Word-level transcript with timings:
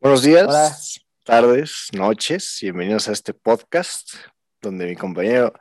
Buenos 0.00 0.22
días, 0.22 0.46
Hola. 0.46 0.76
tardes, 1.24 1.88
noches, 1.92 2.58
bienvenidos 2.62 3.08
a 3.08 3.12
este 3.12 3.34
podcast 3.34 4.08
donde 4.62 4.86
mi 4.86 4.94
compañero 4.94 5.52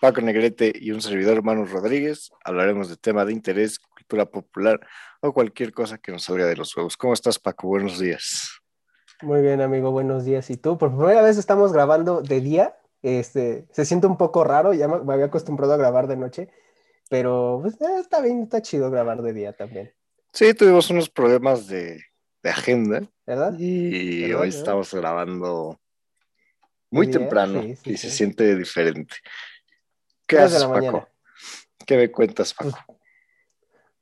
Paco 0.00 0.20
Negrete 0.20 0.72
y 0.74 0.90
un 0.90 1.00
servidor 1.00 1.36
hermano 1.36 1.64
Rodríguez 1.64 2.32
hablaremos 2.42 2.88
de 2.88 2.96
tema 2.96 3.24
de 3.24 3.32
interés, 3.32 3.78
cultura 3.78 4.26
popular 4.26 4.80
o 5.20 5.32
cualquier 5.32 5.72
cosa 5.72 5.96
que 5.96 6.10
nos 6.10 6.24
salga 6.24 6.44
de 6.46 6.56
los 6.56 6.76
huevos. 6.76 6.96
¿Cómo 6.96 7.12
estás, 7.12 7.38
Paco? 7.38 7.68
Buenos 7.68 8.00
días. 8.00 8.50
Muy 9.22 9.42
bien, 9.42 9.60
amigo, 9.60 9.92
buenos 9.92 10.24
días. 10.24 10.50
¿Y 10.50 10.56
tú? 10.56 10.76
Por 10.76 10.96
primera 10.96 11.22
vez 11.22 11.38
estamos 11.38 11.72
grabando 11.72 12.22
de 12.22 12.40
día. 12.40 12.76
Este, 13.00 13.68
se 13.70 13.84
siente 13.84 14.08
un 14.08 14.16
poco 14.16 14.42
raro, 14.42 14.74
ya 14.74 14.88
me, 14.88 14.98
me 15.04 15.14
había 15.14 15.26
acostumbrado 15.26 15.72
a 15.72 15.76
grabar 15.76 16.08
de 16.08 16.16
noche, 16.16 16.48
pero 17.08 17.60
pues, 17.62 17.80
eh, 17.80 18.00
está 18.00 18.20
bien, 18.20 18.42
está 18.42 18.60
chido 18.60 18.90
grabar 18.90 19.22
de 19.22 19.32
día 19.32 19.52
también, 19.52 19.94
Sí, 20.32 20.52
tuvimos 20.52 20.90
unos 20.90 21.08
problemas 21.08 21.68
de, 21.68 22.00
de 22.46 22.52
agenda 22.52 23.02
¿verdad? 23.26 23.54
y 23.58 24.22
¿Verdad, 24.22 24.40
hoy 24.40 24.46
verdad? 24.46 24.58
estamos 24.60 24.94
grabando 24.94 25.80
muy 26.90 27.06
bien, 27.08 27.18
temprano 27.18 27.60
sí, 27.60 27.74
sí, 27.76 27.90
y 27.90 27.96
sí. 27.96 28.08
se 28.08 28.10
siente 28.10 28.54
diferente. 28.56 29.16
¿Qué 30.28 30.38
haces, 30.38 30.62
Paco? 30.64 30.74
mañana. 30.76 31.08
¿Qué 31.84 31.96
me 31.96 32.10
cuentas, 32.12 32.54
Paco? 32.54 32.70
Pues, 32.86 32.98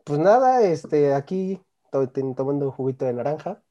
pues 0.05 0.19
nada, 0.19 0.61
este, 0.63 1.15
aquí 1.15 1.63
to- 1.91 2.11
tomando 2.37 2.67
un 2.67 2.73
juguito 2.73 3.07
de 3.07 3.15
naranja, 3.15 3.63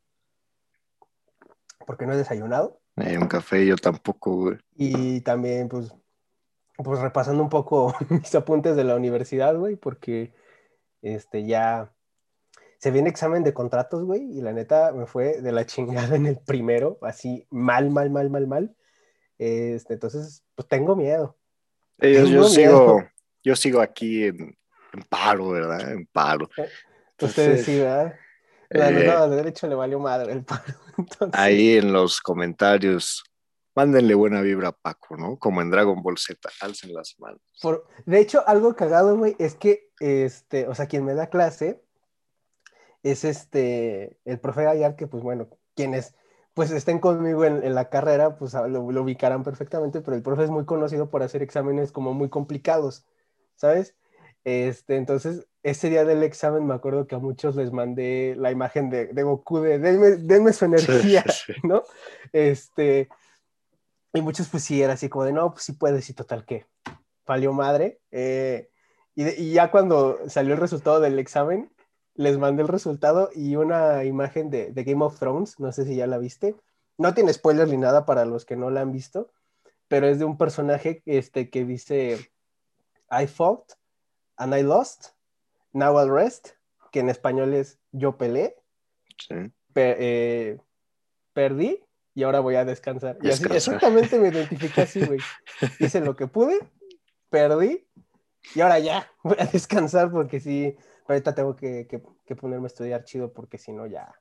porque 1.85 2.07
no 2.07 2.13
he 2.13 2.17
desayunado, 2.17 2.79
Eh, 2.97 3.17
un 3.19 3.27
café, 3.27 3.65
yo 3.65 3.75
tampoco, 3.75 4.35
güey. 4.35 4.57
y 4.75 5.21
también, 5.21 5.69
pues, 5.69 5.93
pues 6.77 6.99
repasando 6.99 7.43
un 7.43 7.49
poco 7.49 7.93
mis 8.09 8.33
apuntes 8.33 8.75
de 8.75 8.83
la 8.83 8.95
universidad, 8.95 9.55
güey, 9.55 9.75
porque, 9.75 10.33
este, 11.03 11.45
ya 11.45 11.93
se 12.83 12.91
viene 12.91 13.09
examen 13.09 13.45
de 13.45 13.53
contratos, 13.53 14.03
güey, 14.03 14.23
y 14.37 14.41
la 14.41 14.51
neta 14.51 14.91
me 14.91 15.05
fue 15.05 15.41
de 15.41 15.53
la 15.53 15.65
chingada 15.65 16.17
en 16.17 16.25
el 16.25 16.37
primero, 16.45 16.97
así 17.01 17.47
mal, 17.49 17.89
mal, 17.89 18.09
mal, 18.09 18.29
mal, 18.29 18.45
mal. 18.45 18.75
Este, 19.37 19.93
entonces, 19.93 20.43
pues 20.53 20.67
tengo 20.67 20.93
miedo. 20.93 21.37
Eh, 21.99 22.13
Yo, 22.13 22.19
yo 22.23 22.25
Tengo 22.25 22.43
sigo, 22.49 22.95
miedo. 22.95 23.09
yo 23.43 23.55
sigo 23.55 23.79
aquí 23.79 24.25
en, 24.25 24.57
en 24.91 25.03
paro, 25.07 25.51
¿verdad? 25.51 25.93
En 25.93 26.05
paro. 26.07 26.49
Ustedes 26.49 26.71
Entonces, 27.11 27.65
sí, 27.65 27.79
¿verdad? 27.79 28.15
La 28.69 28.89
eh, 28.89 29.07
no, 29.07 29.29
de 29.29 29.35
derecho 29.37 29.67
le 29.67 29.75
valió 29.75 29.99
madre 29.99 30.33
el 30.33 30.43
paro. 30.43 30.73
Entonces, 30.97 31.39
ahí 31.39 31.77
en 31.77 31.93
los 31.93 32.19
comentarios, 32.19 33.23
mándenle 33.75 34.13
buena 34.13 34.41
vibra 34.41 34.67
a 34.67 34.71
Paco, 34.73 35.15
¿no? 35.15 35.37
Como 35.37 35.61
en 35.61 35.71
Dragon 35.71 36.03
Ball 36.03 36.17
Z, 36.17 36.49
alcen 36.59 36.93
las 36.93 37.15
manos. 37.17 37.39
por- 37.61 37.87
de 38.05 38.19
hecho, 38.19 38.43
algo 38.45 38.75
cagado, 38.75 39.15
güey, 39.17 39.37
es 39.39 39.55
que, 39.55 39.89
este, 40.01 40.67
o 40.67 40.75
sea, 40.75 40.87
quien 40.87 41.05
me 41.05 41.13
da 41.13 41.29
clase 41.29 41.81
es 43.03 43.23
este, 43.25 44.17
el 44.25 44.39
profe 44.39 44.63
Gallar, 44.63 44.95
que, 44.95 45.07
pues 45.07 45.21
bueno, 45.23 45.47
quienes 45.75 46.15
pues 46.53 46.69
estén 46.71 46.99
conmigo 46.99 47.45
en, 47.45 47.63
en 47.63 47.73
la 47.73 47.89
carrera, 47.89 48.37
pues 48.37 48.53
lo, 48.53 48.91
lo 48.91 49.01
ubicarán 49.01 49.43
perfectamente, 49.43 50.01
pero 50.01 50.15
el 50.15 50.21
profe 50.21 50.43
es 50.43 50.49
muy 50.51 50.65
conocido 50.65 51.09
por 51.09 51.23
hacer 51.23 51.41
exámenes 51.41 51.91
como 51.91 52.13
muy 52.13 52.29
complicados, 52.29 53.05
¿sabes? 53.55 53.95
Este, 54.43 54.97
entonces, 54.97 55.47
ese 55.63 55.89
día 55.89 56.05
del 56.05 56.21
examen 56.21 56.67
me 56.67 56.73
acuerdo 56.75 57.07
que 57.07 57.15
a 57.15 57.19
muchos 57.19 57.55
les 57.55 57.71
mandé 57.71 58.35
la 58.37 58.51
imagen 58.51 58.89
de, 58.91 59.07
de 59.07 59.23
Goku 59.23 59.61
de 59.61 59.79
denme, 59.79 60.11
denme 60.11 60.53
su 60.53 60.65
energía, 60.65 61.23
Sí, 61.27 61.53
sí. 61.53 61.59
¿no? 61.63 61.83
Este, 62.33 63.09
y 64.13 64.21
muchos 64.21 64.47
pues 64.49 64.63
sí, 64.63 64.81
era 64.83 64.93
así 64.93 65.09
como 65.09 65.25
de, 65.25 65.33
no, 65.33 65.51
pues 65.53 65.63
sí 65.63 65.73
puedes, 65.73 66.07
y 66.09 66.13
total 66.13 66.45
que 66.45 66.67
valió 67.25 67.51
madre. 67.51 67.99
Eh, 68.11 68.69
y, 69.15 69.23
de- 69.23 69.35
y 69.39 69.53
ya 69.53 69.71
cuando 69.71 70.19
salió 70.27 70.53
el 70.53 70.59
resultado 70.59 70.99
del 70.99 71.17
examen, 71.17 71.71
les 72.15 72.37
mandé 72.37 72.61
el 72.61 72.67
resultado 72.67 73.29
y 73.33 73.55
una 73.55 74.03
imagen 74.03 74.49
de, 74.49 74.71
de 74.71 74.83
Game 74.83 75.03
of 75.03 75.17
Thrones, 75.19 75.59
no 75.59 75.71
sé 75.71 75.85
si 75.85 75.95
ya 75.95 76.07
la 76.07 76.17
viste. 76.17 76.55
No 76.97 77.13
tiene 77.13 77.33
spoilers 77.33 77.71
ni 77.71 77.77
nada 77.77 78.05
para 78.05 78.25
los 78.25 78.45
que 78.45 78.55
no 78.55 78.69
la 78.69 78.81
han 78.81 78.91
visto, 78.91 79.31
pero 79.87 80.07
es 80.07 80.19
de 80.19 80.25
un 80.25 80.37
personaje 80.37 81.01
este, 81.05 81.49
que 81.49 81.65
dice, 81.65 82.31
I 83.11 83.27
fought 83.27 83.73
and 84.37 84.55
I 84.55 84.61
lost, 84.61 85.09
now 85.71 85.99
I'll 85.99 86.11
rest, 86.11 86.49
que 86.91 86.99
en 86.99 87.09
español 87.09 87.53
es 87.53 87.79
yo 87.91 88.17
peleé, 88.17 88.55
Sí. 89.17 89.35
eh, 89.75 90.57
perdí 91.33 91.83
y 92.13 92.23
ahora 92.23 92.39
voy 92.41 92.55
a 92.55 92.65
descansar. 92.65 93.17
Y 93.21 93.29
así, 93.29 93.43
exactamente 93.51 94.19
me 94.19 94.29
identifiqué 94.29 94.81
así, 94.81 95.03
güey. 95.05 95.19
Hice 95.79 96.01
lo 96.01 96.15
que 96.15 96.27
pude, 96.27 96.59
perdí 97.29 97.87
y 98.55 98.61
ahora 98.61 98.79
ya 98.79 99.09
voy 99.23 99.37
a 99.39 99.45
descansar 99.45 100.11
porque 100.11 100.39
sí, 100.39 100.75
ahorita 101.07 101.33
tengo 101.35 101.55
que, 101.55 101.87
que- 101.87 102.01
que 102.25 102.35
ponerme 102.35 102.65
a 102.65 102.67
estudiar 102.67 103.03
chido 103.03 103.31
porque 103.33 103.57
si 103.57 103.71
no 103.71 103.85
ya 103.87 104.13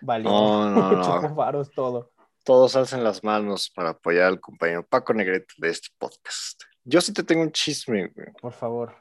valió 0.00 0.28
No, 0.30 0.70
no, 0.70 0.92
no. 1.22 1.34
faros 1.36 1.70
todo. 1.72 2.12
Todos 2.44 2.74
alcen 2.76 3.04
las 3.04 3.22
manos 3.22 3.70
para 3.70 3.90
apoyar 3.90 4.24
al 4.26 4.40
compañero 4.40 4.84
Paco 4.86 5.14
Negrete 5.14 5.54
de 5.58 5.68
este 5.68 5.88
podcast. 5.98 6.62
Yo 6.84 7.00
sí 7.00 7.12
te 7.12 7.22
tengo 7.22 7.42
un 7.42 7.52
chisme, 7.52 8.08
güey. 8.08 8.32
Por 8.40 8.52
favor. 8.52 8.96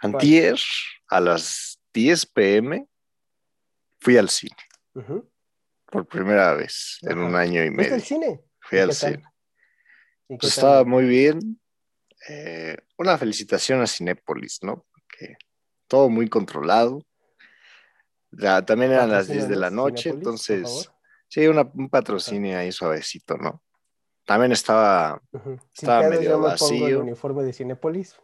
Antier, 0.00 0.58
a 1.08 1.20
las 1.20 1.80
10 1.94 2.26
pm, 2.26 2.86
fui 4.00 4.18
al 4.18 4.28
cine 4.28 4.56
por 5.86 6.06
primera 6.06 6.52
vez 6.54 6.98
en 7.02 7.18
Ajá. 7.18 7.26
un 7.26 7.36
año 7.36 7.62
y 7.64 7.68
¿Fuiste 7.68 7.82
medio. 7.82 7.94
al 7.94 8.02
cine? 8.02 8.44
Fui 8.60 8.78
¿Y 8.78 8.80
al 8.82 8.92
cine. 8.92 9.24
¿Y 10.28 10.34
qué 10.34 10.38
Pues 10.40 10.56
estaba 10.56 10.84
muy 10.84 11.04
bien. 11.06 11.60
Eh, 12.28 12.76
una 12.98 13.16
felicitación 13.16 13.80
a 13.80 13.86
Cinépolis, 13.86 14.58
¿no? 14.62 14.84
Todo 15.88 16.08
muy 16.08 16.28
controlado. 16.28 17.04
Ya, 18.30 18.64
también 18.64 18.92
eran 18.92 19.10
las 19.10 19.28
10 19.28 19.48
de 19.48 19.56
la 19.56 19.70
noche, 19.70 20.10
entonces, 20.10 20.90
sí, 21.28 21.46
una- 21.46 21.70
un 21.74 21.88
patrocinio 21.88 22.58
ahí 22.58 22.72
suavecito, 22.72 23.36
¿no? 23.36 23.62
También 24.26 24.52
estaba 24.52 25.20
estaba 25.72 26.08
medio 26.08 26.22
yo 26.22 26.38
me 26.38 26.44
pongo 26.44 26.46
el 26.46 26.50
vacío. 26.52 27.00
uniforme 27.00 27.42
de 27.44 27.52
Cinépolis. 27.52 28.16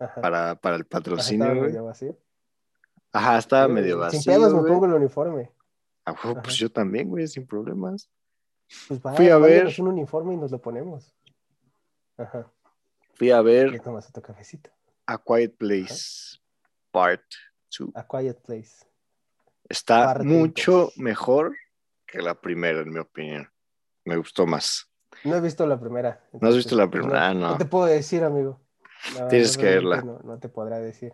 Ajá. 0.00 0.20
para, 0.20 0.54
para 0.56 0.74
el 0.74 0.82
Ajá, 0.82 0.88
patrocinio, 0.90 1.44
estaba 1.44 1.58
güey. 1.60 1.70
medio 1.70 1.84
vacío. 1.84 2.18
Ajá, 3.12 3.38
estaba 3.38 3.66
Sí, 3.66 3.72
medio 3.72 3.98
vacío. 3.98 4.20
Sin 4.20 4.32
pedos 4.32 4.52
me 4.52 4.68
pongo 4.68 4.86
el 4.86 4.92
uniforme. 4.94 5.52
Ah, 6.04 6.14
pues 6.20 6.36
Ajá. 6.36 6.50
yo 6.50 6.70
también, 6.72 7.08
güey, 7.08 7.28
sin 7.28 7.46
problemas. 7.46 8.10
Pues 8.88 9.00
va, 9.00 9.14
Fui 9.14 9.28
a 9.28 9.38
ver- 9.38 9.72
un 9.78 9.86
uniforme 9.88 10.34
y 10.34 10.36
nos 10.36 10.50
lo 10.50 10.60
ponemos. 10.60 11.14
Ajá. 12.18 12.50
Fui 13.14 13.30
a 13.30 13.40
ver 13.40 13.80
tomas 13.80 14.12
tu 14.12 14.20
cafecito. 14.20 14.68
A 15.06 15.18
Quiet 15.18 15.56
Place 15.56 16.38
Part 16.90 17.22
2. 17.78 17.90
A 17.94 18.06
Quiet 18.06 18.40
Place. 18.42 18.86
Está 19.68 20.18
mucho 20.22 20.72
dos. 20.72 20.98
mejor 20.98 21.56
que 22.06 22.20
la 22.20 22.34
primera, 22.40 22.80
en 22.80 22.90
mi 22.92 22.98
opinión. 23.00 23.50
Me 24.04 24.16
gustó 24.16 24.46
más. 24.46 24.90
No 25.24 25.36
he 25.36 25.40
visto 25.40 25.66
la 25.66 25.78
primera. 25.80 26.22
¿No 26.32 26.48
has 26.48 26.56
visto 26.56 26.76
la 26.76 26.88
primera? 26.90 27.28
Ah, 27.28 27.34
no. 27.34 27.50
No 27.52 27.58
te 27.58 27.64
puedo 27.64 27.86
decir, 27.86 28.22
amigo. 28.24 28.60
Tienes 29.30 29.56
que 29.56 29.64
verla. 29.64 30.02
No, 30.02 30.38
te 30.38 30.48
podrá 30.48 30.78
decir. 30.78 31.12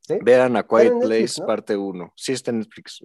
¿Sí? 0.00 0.18
Vean 0.22 0.56
A 0.56 0.62
Quiet 0.66 0.92
Netflix, 0.94 1.34
Place 1.36 1.46
parte 1.46 1.76
1. 1.76 2.12
Sí, 2.16 2.32
está 2.32 2.50
en 2.50 2.58
Netflix. 2.60 3.04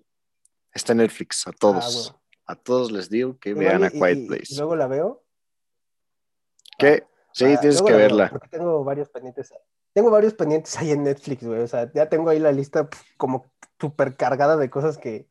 Está 0.74 0.92
en 0.94 0.98
Netflix, 1.00 1.48
a 1.48 1.52
Ah, 1.52 1.54
todos. 1.60 2.08
huevo. 2.08 2.22
A 2.48 2.56
todos 2.56 2.92
les 2.92 3.10
digo 3.10 3.38
que 3.40 3.54
vean 3.54 3.82
y- 3.82 3.86
A 3.86 3.90
Quiet 3.92 4.18
y- 4.18 4.24
y 4.24 4.28
Place. 4.28 4.56
luego 4.58 4.76
la 4.76 4.88
veo. 4.88 5.24
¿Qué? 6.78 7.06
Sí, 7.32 7.46
Ah, 7.46 7.60
tienes 7.60 7.76
luego 7.82 7.86
que 7.88 7.92
la 7.94 7.98
veo, 7.98 8.08
verla. 8.08 8.30
porque 8.30 8.48
tengo 8.50 8.84
varios 8.84 9.10
pendientes. 9.10 9.54
Tengo 9.96 10.12
varios 10.12 10.34
pendientes 10.34 10.78
ahí 10.78 10.92
en 10.92 11.04
Netflix, 11.04 11.42
güey. 11.48 11.62
O 11.62 11.68
sea, 11.70 11.90
ya 11.94 12.10
tengo 12.10 12.30
ahí 12.30 12.38
la 12.38 12.52
lista 12.52 12.90
como 13.16 13.46
súper 13.80 14.18
cargada 14.18 14.58
de 14.58 14.70
cosas 14.70 14.98
que, 14.98 15.30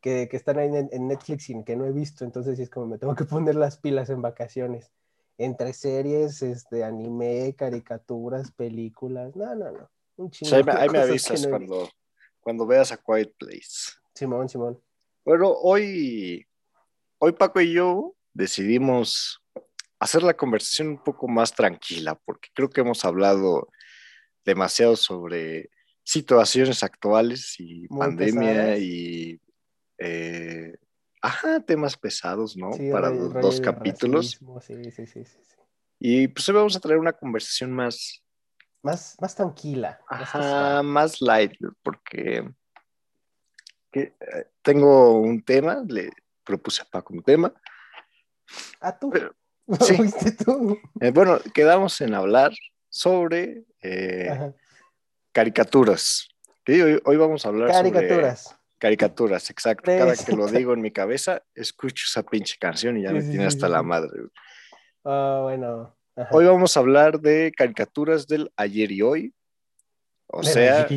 que, 0.00 0.30
que 0.30 0.36
están 0.38 0.58
ahí 0.58 0.68
en, 0.74 0.88
en 0.90 1.08
Netflix 1.08 1.50
y 1.50 1.62
que 1.62 1.76
no 1.76 1.84
he 1.84 1.92
visto. 1.92 2.24
Entonces, 2.24 2.56
sí 2.56 2.62
es 2.62 2.70
como 2.70 2.86
me 2.86 2.96
tengo 2.96 3.14
que 3.14 3.24
poner 3.24 3.54
las 3.54 3.76
pilas 3.76 4.08
en 4.08 4.22
vacaciones. 4.22 4.90
Entre 5.36 5.74
series, 5.74 6.40
este, 6.40 6.84
anime, 6.84 7.54
caricaturas, 7.54 8.50
películas. 8.50 9.36
No, 9.36 9.54
no, 9.54 9.72
no. 9.72 9.90
Un 10.16 10.28
O 10.28 10.30
chingo 10.30 10.48
sea, 10.48 10.58
ahí 10.58 10.64
me, 10.64 10.72
ahí 10.72 11.10
avisas 11.10 11.42
no 11.42 11.50
cuando, 11.50 11.88
cuando 12.40 12.66
veas 12.66 12.90
A 12.90 12.96
Quiet 12.96 13.34
Place. 13.38 13.92
Simón, 14.14 14.48
Simón. 14.48 14.80
Bueno, 15.22 15.50
hoy, 15.50 16.46
hoy 17.18 17.32
Paco 17.32 17.60
y 17.60 17.74
yo 17.74 18.14
decidimos 18.32 19.42
hacer 19.98 20.22
la 20.22 20.34
conversación 20.34 20.88
un 20.88 21.04
poco 21.04 21.28
más 21.28 21.52
tranquila, 21.52 22.14
porque 22.24 22.48
creo 22.54 22.70
que 22.70 22.80
hemos 22.80 23.04
hablado 23.04 23.68
demasiado 24.48 24.96
sobre 24.96 25.70
situaciones 26.02 26.82
actuales 26.82 27.54
y 27.60 27.86
Muy 27.90 27.98
pandemia 28.00 28.50
pesadas. 28.50 28.78
y 28.80 29.40
eh, 29.98 30.74
ajá, 31.20 31.60
temas 31.60 31.96
pesados, 31.96 32.56
¿no? 32.56 32.72
Sí, 32.72 32.90
Para 32.90 33.10
los 33.10 33.32
dos 33.34 33.60
capítulos. 33.60 34.40
Sí, 34.62 34.90
sí, 34.90 35.06
sí. 35.06 35.22
Y 36.00 36.28
pues 36.28 36.48
hoy 36.48 36.54
vamos 36.54 36.76
a 36.76 36.80
traer 36.80 36.98
una 36.98 37.12
conversación 37.12 37.72
más, 37.72 38.24
Más, 38.82 39.16
más 39.20 39.34
tranquila. 39.34 40.00
más 40.10 40.34
ajá, 40.34 40.82
más 40.82 41.20
light, 41.20 41.52
porque 41.82 42.48
que, 43.90 44.00
eh, 44.00 44.46
tengo 44.62 45.20
un 45.20 45.42
tema, 45.42 45.82
le 45.86 46.10
propuse 46.44 46.82
a 46.82 46.84
Paco 46.86 47.12
un 47.12 47.22
tema. 47.22 47.52
Ah, 48.80 48.98
tú. 48.98 49.10
Pero- 49.10 49.34
sí. 49.80 49.94
¿Fuiste 49.96 50.32
tú? 50.32 50.78
Eh, 51.00 51.10
bueno, 51.10 51.38
quedamos 51.52 52.00
en 52.00 52.14
hablar 52.14 52.52
sobre 52.88 53.64
eh, 53.82 54.52
caricaturas. 55.32 56.28
Sí, 56.66 56.80
hoy, 56.80 57.00
hoy 57.04 57.16
vamos 57.16 57.44
a 57.44 57.48
hablar 57.48 57.70
Caricaturas. 57.70 58.56
Caricaturas, 58.78 59.50
exacto. 59.50 59.90
Cada 59.90 60.14
que 60.14 60.36
lo 60.36 60.46
digo 60.46 60.72
en 60.72 60.80
mi 60.80 60.92
cabeza, 60.92 61.42
escucho 61.54 62.04
esa 62.06 62.22
pinche 62.22 62.56
canción 62.60 62.96
y 62.96 63.02
ya 63.02 63.12
me 63.12 63.22
tiene 63.22 63.46
hasta 63.46 63.68
la 63.68 63.82
madre. 63.82 64.10
Ah, 65.04 65.40
bueno. 65.42 65.96
Ajá. 66.14 66.28
Hoy 66.32 66.44
vamos 66.46 66.76
a 66.76 66.80
hablar 66.80 67.20
de 67.20 67.52
caricaturas 67.56 68.26
del 68.26 68.52
ayer 68.56 68.92
y 68.92 69.02
hoy. 69.02 69.34
O 70.26 70.42
Del 70.42 70.52
sea, 70.52 70.88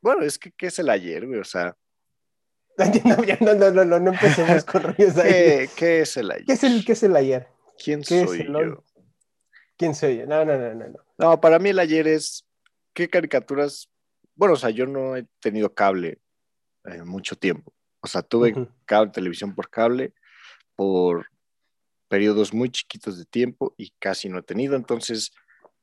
bueno, 0.00 0.22
es 0.22 0.38
que 0.38 0.50
¿qué 0.52 0.68
es 0.68 0.78
el 0.78 0.88
ayer, 0.88 1.26
güey? 1.26 1.40
O 1.40 1.44
sea, 1.44 1.76
No, 3.04 3.22
ya 3.24 3.36
no, 3.40 3.54
no, 3.54 3.84
no, 3.84 3.98
no, 3.98 4.12
empecemos 4.12 4.64
con 4.72 4.82
rollos 4.82 5.16
ahí. 5.16 5.30
¿qué, 5.32 5.70
qué 5.76 6.00
es 6.00 6.16
el 6.16 6.30
ayer? 6.30 6.46
¿Qué 6.46 6.52
es 6.52 6.64
el, 6.64 6.84
qué 6.84 6.92
es 6.92 7.02
el 7.02 7.16
ayer? 7.16 7.48
¿Quién 7.82 8.04
soy 8.04 8.46
yo? 8.46 8.84
¿Quién 9.80 9.94
soy? 9.94 10.26
No, 10.26 10.44
no, 10.44 10.58
no, 10.58 10.74
no. 10.74 10.88
no. 10.88 10.98
No, 11.16 11.40
para 11.40 11.58
mí 11.58 11.70
el 11.70 11.78
ayer 11.78 12.06
es 12.06 12.46
qué 12.92 13.08
caricaturas. 13.08 13.88
Bueno, 14.34 14.52
o 14.52 14.56
sea, 14.58 14.68
yo 14.68 14.84
no 14.84 15.16
he 15.16 15.26
tenido 15.40 15.72
cable 15.72 16.20
en 16.84 17.08
mucho 17.08 17.34
tiempo. 17.34 17.72
O 18.02 18.06
sea, 18.06 18.20
tuve 18.20 18.68
cable, 18.84 19.10
televisión 19.10 19.54
por 19.54 19.70
cable 19.70 20.12
por 20.76 21.28
periodos 22.08 22.52
muy 22.52 22.68
chiquitos 22.68 23.16
de 23.16 23.24
tiempo 23.24 23.72
y 23.78 23.94
casi 23.98 24.28
no 24.28 24.40
he 24.40 24.42
tenido. 24.42 24.76
Entonces, 24.76 25.32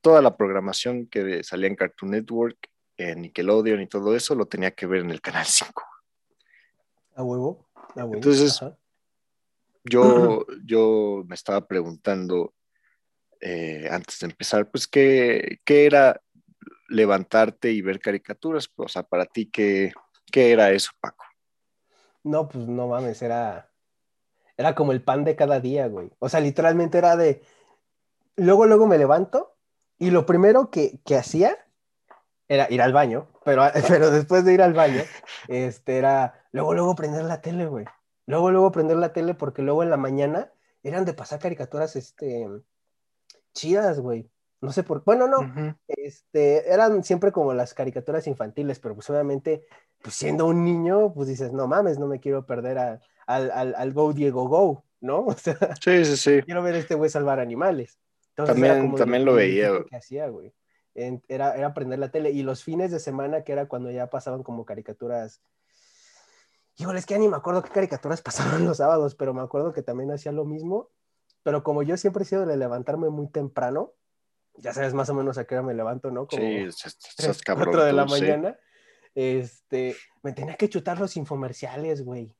toda 0.00 0.22
la 0.22 0.36
programación 0.36 1.08
que 1.08 1.42
salía 1.42 1.66
en 1.66 1.74
Cartoon 1.74 2.12
Network, 2.12 2.70
en 2.98 3.22
Nickelodeon 3.22 3.80
y 3.80 3.88
todo 3.88 4.14
eso, 4.14 4.36
lo 4.36 4.46
tenía 4.46 4.70
que 4.70 4.86
ver 4.86 5.00
en 5.00 5.10
el 5.10 5.20
Canal 5.20 5.44
5. 5.44 5.84
A 7.16 7.24
huevo. 7.24 7.68
A 7.96 8.04
huevo. 8.04 8.14
Entonces, 8.14 8.62
Ajá. 8.62 8.78
Yo, 9.82 10.46
yo 10.64 11.24
me 11.26 11.34
estaba 11.34 11.66
preguntando 11.66 12.54
eh, 13.40 13.88
antes 13.90 14.18
de 14.20 14.26
empezar, 14.26 14.70
pues, 14.70 14.86
¿qué, 14.86 15.58
qué 15.64 15.86
era 15.86 16.20
levantarte 16.88 17.70
y 17.70 17.82
ver 17.82 18.00
caricaturas? 18.00 18.70
O 18.76 18.88
sea, 18.88 19.02
para 19.02 19.26
ti, 19.26 19.50
¿qué, 19.50 19.92
qué 20.30 20.52
era 20.52 20.70
eso, 20.70 20.90
Paco? 21.00 21.24
No, 22.24 22.48
pues 22.48 22.66
no 22.66 22.88
mames, 22.88 23.22
era, 23.22 23.70
era 24.56 24.74
como 24.74 24.92
el 24.92 25.02
pan 25.02 25.24
de 25.24 25.36
cada 25.36 25.60
día, 25.60 25.86
güey. 25.86 26.10
O 26.18 26.28
sea, 26.28 26.40
literalmente 26.40 26.98
era 26.98 27.16
de, 27.16 27.42
luego, 28.36 28.66
luego 28.66 28.86
me 28.86 28.98
levanto 28.98 29.56
y 29.98 30.10
lo 30.10 30.26
primero 30.26 30.70
que, 30.70 31.00
que 31.04 31.16
hacía 31.16 31.56
era 32.48 32.66
ir 32.70 32.82
al 32.82 32.92
baño, 32.92 33.28
pero, 33.44 33.62
pero 33.88 34.10
después 34.10 34.44
de 34.44 34.54
ir 34.54 34.62
al 34.62 34.74
baño, 34.74 35.02
este 35.48 35.98
era, 35.98 36.44
luego, 36.52 36.74
luego 36.74 36.94
prender 36.94 37.24
la 37.24 37.40
tele, 37.40 37.66
güey. 37.66 37.84
Luego, 38.26 38.50
luego 38.50 38.72
prender 38.72 38.96
la 38.98 39.12
tele 39.12 39.34
porque 39.34 39.62
luego 39.62 39.82
en 39.82 39.90
la 39.90 39.96
mañana 39.96 40.52
eran 40.82 41.04
de 41.04 41.14
pasar 41.14 41.38
caricaturas, 41.38 41.96
este, 41.96 42.46
chidas, 43.58 44.00
güey. 44.00 44.30
No 44.60 44.72
sé 44.72 44.82
por, 44.82 45.04
bueno, 45.04 45.28
no, 45.28 45.76
este, 45.86 46.72
eran 46.72 47.04
siempre 47.04 47.30
como 47.30 47.54
las 47.54 47.74
caricaturas 47.74 48.26
infantiles, 48.26 48.80
pero 48.80 48.94
pues 48.96 49.08
obviamente, 49.10 49.64
pues 50.02 50.14
siendo 50.16 50.46
un 50.46 50.64
niño, 50.64 51.12
pues 51.14 51.28
dices, 51.28 51.52
no 51.52 51.68
mames, 51.68 51.98
no 51.98 52.06
me 52.08 52.18
quiero 52.18 52.44
perder 52.44 52.78
a- 52.78 53.00
al, 53.26 53.50
al, 53.52 53.74
al 53.76 53.92
Go 53.92 54.12
Diego 54.12 54.48
Go, 54.48 54.84
¿no? 55.00 55.26
O 55.26 55.32
sea, 55.34 55.56
Sí, 55.80 56.04
sí, 56.04 56.16
sí. 56.16 56.42
quiero 56.44 56.62
ver 56.62 56.74
a 56.74 56.78
este 56.78 56.94
güey 56.96 57.08
salvar 57.10 57.38
animales. 57.40 57.98
Entonces 58.30 58.54
También- 58.56 58.94
también 58.96 59.24
lo 59.24 59.34
veía, 59.34 59.70
güey. 59.70 59.84
hacía, 59.92 60.28
güey. 60.28 60.52
Era, 61.28 61.54
era 61.56 61.72
prender 61.74 62.00
la 62.00 62.10
tele 62.10 62.30
y 62.32 62.42
los 62.42 62.64
fines 62.64 62.90
de 62.90 62.98
semana, 62.98 63.44
que 63.44 63.52
era 63.52 63.66
cuando 63.68 63.90
ya 63.92 64.10
pasaban 64.10 64.42
como 64.42 64.64
caricaturas. 64.64 65.40
Híjole, 66.76 66.98
es 66.98 67.06
que 67.06 67.14
ya 67.14 67.20
ni 67.20 67.28
me 67.28 67.36
acuerdo 67.36 67.62
qué 67.62 67.70
caricaturas 67.70 68.22
pasaban 68.60 68.64
los 68.64 68.78
sábados, 68.78 69.14
pero 69.14 69.34
me 69.34 69.42
acuerdo 69.42 69.72
que 69.72 69.82
también 69.82 70.10
hacía 70.10 70.32
lo 70.32 70.44
mismo. 70.44 70.90
Pero 71.42 71.62
como 71.62 71.82
yo 71.82 71.96
siempre 71.96 72.22
he 72.24 72.26
sido 72.26 72.46
de 72.46 72.56
levantarme 72.56 73.08
muy 73.10 73.28
temprano, 73.30 73.92
ya 74.54 74.72
sabes 74.72 74.92
más 74.94 75.08
o 75.08 75.14
menos 75.14 75.38
a 75.38 75.44
qué 75.44 75.54
hora 75.54 75.62
me 75.66 75.74
levanto, 75.74 76.10
¿no? 76.10 76.26
Como 76.26 76.42
Sí, 76.42 76.56
estás, 76.56 76.96
estás 76.96 77.14
3, 77.16 77.42
cabrón. 77.42 77.66
4 77.66 77.84
de 77.84 77.92
la 77.92 78.06
tú, 78.06 78.14
sí. 78.14 78.20
mañana. 78.22 78.58
Este, 79.14 79.96
me 80.22 80.32
tenía 80.32 80.56
que 80.56 80.68
chutar 80.68 80.98
los 80.98 81.16
infomerciales, 81.16 82.04
güey. 82.04 82.34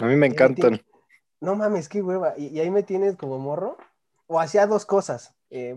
A 0.00 0.06
mí 0.06 0.16
me 0.16 0.26
encantan. 0.26 0.70
tienes- 0.78 0.84
No 1.40 1.54
mames, 1.56 1.88
qué 1.88 2.02
hueva. 2.02 2.34
Y, 2.36 2.48
y 2.48 2.60
ahí 2.60 2.70
me 2.70 2.82
tienes 2.82 3.16
como 3.16 3.38
morro. 3.38 3.76
O 4.26 4.38
hacía 4.38 4.66
dos 4.66 4.86
cosas. 4.86 5.34
Eh, 5.50 5.76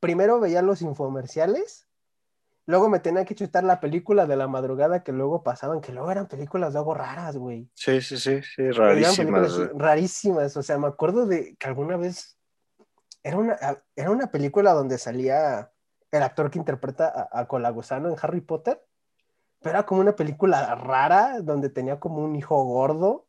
primero 0.00 0.40
veía 0.40 0.60
los 0.62 0.82
infomerciales. 0.82 1.86
Luego 2.66 2.88
me 2.88 2.98
tenía 2.98 3.24
que 3.26 3.34
chutar 3.34 3.62
la 3.64 3.78
película 3.80 4.26
de 4.26 4.36
la 4.36 4.48
madrugada 4.48 5.02
que 5.02 5.12
luego 5.12 5.42
pasaban, 5.42 5.80
que 5.82 5.92
luego 5.92 6.10
eran 6.10 6.28
películas 6.28 6.72
luego 6.72 6.94
raras, 6.94 7.36
güey. 7.36 7.68
Sí, 7.74 8.00
sí, 8.00 8.16
sí, 8.16 8.40
sí, 8.42 8.70
rarísimas. 8.70 9.56
güey. 9.56 9.68
rarísimas. 9.74 10.56
O 10.56 10.62
sea, 10.62 10.78
me 10.78 10.86
acuerdo 10.86 11.26
de 11.26 11.56
que 11.56 11.66
alguna 11.66 11.96
vez 11.98 12.38
era 13.22 13.36
una, 13.36 13.58
era 13.96 14.10
una 14.10 14.28
película 14.30 14.72
donde 14.72 14.96
salía 14.98 15.70
el 16.10 16.22
actor 16.22 16.50
que 16.50 16.58
interpreta 16.58 17.28
a, 17.32 17.40
a 17.40 17.46
Colagusano 17.48 18.08
en 18.08 18.16
Harry 18.22 18.40
Potter. 18.40 18.82
Pero 19.60 19.78
era 19.78 19.86
como 19.86 20.00
una 20.00 20.16
película 20.16 20.74
rara 20.74 21.40
donde 21.42 21.68
tenía 21.70 21.98
como 22.00 22.22
un 22.24 22.34
hijo 22.36 22.62
gordo 22.64 23.26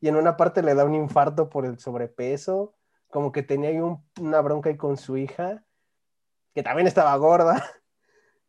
y 0.00 0.08
en 0.08 0.16
una 0.16 0.36
parte 0.36 0.62
le 0.62 0.74
da 0.74 0.84
un 0.84 0.94
infarto 0.94 1.48
por 1.48 1.64
el 1.66 1.78
sobrepeso. 1.78 2.74
Como 3.08 3.32
que 3.32 3.42
tenía 3.42 3.70
ahí 3.70 3.78
un- 3.80 4.04
una 4.20 4.40
bronca 4.42 4.68
ahí 4.68 4.76
con 4.76 4.96
su 4.96 5.16
hija, 5.16 5.64
que 6.54 6.62
también 6.62 6.86
estaba 6.86 7.16
gorda. 7.16 7.54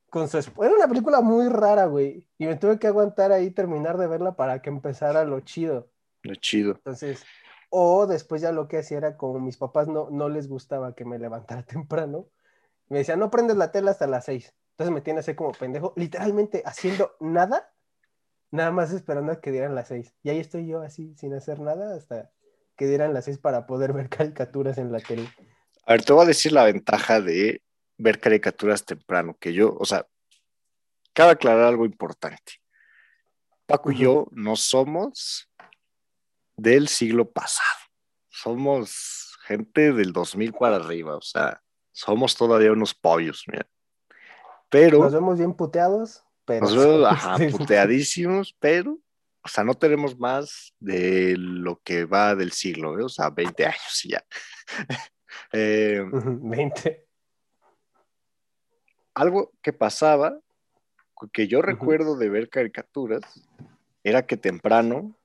Con 0.09 0.27
su 0.29 0.37
Era 0.37 0.75
una 0.75 0.87
película 0.87 1.21
muy 1.21 1.49
rara, 1.49 1.85
güey. 1.85 2.25
Y 2.37 2.45
me 2.45 2.55
tuve 2.55 2.79
que 2.79 2.87
aguantar 2.87 3.31
ahí, 3.31 3.51
terminar 3.51 3.97
de 3.97 4.07
verla 4.07 4.35
para 4.35 4.61
que 4.61 4.69
empezara 4.69 5.25
lo 5.25 5.41
chido. 5.41 5.89
Lo 6.23 6.35
chido. 6.35 6.73
Entonces, 6.75 7.23
o 7.69 8.07
después 8.07 8.41
ya 8.41 8.51
lo 8.51 8.67
que 8.67 8.77
hacía 8.77 8.97
era 8.97 9.17
como 9.17 9.39
mis 9.39 9.57
papás 9.57 9.87
no, 9.87 10.09
no 10.09 10.29
les 10.29 10.47
gustaba 10.47 10.95
que 10.95 11.05
me 11.05 11.19
levantara 11.19 11.63
temprano, 11.65 12.29
me 12.89 12.99
decían, 12.99 13.19
no 13.19 13.29
prendes 13.29 13.57
la 13.57 13.71
tele 13.71 13.91
hasta 13.91 14.07
las 14.07 14.25
seis. 14.25 14.53
Entonces 14.71 14.93
me 14.93 15.01
tiene 15.01 15.19
así 15.19 15.33
como 15.33 15.51
pendejo, 15.51 15.93
literalmente 15.95 16.61
haciendo 16.65 17.15
nada, 17.19 17.73
nada 18.51 18.71
más 18.71 18.93
esperando 18.93 19.31
a 19.31 19.41
que 19.41 19.51
dieran 19.51 19.75
las 19.75 19.89
seis. 19.89 20.13
Y 20.23 20.29
ahí 20.29 20.39
estoy 20.39 20.67
yo 20.67 20.81
así, 20.81 21.15
sin 21.15 21.33
hacer 21.33 21.59
nada, 21.59 21.95
hasta 21.95 22.31
que 22.75 22.85
dieran 22.85 23.13
las 23.13 23.25
seis 23.25 23.39
para 23.39 23.65
poder 23.65 23.91
ver 23.91 24.07
caricaturas 24.09 24.77
en 24.77 24.91
la 24.91 24.99
tele. 24.99 25.27
A 25.85 25.93
ver, 25.93 26.05
te 26.05 26.13
voy 26.13 26.23
a 26.23 26.27
decir 26.27 26.51
la 26.51 26.63
ventaja 26.63 27.19
de 27.19 27.61
ver 27.97 28.19
caricaturas 28.19 28.85
temprano, 28.85 29.35
que 29.39 29.53
yo, 29.53 29.75
o 29.77 29.85
sea, 29.85 30.07
cabe 31.13 31.31
aclarar 31.31 31.65
algo 31.65 31.85
importante. 31.85 32.53
Paco 33.65 33.91
y 33.91 33.97
yo 33.97 34.27
no 34.31 34.55
somos 34.55 35.49
del 36.55 36.87
siglo 36.87 37.29
pasado. 37.29 37.79
Somos 38.29 39.37
gente 39.45 39.93
del 39.93 40.13
2000 40.13 40.53
para 40.53 40.77
arriba, 40.77 41.15
o 41.17 41.21
sea, 41.21 41.61
somos 41.91 42.35
todavía 42.35 42.71
unos 42.71 42.93
pollos, 42.93 43.43
mira. 43.47 43.67
Pero 44.69 44.99
Nos 44.99 45.13
vemos 45.13 45.37
bien 45.37 45.53
puteados, 45.53 46.23
pero... 46.45 46.61
nos 46.61 46.75
vemos, 46.75 47.05
ajá, 47.07 47.37
puteadísimos, 47.51 48.55
pero, 48.59 48.99
o 49.41 49.47
sea, 49.47 49.63
no 49.63 49.73
tenemos 49.73 50.17
más 50.19 50.73
de 50.79 51.35
lo 51.37 51.81
que 51.81 52.05
va 52.05 52.35
del 52.35 52.51
siglo, 52.51 52.99
¿eh? 52.99 53.03
o 53.03 53.09
sea, 53.09 53.29
20 53.29 53.65
años 53.65 54.05
y 54.05 54.09
ya. 54.11 54.23
Eh, 55.53 56.01
Ujú, 56.01 56.39
20. 56.41 57.06
Algo 59.17 59.51
que 59.63 59.73
pasaba, 59.73 60.39
que 61.33 61.47
yo 61.47 61.63
recuerdo 61.63 62.15
de 62.15 62.29
ver 62.29 62.49
caricaturas, 62.49 63.23
era 64.03 64.27
que 64.27 64.37
temprano, 64.37 65.17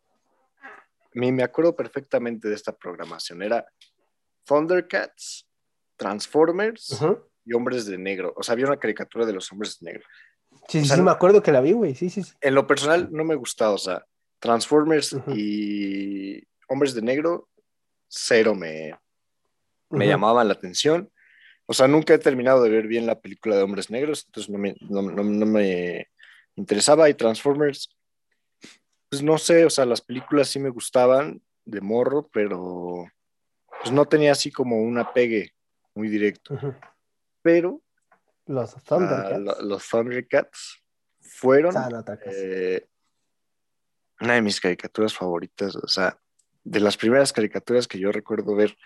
me, 1.13 1.31
me 1.31 1.43
acuerdo 1.43 1.77
perfectamente 1.77 2.49
de 2.49 2.55
esta 2.55 2.73
programación, 2.73 3.43
era 3.43 3.67
Thundercats, 4.45 5.47
Transformers 5.97 6.99
y 7.45 7.53
Hombres 7.53 7.85
de 7.85 7.99
Negro. 7.99 8.33
O 8.35 8.43
sea, 8.43 8.55
había 8.55 8.67
una 8.67 8.79
caricatura 8.79 9.27
de 9.27 9.35
los 9.35 9.53
Hombres 9.53 9.79
de 9.79 9.93
Negro. 9.93 10.07
Sí, 10.69 10.79
O 10.79 10.81
sí, 10.81 10.87
sea, 10.87 10.97
sí, 10.97 11.03
me 11.03 11.11
acuerdo 11.11 11.43
que 11.43 11.53
la 11.53 11.61
vi, 11.61 11.73
güey, 11.73 11.95
sí, 11.95 12.09
sí, 12.09 12.23
sí. 12.23 12.33
En 12.41 12.55
lo 12.55 12.67
personal 12.67 13.11
no 13.13 13.25
me 13.25 13.35
gustaba, 13.35 13.73
o 13.73 13.79
sea, 13.79 14.07
Transformers 14.39 15.15
y 15.29 16.43
Hombres 16.67 16.95
de 16.95 17.03
Negro, 17.03 17.51
cero 18.09 18.55
me, 18.55 18.99
me 19.91 20.07
llamaban 20.07 20.49
la 20.49 20.55
atención. 20.55 21.12
O 21.73 21.75
sea, 21.75 21.89
nunca 21.89 22.13
he 22.13 22.19
terminado 22.19 22.63
de 22.63 22.69
ver 22.69 22.87
bien 22.87 23.07
la 23.07 23.19
película 23.19 23.57
de 23.57 23.63
Hombres 23.63 23.89
Negros, 23.91 24.25
entonces 24.27 24.51
no 24.53 24.59
me, 24.59 24.77
no, 24.91 25.01
no- 25.01 25.25
no 25.25 25.47
me 25.47 26.07
interesaba. 26.55 27.09
Y 27.09 27.15
Transformers, 27.15 27.89
pues 29.09 29.23
no 29.23 29.39
sé, 29.39 29.65
o 29.65 29.71
sea, 29.71 29.87
las 29.87 30.03
películas 30.03 30.49
sí 30.49 30.59
me 30.59 30.69
gustaban 30.69 31.41
de 31.65 31.81
morro, 31.81 32.29
pero 32.31 33.07
pues 33.81 33.91
no 33.91 34.05
tenía 34.05 34.33
así 34.33 34.51
como 34.53 34.83
un 34.83 34.99
apegue 34.99 35.55
muy 35.95 36.09
directo. 36.11 36.53
Ujú. 36.53 36.75
Pero 37.41 37.81
Los 38.45 38.77
ah, 38.77 38.81
Thundercats. 38.85 39.41
lo- 39.41 39.63
los 39.63 39.89
Thundercats 39.89 40.83
fueron 41.23 41.75
eh, 42.27 42.87
una 44.21 44.35
de 44.35 44.43
mis 44.43 44.61
caricaturas 44.61 45.15
favoritas, 45.15 45.75
o 45.77 45.89
sea, 45.89 46.19
de 46.65 46.81
las 46.81 46.99
primeras 46.99 47.33
caricaturas 47.33 47.89
que 47.89 47.99
yo 47.99 48.13
recuerdo 48.13 48.55
ver, 48.55 48.77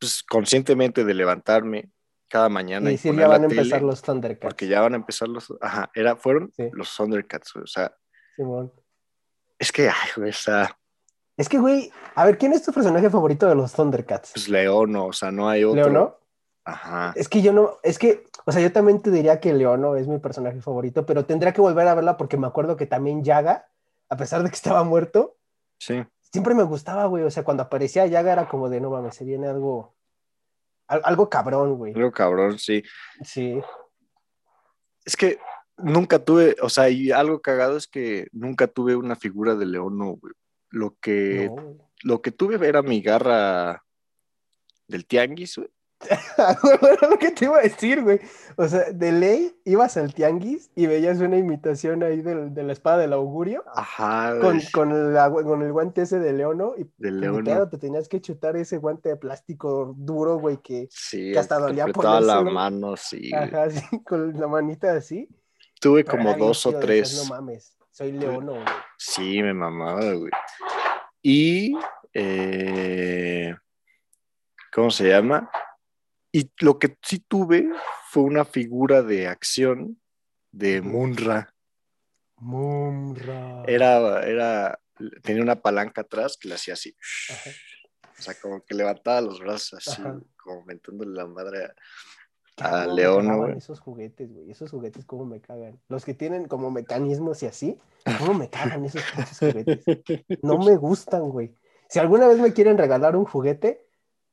pues 0.00 0.22
conscientemente 0.22 1.04
de 1.04 1.14
levantarme 1.14 1.90
cada 2.28 2.48
mañana 2.48 2.90
y 2.90 2.94
y, 2.94 2.96
decir, 2.96 3.10
poner 3.12 3.24
ya 3.24 3.28
van 3.28 3.40
la 3.42 3.46
a 3.46 3.50
empezar 3.50 3.78
tele, 3.80 3.86
los 3.90 4.02
Thundercats. 4.02 4.40
porque 4.42 4.66
ya 4.68 4.80
van 4.80 4.92
a 4.94 4.96
empezar 4.96 5.28
los, 5.28 5.52
ajá, 5.60 5.90
era, 5.94 6.16
fueron 6.16 6.50
Sí. 6.56 6.68
los 6.72 6.94
Thundercats, 6.96 7.54
o 7.56 7.66
sea, 7.66 7.94
Simón. 8.36 8.72
es 9.58 9.70
que, 9.72 9.88
ay, 9.88 10.08
güey, 10.16 10.30
o 10.30 10.32
sea, 10.32 10.76
Es 11.36 11.48
que, 11.48 11.58
güey, 11.58 11.90
a 12.14 12.24
ver, 12.24 12.36
¿quién 12.38 12.52
es 12.52 12.62
tu 12.62 12.72
personaje 12.72 13.08
favorito 13.10 13.48
de 13.48 13.54
los 13.54 13.72
Thundercats? 13.72 14.32
pues 14.34 14.48
Leono, 14.48 15.06
o 15.06 15.12
sea, 15.12 15.30
no 15.30 15.48
hay 15.48 15.64
otro. 15.64 15.82
¿Leono? 15.84 16.16
Ajá. 16.64 17.12
Es 17.16 17.28
que 17.28 17.40
yo 17.42 17.52
no, 17.52 17.78
es 17.82 17.98
que, 17.98 18.26
o 18.44 18.52
sea, 18.52 18.60
yo 18.62 18.70
también 18.72 19.00
te 19.02 19.10
diría 19.10 19.40
que 19.40 19.52
Leono 19.54 19.96
es 19.96 20.06
mi 20.06 20.18
personaje 20.18 20.60
favorito, 20.60 21.04
pero 21.06 21.24
tendría 21.24 21.52
que 21.52 21.60
volver 21.62 21.88
a 21.88 21.94
verla 21.94 22.16
porque 22.16 22.36
me 22.36 22.46
acuerdo 22.46 22.76
que 22.76 22.86
también 22.86 23.24
Yaga 23.24 23.66
a 24.08 24.16
pesar 24.16 24.42
de 24.42 24.50
que 24.50 24.56
estaba 24.56 24.82
muerto, 24.84 25.36
Sí. 25.78 26.04
Siempre 26.32 26.54
me 26.54 26.62
gustaba, 26.62 27.06
güey. 27.06 27.24
O 27.24 27.30
sea, 27.30 27.44
cuando 27.44 27.62
aparecía 27.62 28.06
Yaga 28.06 28.32
era 28.32 28.48
como 28.48 28.68
de, 28.68 28.80
no 28.80 28.90
mames, 28.90 29.14
se 29.16 29.24
viene 29.24 29.48
algo, 29.48 29.94
al- 30.86 31.02
algo 31.04 31.28
cabrón, 31.28 31.76
güey. 31.76 31.94
Algo 31.94 32.12
cabrón, 32.12 32.58
sí. 32.58 32.82
Sí, 33.22 33.60
Es 35.04 35.16
que 35.16 35.38
nunca 35.76 36.18
tuve, 36.18 36.56
o 36.62 36.68
sea, 36.68 36.88
y 36.90 37.10
algo 37.10 37.40
cagado 37.40 37.76
es 37.76 37.86
que 37.86 38.28
nunca 38.32 38.66
tuve 38.66 38.96
una 38.96 39.16
figura 39.16 39.54
de 39.54 39.66
Leono, 39.66 40.16
güey. 40.16 40.34
Lo 40.70 40.96
que, 41.00 41.50
no, 41.54 41.76
lo 42.04 42.22
que 42.22 42.30
tuve 42.30 42.64
era 42.68 42.80
mi 42.82 43.00
garra 43.02 43.82
del 44.86 45.06
tianguis, 45.06 45.56
güey. 45.56 45.68
Era 46.08 47.08
lo 47.10 47.18
que 47.18 47.30
te 47.30 47.44
iba 47.44 47.58
a 47.58 47.62
decir, 47.62 48.02
güey. 48.02 48.20
O 48.56 48.66
sea, 48.66 48.90
de 48.90 49.12
ley 49.12 49.54
ibas 49.64 49.96
al 49.98 50.14
tianguis 50.14 50.70
y 50.74 50.86
veías 50.86 51.18
una 51.20 51.36
imitación 51.36 52.02
ahí 52.02 52.22
de 52.22 52.62
la 52.62 52.72
espada 52.72 52.98
del 52.98 53.12
augurio 53.12 53.62
Ajá, 53.74 54.38
con, 54.40 54.54
güey, 54.58 54.70
con, 54.72 55.14
la- 55.14 55.30
con 55.30 55.62
el 55.62 55.72
guante 55.72 56.02
ese 56.02 56.18
de 56.18 56.32
Leono 56.32 56.74
y 56.78 56.86
ni 56.98 57.10
Leono. 57.10 57.44
pedo, 57.44 57.68
te 57.68 57.78
tenías 57.78 58.08
que 58.08 58.20
chutar 58.20 58.56
ese 58.56 58.78
guante 58.78 59.10
de 59.10 59.16
plástico 59.16 59.94
duro, 59.96 60.38
güey, 60.38 60.56
que, 60.58 60.88
Sí, 60.90 61.32
que 61.32 61.38
hasta 61.38 61.58
dolía 61.58 61.84
apretaba 61.84 62.20
la 62.20 62.40
mano, 62.42 62.96
sí. 62.96 63.30
ajá, 63.34 63.68
sí, 63.70 63.80
con 64.04 64.32
la 64.40 64.46
manita 64.48 64.92
así. 64.94 65.28
Tuve 65.80 66.04
Pero 66.04 66.16
como 66.18 66.34
dos 66.36 66.64
o 66.66 66.78
tres. 66.78 67.16
no 67.28 67.34
mames, 67.34 67.76
soy 67.90 68.12
Leono, 68.12 68.52
güey. 68.52 68.64
Sí, 68.98 69.42
me 69.42 69.52
mamaba, 69.54 70.12
güey. 70.14 70.30
Y, 71.22 71.76
eh, 72.14 73.54
¿cómo 74.72 74.90
se 74.90 75.08
llama? 75.08 75.50
Y 76.32 76.50
lo 76.60 76.78
que 76.78 76.96
sí 77.02 77.18
tuve 77.18 77.68
fue 78.10 78.22
una 78.22 78.44
figura 78.44 79.02
de 79.02 79.26
acción 79.26 80.00
de. 80.52 80.80
Munra. 80.80 81.54
Mumra. 82.36 83.64
Era, 83.66 84.22
era, 84.22 84.80
tenía 85.22 85.42
una 85.42 85.60
palanca 85.60 86.02
atrás 86.02 86.36
que 86.36 86.48
le 86.48 86.54
hacía 86.54 86.74
así. 86.74 86.96
Ajá. 87.30 87.50
O 88.18 88.22
sea, 88.22 88.34
como 88.34 88.62
que 88.62 88.74
levantaba 88.74 89.20
los 89.22 89.40
brazos 89.40 89.86
así, 89.86 90.00
Ajá. 90.00 90.20
como 90.36 90.62
mentándole 90.64 91.12
la 91.12 91.26
madre 91.26 91.64
a, 92.58 92.82
a 92.82 92.86
güey. 92.86 93.56
esos 93.56 93.80
juguetes, 93.80 94.30
güey. 94.32 94.50
Esos 94.50 94.70
juguetes, 94.70 95.06
cómo 95.06 95.24
me 95.24 95.40
cagan. 95.40 95.80
Los 95.88 96.04
que 96.04 96.12
tienen 96.12 96.46
como 96.46 96.70
mecanismos 96.70 97.42
y 97.42 97.46
así, 97.46 97.78
cómo 98.18 98.34
me 98.34 98.50
cagan 98.50 98.84
esos 98.84 99.02
pinches 99.14 99.38
juguetes. 99.38 99.84
No 100.42 100.58
me 100.58 100.76
gustan, 100.76 101.30
güey. 101.30 101.54
Si 101.88 101.98
alguna 101.98 102.28
vez 102.28 102.38
me 102.38 102.52
quieren 102.52 102.76
regalar 102.76 103.16
un 103.16 103.24
juguete, 103.24 103.86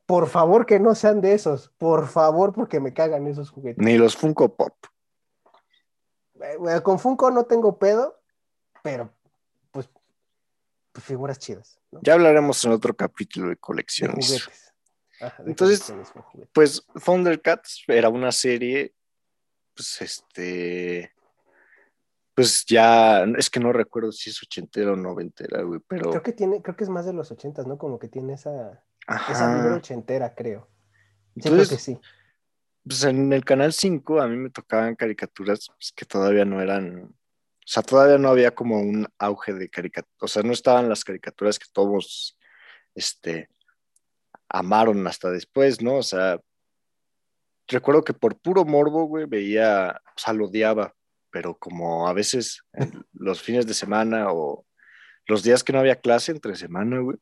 por 0.08 0.28
favor 0.28 0.66
que 0.66 0.80
no 0.80 0.96
sean 0.96 1.22
de 1.22 1.34
esos. 1.34 1.70
Por 1.78 2.08
favor, 2.08 2.54
porque 2.54 2.80
me 2.80 2.94
cagan 2.94 3.28
esos 3.28 3.52
juguetes. 3.52 3.86
Ni 3.86 3.98
los 3.98 4.16
Funko 4.16 4.56
Pop. 4.56 4.74
Eh, 6.42 6.82
Con 6.82 6.98
Funko 6.98 7.30
no 7.30 7.44
tengo 7.46 7.78
pedo, 7.78 8.20
pero 8.82 9.12
pues, 9.72 9.90
pues 10.94 11.06
figuras 11.06 11.38
chidas, 11.40 11.80
¿no? 11.92 12.00
Ya 12.04 12.14
hablaremos 12.14 12.64
en 12.64 12.72
otro 12.72 12.96
capítulo 12.96 13.48
de 13.48 13.56
De 13.56 13.58
colecciones. 13.58 14.26
juguetes. 14.28 14.74
De 15.20 15.50
Entonces, 15.52 15.80
colecciones 15.80 16.12
con 16.12 16.22
juguetes. 16.22 16.52
Pues 16.54 16.88
Thundercats 17.04 17.84
era 17.88 18.08
una 18.08 18.32
serie, 18.32 18.94
pues 19.76 20.02
este, 20.02 21.12
pues 22.34 22.66
ya, 22.66 23.24
es 23.38 23.50
que 23.50 23.60
no 23.60 23.74
recuerdo 23.74 24.14
si 24.14 24.30
es 24.30 24.42
ochentera 24.42 24.94
o 24.94 24.96
noventera, 24.96 25.64
güey, 25.64 25.82
pero, 25.86 26.12
Creo 26.12 26.24
que 26.24 26.34
tiene, 26.34 26.62
creo 26.62 26.78
que 26.78 26.86
es 26.86 26.90
más 26.90 27.06
de 27.06 27.12
los 27.14 27.30
ochentas, 27.30 27.68
¿no? 27.68 27.78
Como 27.78 28.00
que 28.00 28.08
tiene 28.08 28.34
esa, 28.36 28.86
esa 29.08 29.54
vibra 29.54 29.70
ajá. 29.70 29.76
ochentera, 29.78 30.36
creo. 30.36 30.68
Sí, 31.36 31.42
Entonces, 31.48 31.68
creo 31.68 31.78
que 31.78 31.84
sí. 31.84 32.00
pues 32.84 33.04
en 33.04 33.32
el 33.32 33.46
canal 33.46 33.74
5 33.74 34.22
a 34.22 34.28
mí 34.28 34.38
me 34.38 34.50
tocaban 34.50 34.96
caricaturas 34.96 35.68
pues, 35.78 35.92
que 35.92 36.06
todavía 36.06 36.46
no 36.46 36.62
eran, 36.62 37.04
o 37.04 37.14
sea, 37.66 37.84
todavía 37.84 38.18
no 38.18 38.30
había 38.30 38.52
como 38.52 38.80
un 38.80 39.08
auge 39.18 39.54
de 39.54 39.70
caricaturas, 39.70 40.18
o 40.22 40.28
sea, 40.28 40.44
no 40.44 40.52
estaban 40.52 40.90
las 40.90 41.04
caricaturas 41.04 41.60
que 41.60 41.68
todos, 41.72 42.38
este, 42.96 43.50
amaron 44.50 45.06
hasta 45.08 45.30
después, 45.30 45.82
¿no? 45.82 45.98
O 45.98 46.04
sea, 46.04 46.40
recuerdo 47.68 48.04
que 48.04 48.14
por 48.14 48.40
puro 48.40 48.66
morbo, 48.66 49.06
güey, 49.06 49.26
veía, 49.26 50.02
o 50.06 50.20
sea, 50.20 50.34
lo 50.34 50.46
odiaba, 50.46 50.94
pero 51.30 51.58
como 51.58 52.08
a 52.08 52.14
veces 52.14 52.64
los 53.14 53.42
fines 53.42 53.68
de 53.68 53.74
semana 53.74 54.32
o 54.32 54.66
los 55.28 55.44
días 55.44 55.64
que 55.64 55.74
no 55.74 55.80
había 55.80 56.00
clase 56.00 56.32
entre 56.32 56.56
semana, 56.56 57.00
güey, 57.00 57.18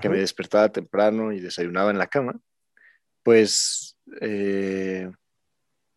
que 0.00 0.08
me 0.08 0.18
despertaba 0.18 0.70
temprano 0.70 1.32
y 1.32 1.40
desayunaba 1.40 1.90
en 1.90 1.98
la 1.98 2.06
cama, 2.06 2.40
pues 3.22 3.96
eh, 4.20 5.10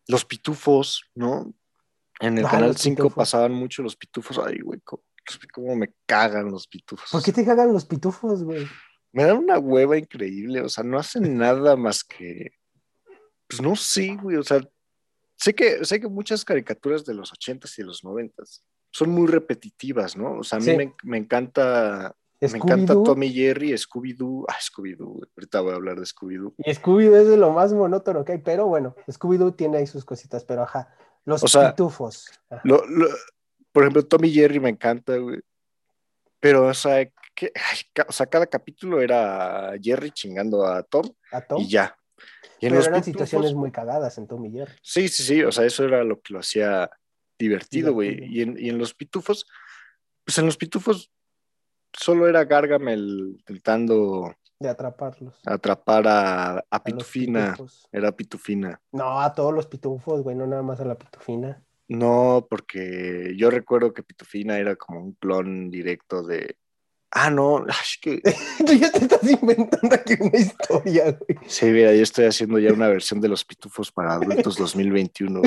los 0.08 0.24
pitufos, 0.24 1.02
¿no? 1.14 1.52
En 2.20 2.38
el 2.38 2.46
Ah, 2.46 2.50
canal 2.50 2.68
los 2.68 2.78
5 2.80 2.96
pitufos. 2.96 3.14
pasaban 3.16 3.52
mucho 3.52 3.82
los 3.82 3.96
pitufos, 3.96 4.38
ay, 4.38 4.58
güey, 4.60 4.80
cómo, 4.80 5.02
cómo 5.52 5.76
me 5.76 5.92
cagan 6.06 6.50
los 6.50 6.66
pitufos. 6.66 7.10
¿Por 7.10 7.22
qué 7.22 7.32
te 7.32 7.44
cagan 7.44 7.72
los 7.72 7.84
pitufos, 7.84 8.42
güey? 8.44 8.66
Me 9.12 9.24
dan 9.24 9.38
una 9.38 9.58
hueva 9.58 9.96
increíble, 9.98 10.60
o 10.62 10.68
sea, 10.68 10.84
no 10.84 10.98
hacen 10.98 11.36
nada 11.36 11.76
más 11.76 12.04
que, 12.04 12.52
pues 13.48 13.60
no 13.60 13.74
sé, 13.76 14.16
güey, 14.20 14.36
o 14.36 14.42
sea, 14.42 14.60
sé 15.36 15.54
que, 15.54 15.84
sé 15.84 16.00
que 16.00 16.08
muchas 16.08 16.44
caricaturas 16.44 17.04
de 17.04 17.14
los 17.14 17.32
80s 17.32 17.78
y 17.78 17.82
de 17.82 17.86
los 17.86 18.02
90s 18.04 18.62
son 18.92 19.10
muy 19.10 19.26
repetitivas, 19.26 20.16
¿no? 20.16 20.38
O 20.38 20.44
sea, 20.44 20.56
a 20.56 20.60
mí 20.60 20.66
Sí. 20.66 20.76
me, 20.76 20.94
me 21.02 21.18
encanta, 21.18 22.14
me 22.40 22.58
encanta. 22.58 22.92
Tommy 22.94 23.32
Jerry, 23.32 23.72
Scooby-Doo, 23.72 24.44
ah, 24.48 24.56
Scooby-Doo, 24.60 25.20
ahorita 25.36 25.60
voy 25.60 25.72
a 25.72 25.76
hablar 25.76 25.98
de 25.98 26.04
Scooby-Doo. 26.06 26.54
Y 26.58 26.70
Scooby-Doo 26.72 27.16
es 27.16 27.28
de 27.28 27.36
lo 27.36 27.50
más 27.52 27.72
monótono 27.72 28.24
que 28.24 28.32
hay, 28.32 28.38
pero 28.38 28.66
bueno, 28.66 28.94
Scooby-Doo 29.08 29.52
tiene 29.54 29.78
ahí 29.78 29.86
sus 29.86 30.04
cositas, 30.04 30.44
pero 30.44 30.62
ajá. 30.62 30.94
Los 31.24 31.42
O 31.42 31.48
sea, 31.48 31.70
pitufos. 31.70 32.26
ajá. 32.50 32.60
Lo- 32.64 32.86
lo- 32.86 33.08
por 33.72 33.82
ejemplo, 33.82 34.04
Tommy 34.04 34.30
Jerry 34.30 34.60
me 34.60 34.68
encanta, 34.70 35.16
güey, 35.16 35.40
pero, 36.40 36.66
o 36.66 36.74
sea, 36.74 37.04
que- 37.34 37.52
ay, 37.54 37.78
o 38.08 38.12
sea, 38.12 38.26
cada 38.26 38.46
capítulo 38.46 39.00
era 39.00 39.72
Jerry 39.82 40.10
chingando 40.10 40.64
a 40.66 40.82
Tom 40.82 41.06
a 41.32 41.40
Tom. 41.40 41.60
y 41.60 41.68
ya. 41.68 41.96
Y 42.60 42.66
en 42.66 42.70
pero 42.72 42.76
los 42.76 42.86
eran 42.86 43.00
pitufos- 43.00 43.04
situaciones 43.04 43.54
muy 43.54 43.70
cagadas 43.70 44.16
en 44.18 44.26
Tom 44.26 44.44
y 44.46 44.50
Jerry. 44.52 44.72
Sí, 44.82 45.08
sí, 45.08 45.22
sí, 45.22 45.42
o 45.42 45.52
sea, 45.52 45.64
eso 45.66 45.84
era 45.84 46.04
lo 46.04 46.20
que 46.20 46.32
lo 46.32 46.40
hacía 46.40 46.88
divertido, 47.38 47.92
güey. 47.92 48.24
Y 48.24 48.40
en, 48.42 48.56
y 48.58 48.70
en 48.70 48.78
los 48.78 48.94
pitufos, 48.94 49.46
pues 50.24 50.38
en 50.38 50.46
los 50.46 50.56
pitufos 50.56 51.10
solo 51.98 52.28
era 52.28 52.44
Gargamel 52.44 53.36
intentando 53.38 54.34
de 54.58 54.68
atraparlos. 54.68 55.38
atrapar 55.44 56.06
a, 56.08 56.64
a 56.70 56.82
Pitufina. 56.82 57.56
Era 57.92 58.12
Pitufina. 58.12 58.80
No, 58.92 59.20
a 59.20 59.34
todos 59.34 59.52
los 59.52 59.66
pitufos, 59.66 60.22
güey, 60.22 60.34
no 60.36 60.46
nada 60.46 60.62
más 60.62 60.80
a 60.80 60.84
la 60.84 60.94
pitufina. 60.96 61.62
No, 61.88 62.46
porque 62.50 63.34
yo 63.36 63.48
recuerdo 63.50 63.92
que 63.92 64.02
Pitufina 64.02 64.58
era 64.58 64.74
como 64.76 65.00
un 65.00 65.12
clon 65.12 65.70
directo 65.70 66.22
de. 66.24 66.56
Ah, 67.12 67.30
no, 67.30 67.64
es 67.68 67.98
que. 68.00 68.20
Tú 68.66 68.72
ya 68.72 68.90
te 68.90 68.98
estás 69.04 69.22
inventando 69.30 69.94
aquí 69.94 70.14
una 70.20 70.36
historia, 70.36 71.12
güey. 71.12 71.38
Sí, 71.46 71.66
mira, 71.66 71.94
yo 71.94 72.02
estoy 72.02 72.24
haciendo 72.24 72.58
ya 72.58 72.72
una 72.72 72.88
versión 72.88 73.20
de 73.20 73.28
los 73.28 73.44
pitufos 73.44 73.92
para 73.92 74.14
adultos 74.14 74.56
2021. 74.58 75.42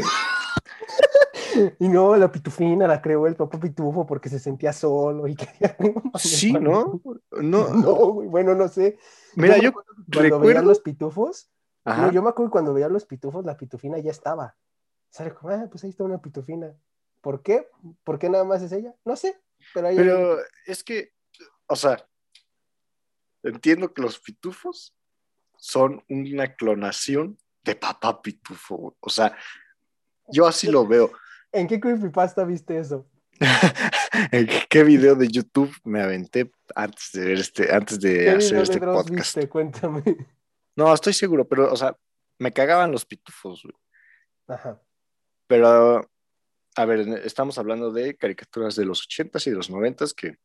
Y 1.80 1.88
no, 1.90 2.16
la 2.16 2.32
pitufina 2.32 2.88
la 2.88 3.02
creó 3.02 3.28
el 3.28 3.36
papá 3.36 3.60
pitufo 3.60 4.06
porque 4.06 4.30
se 4.30 4.40
sentía 4.40 4.74
solo 4.74 5.28
y 5.28 5.36
quería. 5.36 5.76
Sí, 6.16 6.54
¿no? 6.54 7.02
No, 7.32 7.70
No, 7.74 7.96
bueno, 8.14 8.56
no 8.56 8.68
sé. 8.68 8.98
mira, 9.36 9.58
yo 9.58 9.72
que 9.74 10.30
Cuando 10.30 10.40
veía 10.40 10.62
los 10.62 10.80
pitufos, 10.80 11.52
no, 11.86 12.12
yo 12.12 12.22
me 12.22 12.30
acuerdo 12.30 12.50
que 12.50 12.54
cuando 12.54 12.74
veía 12.74 12.90
los 12.90 13.06
pitufos, 13.06 13.46
la 13.46 13.58
pitufina 13.58 13.98
ya 14.00 14.12
estaba. 14.12 14.56
Sale 15.10 15.34
como, 15.34 15.54
ah, 15.54 15.68
pues 15.72 15.84
ahí 15.84 15.90
está 15.90 16.04
una 16.04 16.22
pitufina. 16.22 16.76
¿Por 17.22 17.42
qué? 17.42 17.68
¿Por 18.04 18.20
qué 18.20 18.30
nada 18.30 18.44
más 18.44 18.62
es 18.62 18.72
ella? 18.72 18.94
No 19.04 19.16
sé, 19.16 19.40
pero 19.74 19.88
ahí 19.88 19.96
Pero 19.96 20.38
es 20.66 20.84
que, 20.84 21.14
o 21.68 21.76
sea, 21.76 22.06
entiendo 23.44 23.94
que 23.94 24.02
los 24.02 24.20
pitufos 24.20 24.96
son 25.58 26.04
una 26.10 26.56
clonación 26.56 27.38
de 27.64 27.76
papá 27.76 28.22
pitufo. 28.22 28.96
O 29.00 29.10
sea, 29.10 29.36
yo 30.28 30.48
así 30.48 30.68
lo 30.68 30.88
veo. 30.88 31.12
¿En 31.52 31.68
qué 31.68 31.80
creepypasta 31.80 32.44
viste 32.44 32.78
eso? 32.78 33.08
¿En 34.32 34.48
¿Qué 34.70 34.84
video 34.84 35.16
de 35.16 35.28
YouTube 35.28 35.74
me 35.84 36.02
aventé 36.02 36.52
antes 36.76 37.12
de 37.14 37.26
ver 37.26 37.40
este, 37.40 37.74
antes 37.74 38.00
de 38.00 38.18
¿Qué 38.18 38.30
hacer 38.30 38.52
video 38.52 38.64
este 38.64 38.80
de 38.80 38.86
Dross 38.86 39.04
podcast? 39.04 39.36
viste? 39.36 39.50
Cuéntame. 39.50 40.04
No, 40.76 40.94
estoy 40.94 41.14
seguro, 41.14 41.48
pero, 41.48 41.72
o 41.72 41.76
sea, 41.76 41.96
me 42.38 42.54
cagaban 42.54 42.92
los 42.92 43.06
pitufos, 43.06 43.64
güey. 43.64 43.76
Ajá. 44.48 44.82
Pero, 45.48 46.10
a 46.76 46.86
ver, 46.86 47.00
estamos 47.26 47.58
hablando 47.58 47.92
de 47.92 48.16
caricaturas 48.16 48.76
de 48.76 48.86
los 48.86 49.08
80s 49.08 49.48
y 49.48 49.50
de 49.50 49.56
los 49.56 49.72
90s 49.72 50.14
que, 50.14 50.38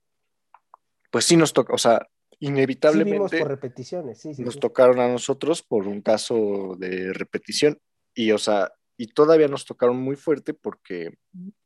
pues 1.11 1.25
sí 1.25 1.37
nos 1.37 1.53
toca, 1.53 1.73
o 1.75 1.79
sea, 1.79 2.09
Sí 2.33 2.49
inevitablemente 2.49 3.39
por 3.39 3.49
repeticiones, 3.49 4.21
sí, 4.21 4.35
sí. 4.35 4.43
nos 4.43 4.55
sí. 4.55 4.61
tocaron 4.61 4.99
a 4.99 5.09
nosotros 5.09 5.63
por 5.63 5.87
un 5.87 6.03
caso 6.03 6.75
de 6.79 7.13
repetición 7.13 7.79
y, 8.13 8.33
o 8.33 8.39
sea, 8.39 8.73
y 8.97 9.09
todavía 9.09 9.49
nos 9.49 9.65
tocaron 9.65 9.97
muy 9.97 10.17
fuerte 10.17 10.55
porque, 10.55 11.19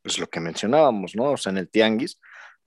pues 0.02 0.18
lo 0.18 0.28
que 0.28 0.40
mencionábamos, 0.40 1.14
¿no? 1.14 1.32
O 1.32 1.36
sea, 1.36 1.50
en 1.50 1.58
el 1.58 1.68
Tianguis 1.68 2.20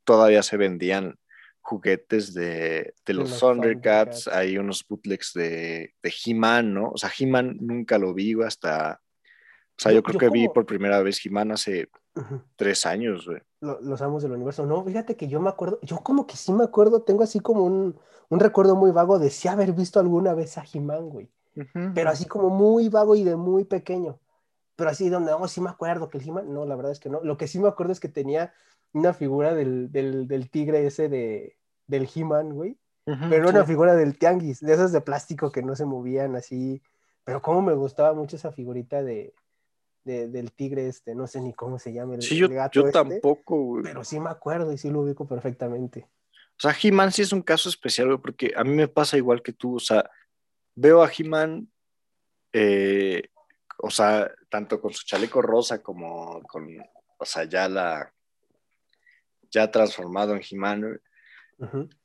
todavía 0.03 0.43
se 0.43 0.57
vendían 0.57 1.17
juguetes 1.61 2.33
de, 2.33 2.93
de 3.05 3.13
los 3.13 3.29
los 3.29 3.39
Thundercats, 3.39 4.25
Thundercats. 4.25 4.27
hay 4.27 4.57
unos 4.57 4.85
bootlegs 4.87 5.33
de, 5.33 5.93
de 6.01 6.13
He-Man, 6.25 6.73
¿no? 6.73 6.89
O 6.89 6.97
sea, 6.97 7.11
He-Man 7.17 7.57
nunca 7.61 7.97
lo 7.97 8.13
vi 8.13 8.35
hasta, 8.43 9.01
sea, 9.81 9.91
yo, 9.91 10.03
creo 10.03 10.19
que 10.19 10.29
vi 10.29 10.47
por 10.47 10.65
primera 10.65 11.01
vez 11.01 11.25
He-Man 11.25 11.51
hace 11.51 11.89
tres 12.55 12.85
años, 12.85 13.25
güey. 13.25 13.41
los 13.59 14.01
amos 14.01 14.23
del 14.23 14.33
universo. 14.33 14.65
No, 14.65 14.83
fíjate 14.83 15.15
que 15.15 15.27
yo 15.27 15.39
me 15.41 15.49
acuerdo, 15.49 15.79
yo 15.81 15.97
como 15.97 16.27
que 16.27 16.37
sí 16.37 16.51
me 16.51 16.63
acuerdo, 16.63 17.01
tengo 17.01 17.23
así 17.23 17.39
como 17.39 17.63
un, 17.63 17.99
un 18.29 18.39
recuerdo 18.39 18.75
muy 18.75 18.91
vago 18.91 19.17
de 19.17 19.29
sí 19.29 19.47
haber 19.47 19.73
visto 19.73 19.99
alguna 19.99 20.33
vez 20.33 20.57
a 20.57 20.63
He-Man, 20.71 21.09
güey. 21.09 21.29
Pero 21.93 22.09
así 22.09 22.25
como 22.25 22.49
muy 22.49 22.87
vago 22.87 23.13
y 23.15 23.25
de 23.25 23.35
muy 23.35 23.65
pequeño. 23.65 24.19
Pero 24.81 24.89
así 24.89 25.09
donde, 25.09 25.31
oh, 25.31 25.47
sí 25.47 25.61
me 25.61 25.69
acuerdo 25.69 26.09
que 26.09 26.17
el 26.17 26.27
He-Man, 26.27 26.51
no, 26.51 26.65
la 26.65 26.75
verdad 26.75 26.91
es 26.91 26.99
que 26.99 27.07
no. 27.07 27.21
Lo 27.21 27.37
que 27.37 27.47
sí 27.47 27.59
me 27.59 27.67
acuerdo 27.67 27.91
es 27.91 27.99
que 27.99 28.09
tenía 28.09 28.51
una 28.93 29.13
figura 29.13 29.53
del, 29.53 29.91
del, 29.91 30.27
del 30.27 30.49
tigre 30.49 30.87
ese 30.87 31.07
de, 31.07 31.55
del 31.85 32.09
He-Man, 32.11 32.55
güey. 32.55 32.79
pero 33.29 33.47
una 33.47 33.63
figura 33.63 33.95
del 33.95 34.17
tianguis, 34.17 34.59
de 34.59 34.73
esas 34.73 34.91
de 34.91 35.01
plástico 35.01 35.51
que 35.51 35.61
no 35.61 35.75
se 35.75 35.85
movían 35.85 36.35
así. 36.35 36.81
Pero 37.23 37.43
como 37.43 37.61
me 37.61 37.75
gustaba 37.75 38.15
mucho 38.15 38.37
esa 38.37 38.51
figurita 38.51 39.03
de, 39.03 39.35
del 40.03 40.51
tigre 40.51 40.87
este, 40.87 41.13
no 41.13 41.27
sé 41.27 41.39
ni 41.41 41.53
cómo 41.53 41.77
se 41.77 41.93
llama 41.93 42.15
el, 42.15 42.23
sí, 42.23 42.37
yo, 42.37 42.47
yo 42.71 42.87
este, 42.87 42.91
tampoco, 42.91 43.63
güey. 43.63 43.83
Pero 43.83 44.03
sí 44.03 44.19
me 44.19 44.31
acuerdo 44.31 44.73
y 44.73 44.79
sí 44.79 44.89
lo 44.89 45.01
ubico 45.01 45.27
perfectamente. 45.27 46.09
O 46.33 46.59
sea, 46.59 46.75
He-Man 46.81 47.11
sí 47.11 47.21
es 47.21 47.33
un 47.33 47.43
caso 47.43 47.69
especial, 47.69 48.07
güey, 48.07 48.17
porque 48.17 48.51
a 48.55 48.63
mí 48.63 48.71
me 48.71 48.87
pasa 48.87 49.15
igual 49.15 49.43
que 49.43 49.53
tú, 49.53 49.75
o 49.75 49.79
sea, 49.79 50.09
veo 50.73 51.03
a 51.03 51.11
He-Man, 51.15 51.71
eh, 52.51 53.29
o 53.81 53.89
sea, 53.89 54.31
tanto 54.49 54.79
con 54.79 54.93
su 54.93 55.05
chaleco 55.05 55.41
rosa 55.41 55.81
como 55.81 56.41
con, 56.43 56.67
o 57.17 57.25
sea, 57.25 57.43
ya 57.45 57.67
la, 57.67 58.13
ya 59.49 59.69
transformado 59.71 60.35
en 60.35 60.41
He-Man, 60.49 61.01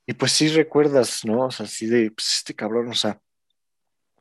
y 0.04 0.12
pues 0.12 0.32
sí 0.32 0.48
recuerdas, 0.48 1.24
¿no? 1.24 1.46
O 1.46 1.50
sea, 1.50 1.64
así 1.64 1.86
de, 1.86 2.10
pues 2.10 2.36
este 2.36 2.54
cabrón, 2.54 2.88
o 2.88 2.94
sea, 2.94 3.20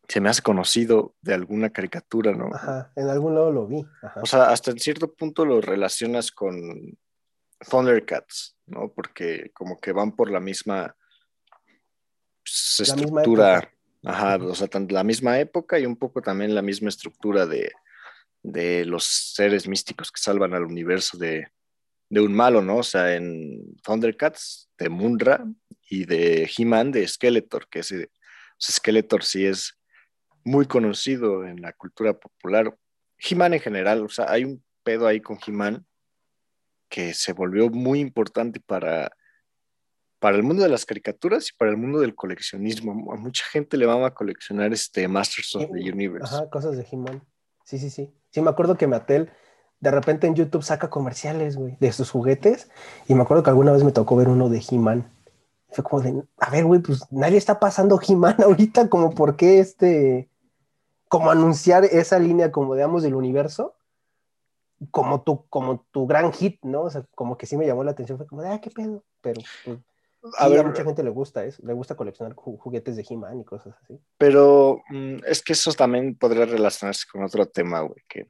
se 0.08 0.22
me 0.22 0.30
hace 0.30 0.42
conocido 0.42 1.16
de 1.22 1.34
alguna 1.34 1.72
caricatura, 1.72 2.32
¿no? 2.32 2.50
Ajá, 2.54 2.92
en 2.96 3.10
algún 3.10 3.36
lado 3.36 3.52
lo 3.52 3.68
vi. 3.68 3.86
O 4.22 4.26
sea, 4.26 4.50
hasta 4.50 4.72
en 4.72 4.80
cierto 4.80 5.14
punto 5.14 5.46
lo 5.46 5.62
relacionas 5.62 6.32
con 6.32 6.98
Thundercats, 7.70 8.58
¿no? 8.66 8.92
Porque 8.94 9.52
como 9.54 9.78
que 9.78 9.92
van 9.92 10.16
por 10.16 10.32
la 10.32 10.40
misma 10.40 10.96
pues, 12.44 12.80
estructura. 12.82 13.72
Ajá, 14.06 14.38
o 14.38 14.54
sea, 14.54 14.70
la 14.90 15.04
misma 15.04 15.40
época 15.40 15.80
y 15.80 15.86
un 15.86 15.96
poco 15.96 16.22
también 16.22 16.54
la 16.54 16.62
misma 16.62 16.90
estructura 16.90 17.48
de, 17.48 17.72
de 18.44 18.86
los 18.86 19.04
seres 19.04 19.68
místicos 19.68 20.12
que 20.12 20.22
salvan 20.22 20.54
al 20.54 20.64
universo 20.64 21.18
de, 21.18 21.48
de 22.10 22.22
un 22.22 22.34
malo, 22.34 22.62
¿no? 22.62 22.78
O 22.78 22.84
sea, 22.84 23.16
en 23.16 23.76
Thundercats 23.82 24.70
de 24.78 24.90
Munra 24.90 25.44
y 25.90 26.06
de 26.06 26.50
He-Man 26.56 26.92
de 26.92 27.08
Skeletor, 27.08 27.68
que 27.68 27.80
ese 27.80 28.12
Skeletor 28.62 29.24
sí 29.24 29.46
es 29.46 29.76
muy 30.44 30.68
conocido 30.68 31.44
en 31.46 31.62
la 31.62 31.74
cultura 31.74 32.14
popular. 32.14 32.78
He-Man 33.18 33.56
en 33.56 33.60
general, 33.60 34.06
o 34.06 34.10
sea, 34.10 34.30
hay 34.30 34.46
un 34.46 34.64
pedo 34.84 35.08
ahí 35.08 35.20
con 35.20 35.40
He-Man 35.46 35.86
que 36.90 37.16
se 37.16 37.34
volvió 37.34 37.72
muy 37.72 38.00
importante 38.00 38.60
para, 38.60 39.12
para 40.26 40.38
el 40.38 40.42
mundo 40.42 40.64
de 40.64 40.70
las 40.70 40.88
caricaturas 40.88 41.52
y 41.52 41.56
para 41.56 41.70
el 41.70 41.78
mundo 41.78 42.00
del 42.00 42.16
coleccionismo. 42.16 43.14
A 43.14 43.16
mucha 43.16 43.46
gente 43.46 43.78
le 43.78 43.86
va 43.86 44.08
a 44.08 44.12
coleccionar 44.16 44.74
este 44.74 45.08
Masters 45.08 45.56
of 45.56 45.70
the 45.72 45.92
Universe. 45.92 46.34
Ajá, 46.34 46.50
cosas 46.50 46.76
de 46.76 46.88
He-Man. 46.92 47.22
Sí, 47.64 47.78
sí, 47.78 47.92
sí. 47.92 48.12
Sí, 48.32 48.42
me 48.42 48.50
acuerdo 48.50 48.76
que 48.76 48.88
Mattel 48.88 49.30
de 49.80 49.92
repente 49.92 50.26
en 50.26 50.34
YouTube 50.34 50.64
saca 50.64 50.90
comerciales, 50.90 51.58
güey, 51.58 51.78
de 51.80 51.92
sus 51.92 52.10
juguetes. 52.10 52.72
Y 53.08 53.14
me 53.14 53.22
acuerdo 53.22 53.44
que 53.44 53.52
alguna 53.52 53.72
vez 53.72 53.84
me 53.84 53.92
tocó 53.92 54.16
ver 54.16 54.28
uno 54.28 54.50
de 54.50 54.64
He-Man. 54.68 55.08
Fue 55.70 55.84
como 55.84 56.02
de, 56.02 56.24
a 56.40 56.50
ver, 56.50 56.66
güey, 56.66 56.82
pues 56.82 57.04
nadie 57.12 57.38
está 57.38 57.60
pasando 57.60 58.00
He-Man 58.02 58.38
ahorita, 58.42 58.90
como 58.90 59.14
por 59.14 59.36
qué 59.36 59.60
este, 59.60 60.28
como 61.08 61.30
anunciar 61.30 61.86
esa 61.86 62.18
línea 62.18 62.52
como 62.52 62.74
digamos 62.74 63.04
del 63.04 63.14
universo 63.14 63.76
como 64.90 65.22
tu, 65.22 65.46
como 65.50 65.86
tu 65.92 66.08
gran 66.08 66.34
hit, 66.34 66.60
¿no? 66.64 66.82
O 66.82 66.90
sea, 66.90 67.06
como 67.14 67.38
que 67.38 67.46
sí 67.46 67.58
me 67.58 67.68
llamó 67.68 67.84
la 67.84 67.92
atención, 67.92 68.18
fue 68.18 68.26
como 68.26 68.42
de, 68.42 68.50
ah, 68.50 68.60
qué 68.60 68.72
pedo, 68.72 69.04
pero 69.22 69.42
pues, 69.64 69.78
a, 70.38 70.48
ver, 70.48 70.60
a 70.60 70.64
mucha 70.64 70.84
gente 70.84 71.04
le 71.04 71.10
gusta 71.10 71.46
eso, 71.46 71.62
le 71.66 71.74
gusta 71.74 71.96
coleccionar 71.96 72.34
juguetes 72.36 72.96
de 72.96 73.06
He-Man 73.08 73.42
y 73.42 73.46
cosas 73.46 73.76
así. 73.82 74.00
Pero 74.18 74.82
mm, 74.90 75.18
es 75.26 75.42
que 75.42 75.54
eso 75.54 75.72
también 75.74 76.16
podría 76.16 76.46
relacionarse 76.46 77.06
con 77.12 77.24
otro 77.24 77.46
tema, 77.48 77.82
güey, 77.82 78.04
que... 78.08 78.30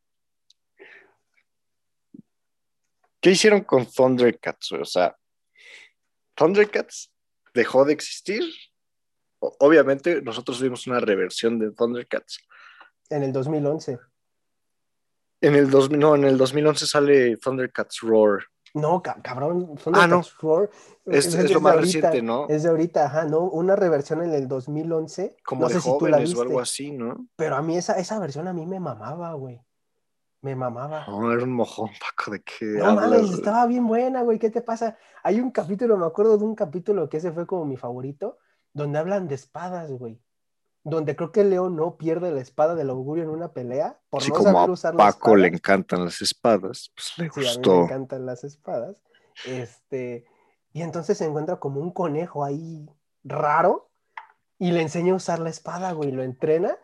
¿Qué 3.21 3.31
hicieron 3.31 3.61
con 3.61 3.87
Thundercats? 3.87 4.71
O 4.73 4.85
sea, 4.85 5.17
Thundercats 6.35 7.11
dejó 7.55 7.83
de 7.83 7.93
existir. 7.93 8.43
Obviamente 9.39 10.21
nosotros 10.21 10.61
vimos 10.61 10.85
una 10.85 10.99
reversión 10.99 11.57
de 11.57 11.71
Thundercats, 11.71 12.39
en 13.09 13.23
el 13.23 13.31
2011. 13.31 13.99
En 15.41 15.55
el 15.55 15.69
no, 15.69 16.15
en 16.15 16.23
el 16.23 16.37
2011 16.37 16.87
sale 16.87 17.37
Thundercats 17.37 17.99
Roar. 18.01 18.43
No, 18.75 19.01
cabrón, 19.01 19.75
Thundercats 19.77 20.33
ah, 20.33 20.37
Roar. 20.41 20.69
Es, 21.05 21.49
lo 21.49 21.61
más 21.61 21.77
reciente, 21.77 22.21
¿no? 22.21 22.45
Es 22.49 22.63
de 22.63 22.69
ahorita, 22.69 23.05
ajá, 23.05 23.23
¿no? 23.23 23.39
Una 23.39 23.77
reversión 23.77 24.21
en 24.21 24.33
el 24.33 24.49
2011. 24.49 25.37
Como 25.45 25.61
no 25.61 25.67
de 25.69 25.75
sé 25.75 25.79
jóvenes 25.79 26.29
si 26.29 26.35
o 26.35 26.41
algo 26.41 26.59
así, 26.59 26.91
¿no? 26.91 27.25
Pero 27.37 27.55
a 27.55 27.61
mí 27.61 27.77
esa, 27.77 27.93
esa 27.93 28.19
versión 28.19 28.49
a 28.49 28.53
mí 28.53 28.65
me 28.65 28.81
mamaba, 28.81 29.31
güey. 29.33 29.61
Me 30.41 30.57
mamaba. 30.57 31.05
No, 31.07 31.31
era 31.31 31.43
un 31.45 31.53
mojón, 31.53 31.89
Paco, 32.01 32.31
¿de 32.31 32.43
qué 32.43 32.65
No 32.65 32.95
mames, 32.95 33.31
estaba 33.31 33.65
bien 33.65 33.87
buena, 33.87 34.23
güey, 34.23 34.39
¿qué 34.39 34.49
te 34.49 34.61
pasa? 34.61 34.97
Hay 35.23 35.39
un 35.39 35.51
capítulo, 35.51 35.95
me 35.95 36.05
acuerdo 36.05 36.37
de 36.37 36.43
un 36.43 36.53
capítulo 36.53 37.07
que 37.07 37.17
ese 37.17 37.31
fue 37.31 37.47
como 37.47 37.63
mi 37.63 37.77
favorito, 37.77 38.39
donde 38.73 38.99
hablan 38.99 39.29
de 39.29 39.35
espadas, 39.35 39.89
güey 39.89 40.19
donde 40.85 41.15
creo 41.15 41.31
que 41.31 41.43
León 41.43 41.75
no 41.75 41.97
pierde 41.97 42.31
la 42.31 42.41
espada 42.41 42.75
del 42.75 42.91
augurio 42.91 43.23
en 43.23 43.31
una 43.31 43.51
pelea 43.51 43.99
por 44.11 44.25
no 44.25 44.35
como 44.35 44.51
saber 44.51 44.69
usar 44.69 44.93
a 44.93 44.97
Paco 44.97 45.35
le 45.35 45.47
encantan 45.47 46.05
las 46.05 46.21
espadas, 46.21 46.91
pues 46.95 47.13
le 47.17 47.29
sí, 47.31 47.49
a 47.49 47.59
mí 47.59 47.77
me 47.77 47.83
encantan 47.85 48.25
las 48.27 48.43
espadas. 48.43 48.95
Este, 49.47 50.25
y 50.73 50.83
entonces 50.83 51.17
se 51.17 51.25
encuentra 51.25 51.57
como 51.57 51.81
un 51.81 51.91
conejo 51.91 52.45
ahí 52.45 52.87
raro 53.23 53.89
y 54.59 54.71
le 54.71 54.83
enseña 54.83 55.13
a 55.13 55.15
usar 55.15 55.39
la 55.39 55.49
espada, 55.49 55.91
güey, 55.91 56.11
lo 56.11 56.21
entrena. 56.21 56.77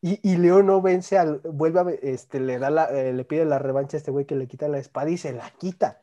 Y, 0.00 0.20
y 0.22 0.38
León 0.38 0.66
no 0.66 0.80
vence 0.80 1.18
al, 1.18 1.40
vuelve 1.44 1.80
a, 1.80 1.90
este, 2.00 2.40
le 2.40 2.58
da 2.58 2.70
la, 2.70 2.86
eh, 2.86 3.12
le 3.12 3.24
pide 3.26 3.44
la 3.44 3.58
revancha 3.58 3.96
a 3.96 3.98
este 3.98 4.10
güey 4.10 4.24
que 4.24 4.36
le 4.36 4.48
quita 4.48 4.68
la 4.68 4.78
espada 4.78 5.10
y 5.10 5.18
se 5.18 5.32
la 5.32 5.50
quita. 5.50 6.00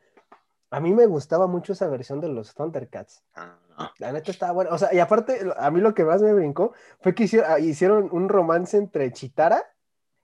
A 0.76 0.80
mí 0.80 0.92
me 0.92 1.06
gustaba 1.06 1.46
mucho 1.46 1.72
esa 1.72 1.88
versión 1.88 2.20
de 2.20 2.28
los 2.28 2.54
Thundercats. 2.54 3.22
Ah. 3.34 3.94
La 3.96 4.12
neta 4.12 4.30
estaba 4.30 4.52
buena. 4.52 4.72
O 4.72 4.76
sea, 4.76 4.92
y 4.92 4.98
aparte, 4.98 5.40
a 5.56 5.70
mí 5.70 5.80
lo 5.80 5.94
que 5.94 6.04
más 6.04 6.20
me 6.20 6.34
brincó 6.34 6.74
fue 7.00 7.14
que 7.14 7.24
ah, 7.46 7.58
hicieron, 7.58 8.10
un 8.12 8.28
romance 8.28 8.76
entre 8.76 9.10
Chitara 9.10 9.64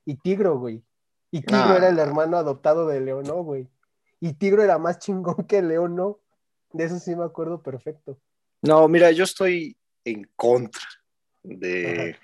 y 0.05 0.17
Tigro, 0.17 0.59
güey. 0.59 0.85
Y 1.31 1.41
Tigro 1.41 1.75
era 1.75 1.89
el 1.89 1.99
hermano 1.99 2.37
adoptado 2.37 2.87
de 2.87 3.01
Leonó, 3.01 3.37
güey. 3.37 3.67
Y 4.21 4.35
Tigro 4.35 4.63
era 4.63 4.77
más 4.77 4.99
chingón 4.99 5.47
que 5.49 5.63
Leonó. 5.63 6.21
De 6.71 6.85
eso 6.85 6.99
sí 6.99 7.17
me 7.17 7.25
acuerdo 7.25 7.63
perfecto. 7.63 8.19
No, 8.61 8.87
mira, 8.89 9.11
yo 9.11 9.25
estoy 9.25 9.75
en 10.05 10.31
contra 10.37 10.85
de, 11.43 12.19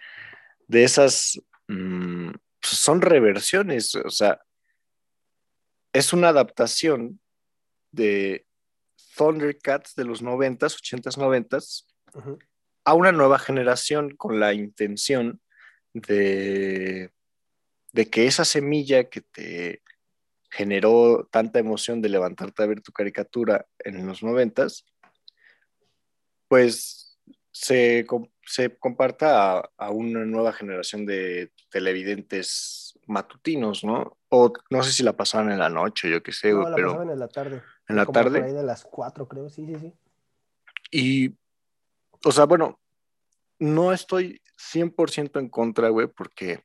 de 0.67 0.85
esas. 0.85 1.41
Mm, 1.67 2.33
pues, 2.61 2.73
son 2.77 3.01
reversiones, 3.01 3.95
o 3.95 4.11
sea, 4.11 4.39
es 5.95 6.13
una 6.13 6.29
adaptación 6.29 7.21
de 7.99 8.47
Thundercats 9.17 9.95
de 9.95 10.05
los 10.05 10.23
90s, 10.23 10.79
80s, 10.81 11.19
90s, 11.19 11.85
a 12.85 12.95
una 12.95 13.13
nueva 13.13 13.39
generación 13.39 14.17
con 14.17 14.41
la 14.41 14.55
intención 14.55 15.41
de, 15.93 17.11
de 17.93 18.11
que 18.11 18.27
esa 18.27 18.45
semilla 18.45 19.11
que 19.11 19.21
te 19.21 19.83
generó 20.51 21.29
tanta 21.31 21.59
emoción 21.59 22.01
de 22.01 22.09
levantarte 22.09 22.63
a 22.63 22.67
ver 22.67 22.81
tu 22.81 22.93
caricatura 22.93 23.67
en 23.81 24.07
los 24.07 24.23
90s, 24.23 24.85
pues 26.49 27.19
se, 27.51 28.07
se 28.47 28.79
comparta 28.79 29.59
a, 29.77 29.91
una 29.91 30.25
nueva 30.25 30.53
generación 30.53 31.05
de 31.05 31.53
televidentes 31.71 32.99
matutinos, 33.07 33.85
¿no? 33.85 34.17
O 34.29 34.53
no 34.71 34.83
sé 34.83 34.93
si 34.93 35.03
la 35.03 35.15
pasaban 35.15 35.51
en 35.51 35.59
la 35.59 35.69
noche, 35.69 36.09
yo 36.09 36.23
qué 36.23 36.33
sé, 36.33 36.53
no, 36.53 36.63
la 36.63 36.75
pero... 36.75 36.89
pasaban 36.89 37.11
en 37.11 37.19
la 37.19 37.29
tarde 37.29 37.63
en 37.89 37.97
la 37.97 38.07
tarde. 38.07 38.39
Por 38.39 38.49
ahí 38.49 38.55
de 38.55 38.63
las 38.63 38.85
cuatro, 38.85 39.27
creo, 39.27 39.49
sí, 39.49 39.67
sí, 39.67 39.77
sí. 39.81 39.93
Y, 40.91 41.35
o 42.25 42.33
sea, 42.33 42.45
bueno, 42.45 42.79
no 43.59 43.93
estoy 43.93 44.41
100% 44.57 45.39
en 45.39 45.49
contra, 45.49 45.89
güey, 45.89 46.07
porque 46.07 46.63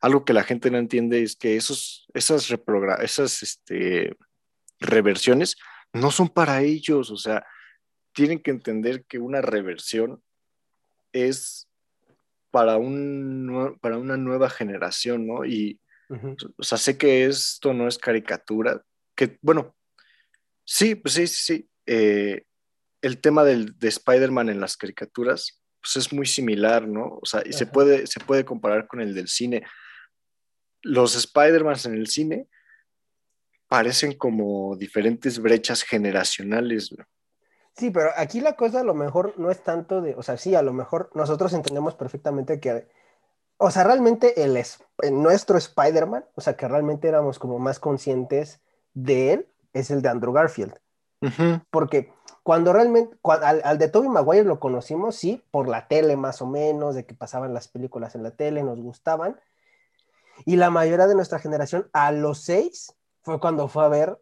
algo 0.00 0.24
que 0.24 0.32
la 0.32 0.44
gente 0.44 0.70
no 0.70 0.78
entiende 0.78 1.22
es 1.22 1.36
que 1.36 1.56
esos, 1.56 2.06
esas, 2.14 2.48
esas 3.02 3.42
este, 3.42 4.16
reversiones 4.78 5.56
no 5.92 6.10
son 6.10 6.28
para 6.28 6.62
ellos, 6.62 7.10
o 7.10 7.16
sea, 7.16 7.44
tienen 8.12 8.40
que 8.40 8.50
entender 8.50 9.04
que 9.04 9.18
una 9.18 9.40
reversión 9.40 10.22
es 11.12 11.68
para, 12.50 12.76
un, 12.76 13.78
para 13.80 13.98
una 13.98 14.16
nueva 14.16 14.48
generación, 14.50 15.26
¿no? 15.26 15.44
Y, 15.44 15.80
o 16.56 16.62
sea, 16.62 16.78
sé 16.78 16.98
que 16.98 17.26
esto 17.26 17.72
no 17.72 17.86
es 17.86 17.98
caricatura, 17.98 18.82
que, 19.14 19.38
bueno, 19.42 19.76
Sí, 20.72 20.94
pues 20.94 21.14
sí, 21.14 21.26
sí, 21.26 21.42
sí. 21.42 21.70
Eh, 21.86 22.44
el 23.02 23.20
tema 23.20 23.42
del, 23.42 23.76
de 23.80 23.88
Spider-Man 23.88 24.50
en 24.50 24.60
las 24.60 24.76
caricaturas, 24.76 25.60
pues 25.80 25.96
es 25.96 26.12
muy 26.12 26.26
similar, 26.26 26.86
¿no? 26.86 27.18
O 27.20 27.26
sea, 27.26 27.42
y 27.44 27.52
se 27.54 27.66
puede, 27.66 28.06
se 28.06 28.20
puede 28.20 28.44
comparar 28.44 28.86
con 28.86 29.00
el 29.00 29.12
del 29.12 29.26
cine. 29.26 29.64
los 30.82 31.16
Spider-Man 31.16 31.76
en 31.86 31.94
el 31.94 32.06
cine 32.06 32.46
parecen 33.66 34.16
como 34.16 34.76
diferentes 34.76 35.40
brechas 35.40 35.82
generacionales. 35.82 36.94
Sí, 37.76 37.90
pero 37.90 38.10
aquí 38.16 38.40
la 38.40 38.54
cosa 38.54 38.80
a 38.80 38.84
lo 38.84 38.94
mejor 38.94 39.36
no 39.38 39.50
es 39.50 39.64
tanto 39.64 40.00
de, 40.00 40.14
o 40.14 40.22
sea, 40.22 40.36
sí, 40.36 40.54
a 40.54 40.62
lo 40.62 40.72
mejor 40.72 41.10
nosotros 41.14 41.52
entendemos 41.52 41.96
perfectamente 41.96 42.60
que, 42.60 42.86
o 43.56 43.72
sea, 43.72 43.82
realmente 43.82 44.40
el, 44.44 44.56
nuestro 45.10 45.58
Spider-Man, 45.58 46.26
o 46.36 46.40
sea, 46.40 46.56
que 46.56 46.68
realmente 46.68 47.08
éramos 47.08 47.40
como 47.40 47.58
más 47.58 47.80
conscientes 47.80 48.60
de 48.94 49.32
él, 49.32 49.50
es 49.72 49.90
el 49.90 50.02
de 50.02 50.08
Andrew 50.08 50.32
Garfield. 50.32 50.74
Porque 51.70 52.12
cuando 52.42 52.72
realmente, 52.72 53.16
al, 53.24 53.60
al, 53.62 53.78
de 53.78 53.88
Tobey 53.88 54.08
Maguire 54.08 54.44
lo 54.44 54.58
conocimos, 54.58 55.16
sí, 55.16 55.44
por 55.50 55.68
la 55.68 55.86
tele 55.86 56.16
más 56.16 56.40
o 56.40 56.46
menos, 56.46 56.94
de 56.94 57.04
que 57.04 57.14
pasaban 57.14 57.52
las 57.52 57.68
películas 57.68 58.14
en 58.14 58.22
la 58.22 58.30
tele, 58.30 58.62
nos 58.62 58.80
gustaban. 58.80 59.38
Y 60.46 60.56
la 60.56 60.70
mayoría 60.70 61.06
de 61.06 61.14
nuestra 61.14 61.38
generación, 61.38 61.90
a 61.92 62.12
los 62.12 62.40
seis, 62.40 62.94
fue 63.22 63.38
cuando 63.40 63.68
fue 63.68 63.84
a 63.84 63.88
ver 63.88 64.18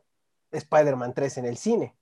Spider-Man 0.51 1.15
3 1.15 1.39
en 1.39 1.45
el 1.45 1.57
cine. 1.57 1.97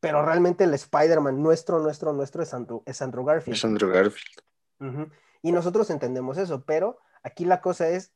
Pero 0.00 0.24
realmente 0.24 0.64
el 0.64 0.74
Spider-Man 0.74 1.42
nuestro, 1.42 1.80
nuestro, 1.80 2.12
nuestro 2.12 2.42
es 2.42 2.54
Andrew, 2.54 2.82
es 2.86 3.02
Andrew 3.02 3.24
Garfield. 3.24 3.56
Es 3.56 3.64
Andrew 3.64 3.90
Garfield. 3.90 5.10
Y 5.42 5.52
nosotros 5.52 5.90
entendemos 5.90 6.38
eso, 6.38 6.64
pero 6.64 6.98
aquí 7.22 7.44
la 7.44 7.60
cosa 7.60 7.88
es, 7.88 8.12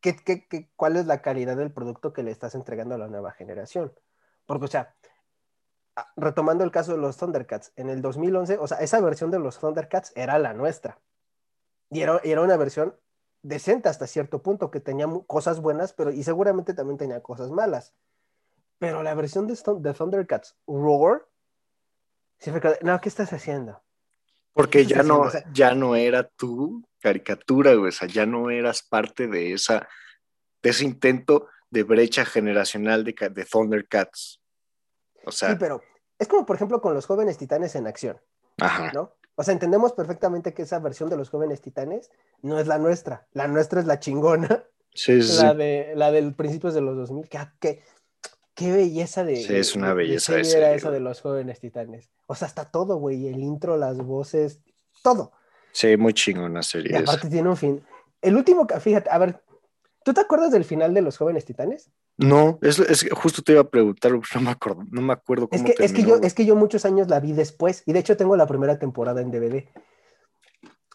¿qué, 0.00 0.16
qué, 0.16 0.46
qué, 0.46 0.70
cuál 0.76 0.96
es 0.96 1.06
la 1.06 1.22
calidad 1.22 1.56
del 1.56 1.72
producto 1.72 2.12
que 2.12 2.22
le 2.22 2.30
estás 2.30 2.54
entregando 2.54 2.94
a 2.94 2.98
la 2.98 3.08
nueva 3.08 3.32
generación? 3.32 3.92
Porque, 4.46 4.66
o 4.66 4.68
sea, 4.68 4.94
retomando 6.16 6.64
el 6.64 6.70
caso 6.70 6.92
de 6.92 6.98
los 6.98 7.16
Thundercats, 7.16 7.72
en 7.76 7.88
el 7.88 8.02
2011, 8.02 8.58
o 8.58 8.66
sea, 8.66 8.78
esa 8.78 9.00
versión 9.00 9.30
de 9.30 9.38
los 9.38 9.58
Thundercats 9.58 10.12
era 10.14 10.38
la 10.38 10.52
nuestra. 10.52 10.98
Y 11.90 12.02
era, 12.02 12.20
era 12.24 12.42
una 12.42 12.56
versión 12.56 12.94
decente 13.42 13.88
hasta 13.88 14.06
cierto 14.06 14.42
punto, 14.42 14.70
que 14.70 14.80
tenía 14.80 15.06
cosas 15.26 15.60
buenas, 15.60 15.92
pero 15.92 16.10
y 16.10 16.22
seguramente 16.22 16.74
también 16.74 16.98
tenía 16.98 17.22
cosas 17.22 17.50
malas. 17.50 17.94
Pero 18.78 19.02
la 19.02 19.14
versión 19.14 19.46
de, 19.46 19.54
de 19.54 19.94
Thundercats 19.94 20.56
Roar, 20.66 21.26
no, 22.82 23.00
¿qué 23.00 23.08
estás 23.08 23.32
haciendo? 23.32 23.80
Porque 24.52 24.84
ya 24.84 25.02
no, 25.02 25.24
ya 25.52 25.74
no 25.74 25.96
era 25.96 26.28
tu 26.28 26.82
caricatura, 27.06 27.72
güey, 27.74 27.90
o 27.90 27.92
sea, 27.92 28.08
ya 28.08 28.26
no 28.26 28.50
eras 28.50 28.82
parte 28.82 29.28
de, 29.28 29.52
esa, 29.52 29.88
de 30.60 30.70
ese 30.70 30.84
intento 30.84 31.46
de 31.70 31.84
brecha 31.84 32.24
generacional 32.24 33.04
de, 33.04 33.14
de 33.30 33.44
Thundercats. 33.44 34.40
O 35.24 35.30
sea, 35.30 35.50
sí, 35.50 35.56
pero 35.56 35.80
es 36.18 36.26
como, 36.26 36.44
por 36.44 36.56
ejemplo, 36.56 36.80
con 36.80 36.94
los 36.94 37.06
jóvenes 37.06 37.38
titanes 37.38 37.76
en 37.76 37.86
acción. 37.86 38.20
Ajá. 38.60 38.90
¿no? 38.92 39.12
O 39.36 39.44
sea, 39.44 39.52
entendemos 39.52 39.92
perfectamente 39.92 40.52
que 40.52 40.62
esa 40.62 40.80
versión 40.80 41.08
de 41.08 41.16
los 41.16 41.30
jóvenes 41.30 41.60
titanes 41.60 42.10
no 42.42 42.58
es 42.58 42.66
la 42.66 42.78
nuestra. 42.78 43.28
La 43.32 43.46
nuestra 43.46 43.78
es 43.78 43.86
la 43.86 44.00
chingona. 44.00 44.64
Sí, 44.92 45.22
sí. 45.22 45.40
La, 45.40 45.54
de, 45.54 45.92
la 45.94 46.10
del 46.10 46.34
principios 46.34 46.74
de 46.74 46.80
los 46.80 46.96
2000. 46.96 47.28
¿Qué, 47.28 47.38
qué, 47.60 47.84
qué 48.54 48.72
belleza 48.72 49.22
de. 49.22 49.36
Sí, 49.36 49.54
es 49.54 49.76
una 49.76 49.94
belleza 49.94 50.34
de, 50.34 50.50
era 50.50 50.72
esa 50.72 50.90
de 50.90 50.98
los 50.98 51.20
jóvenes 51.20 51.60
titanes. 51.60 52.10
O 52.26 52.34
sea, 52.34 52.48
está 52.48 52.64
todo, 52.64 52.96
güey. 52.96 53.28
El 53.28 53.38
intro, 53.38 53.76
las 53.76 53.98
voces, 53.98 54.60
todo. 55.04 55.32
Sí, 55.76 55.94
muy 55.98 56.14
chingona 56.14 56.62
serie. 56.62 56.90
Y 56.90 56.96
aparte 56.96 57.28
tiene 57.28 57.50
un 57.50 57.56
fin. 57.58 57.84
El 58.22 58.34
último, 58.34 58.66
fíjate, 58.80 59.10
a 59.10 59.18
ver, 59.18 59.42
¿tú 60.02 60.14
te 60.14 60.22
acuerdas 60.22 60.50
del 60.50 60.64
final 60.64 60.94
de 60.94 61.02
los 61.02 61.18
jóvenes 61.18 61.44
titanes? 61.44 61.90
No, 62.16 62.58
es, 62.62 62.78
es, 62.78 63.06
justo 63.12 63.42
te 63.42 63.52
iba 63.52 63.60
a 63.60 63.68
preguntar, 63.68 64.10
no 64.10 64.40
me 64.40 64.50
acuerdo, 64.50 64.84
no 64.90 65.02
me 65.02 65.12
acuerdo 65.12 65.48
cómo 65.48 65.62
es 65.62 65.74
que, 65.74 65.84
es 65.84 65.92
que 65.92 66.02
yo 66.02 66.16
Es 66.22 66.32
que 66.32 66.46
yo 66.46 66.56
muchos 66.56 66.86
años 66.86 67.08
la 67.08 67.20
vi 67.20 67.34
después, 67.34 67.82
y 67.84 67.92
de 67.92 67.98
hecho 67.98 68.16
tengo 68.16 68.38
la 68.38 68.46
primera 68.46 68.78
temporada 68.78 69.20
en 69.20 69.30
DVD. 69.30 69.68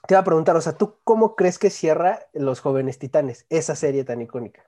Te 0.07 0.15
iba 0.15 0.19
a 0.19 0.23
preguntar, 0.23 0.55
o 0.55 0.61
sea, 0.61 0.75
¿tú 0.75 0.95
cómo 1.03 1.35
crees 1.35 1.59
que 1.59 1.69
cierra 1.69 2.25
Los 2.33 2.59
Jóvenes 2.59 2.97
Titanes, 2.97 3.45
esa 3.49 3.75
serie 3.75 4.03
tan 4.03 4.19
icónica? 4.23 4.67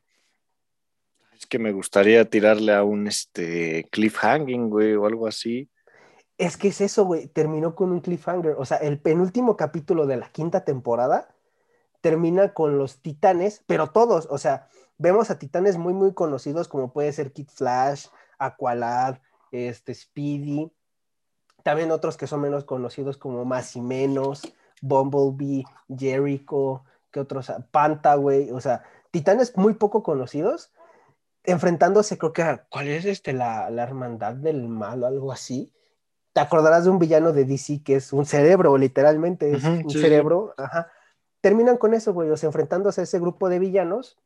Es 1.36 1.48
que 1.48 1.58
me 1.58 1.72
gustaría 1.72 2.24
tirarle 2.30 2.76
a 2.76 2.84
un 2.84 3.08
este, 3.08 3.88
cliffhanging, 3.90 4.70
güey, 4.70 4.94
o 4.94 5.08
algo 5.08 5.26
así. 5.26 5.72
Es 6.38 6.58
que 6.58 6.70
es 6.70 6.82
eso, 6.82 7.06
güey, 7.06 7.28
terminó 7.28 7.76
con 7.76 7.92
un 7.92 8.02
cliffhanger, 8.02 8.56
o 8.58 8.66
sea, 8.66 8.78
el 8.78 9.00
penúltimo 9.00 9.56
capítulo 9.56 10.08
de 10.08 10.18
la 10.18 10.30
quinta 10.30 10.66
temporada 10.66 11.30
termina 12.02 12.54
con 12.54 12.78
los 12.78 13.02
titanes, 13.02 13.64
pero 13.68 13.92
todos, 13.92 14.28
o 14.30 14.38
sea, 14.38 14.68
vemos 14.98 15.30
a 15.30 15.40
titanes 15.40 15.78
muy, 15.78 15.94
muy 15.94 16.14
conocidos, 16.14 16.68
como 16.68 16.92
puede 16.92 17.14
ser 17.14 17.32
Kid 17.32 17.48
Flash, 17.48 18.08
Aqualad, 18.40 19.18
este, 19.52 19.94
Speedy, 19.94 20.72
también 21.64 21.92
otros 21.92 22.18
que 22.18 22.28
son 22.28 22.42
menos 22.42 22.66
conocidos 22.66 23.18
como 23.18 23.46
Más 23.46 23.76
y 23.76 23.82
Menos, 23.82 24.42
Bumblebee, 24.82 25.64
Jericho, 25.96 26.84
que 27.12 27.22
otros, 27.22 27.52
Panta, 27.72 28.16
güey, 28.16 28.52
o 28.52 28.60
sea, 28.60 28.84
titanes 29.12 29.56
muy 29.56 29.76
poco 29.76 30.04
conocidos, 30.04 30.74
enfrentándose, 31.44 32.18
creo 32.18 32.34
que, 32.34 32.62
¿cuál 32.70 32.88
es 32.90 33.06
este? 33.06 33.32
La, 33.34 33.70
la 33.70 33.84
hermandad 33.84 34.34
del 34.34 34.68
mal 34.68 35.04
o 35.04 35.08
algo 35.08 35.32
así. 35.32 35.72
Te 36.34 36.42
acordarás 36.42 36.84
de 36.84 36.90
un 36.90 37.00
villano 37.00 37.32
de 37.32 37.46
DC 37.46 37.84
que 37.84 37.96
es 37.96 38.12
un 38.12 38.26
cerebro, 38.26 38.76
literalmente, 38.78 39.52
es 39.56 39.64
un 39.64 39.90
cerebro, 39.90 40.54
ajá. 40.58 40.92
Terminan 41.42 41.78
con 41.78 41.94
eso, 41.94 42.14
güey, 42.14 42.30
o 42.30 42.38
sea, 42.38 42.48
enfrentándose 42.48 43.02
a 43.02 43.04
ese 43.04 43.20
grupo 43.20 43.50
de 43.50 43.60
villanos 43.60 44.18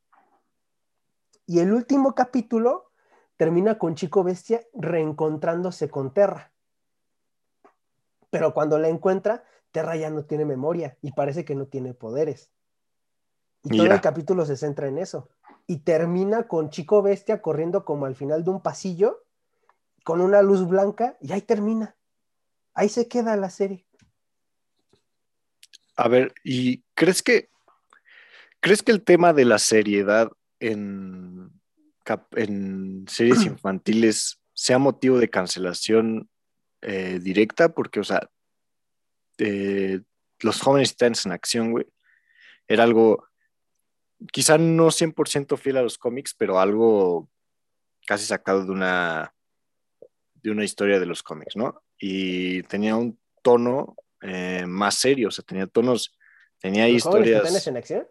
y 1.46 1.60
el 1.60 1.74
último 1.74 2.15
capítulo 2.15 2.91
termina 3.36 3.78
con 3.78 3.96
Chico 3.96 4.24
Bestia 4.24 4.62
reencontrándose 4.74 5.89
con 5.89 6.13
Terra. 6.13 6.52
Pero 8.30 8.54
cuando 8.54 8.78
la 8.80 8.89
encuentra, 8.89 9.43
Terra 9.72 9.96
ya 9.96 10.10
no 10.10 10.26
tiene 10.26 10.46
memoria 10.46 10.98
y 11.02 11.12
parece 11.12 11.46
que 11.46 11.56
no 11.56 11.65
tiene 11.67 11.93
poderes. 11.93 12.52
Y 13.63 13.78
todo 13.78 13.91
el 13.91 14.02
capítulo 14.02 14.46
se 14.46 14.56
centra 14.56 14.88
en 14.88 14.98
eso. 14.98 15.30
Y 15.65 15.80
termina 15.80 16.48
con 16.48 16.70
Chico 16.70 17.02
Bestia 17.02 17.41
corriendo 17.41 17.84
como 17.84 18.06
al 18.06 18.15
final 18.15 18.43
de 18.43 18.52
un 18.52 18.62
pasillo 18.62 19.24
con 20.04 20.22
una 20.22 20.41
luz 20.41 20.65
blanca 20.65 21.17
y 21.20 21.34
ahí 21.34 21.41
termina. 21.41 21.96
Ahí 22.78 22.90
se 22.90 23.08
queda 23.08 23.36
la 23.36 23.50
serie. 23.50 23.88
A 25.96 26.08
ver, 26.08 26.32
¿y 26.44 26.84
crees 26.94 27.24
que 27.24 27.50
crees 28.60 28.84
que 28.84 28.92
el 28.92 29.04
tema 29.04 29.34
de 29.34 29.46
la 29.46 29.58
seriedad 29.58 30.32
en, 30.60 31.52
en 32.36 33.06
series 33.08 33.42
infantiles 33.48 34.40
sea 34.54 34.78
motivo 34.78 35.18
de 35.18 35.32
cancelación 35.32 36.30
eh, 36.82 37.18
directa, 37.20 37.74
porque, 37.74 38.00
o 38.00 38.04
sea, 38.04 38.30
eh, 39.40 40.02
los 40.42 40.62
jóvenes 40.62 40.92
titanes 40.92 41.26
en 41.26 41.32
acción, 41.32 41.72
güey, 41.72 41.88
era 42.68 42.84
algo, 42.84 43.28
quizá 44.32 44.60
no 44.60 44.92
100% 44.92 45.58
fiel 45.58 45.78
a 45.78 45.82
los 45.82 45.98
cómics, 45.98 46.36
pero 46.36 46.60
algo 46.60 47.28
casi 48.06 48.26
sacado 48.26 48.66
de 48.66 48.72
una, 48.72 49.34
de 50.36 50.52
una 50.52 50.63
historia 50.63 51.00
de 51.00 51.08
los 51.08 51.24
cómics, 51.24 51.56
¿no? 51.56 51.82
Y 51.99 52.63
tenía 52.63 52.95
un 52.95 53.19
tono 53.41 53.95
eh, 54.21 54.65
más 54.67 54.95
serio, 54.95 55.29
o 55.29 55.31
sea, 55.31 55.43
tenía 55.43 55.67
tonos, 55.67 56.17
tenía 56.60 56.88
historias. 56.88 57.41
Jóvenes 57.41 57.67
en 57.67 57.77
acción? 57.77 58.07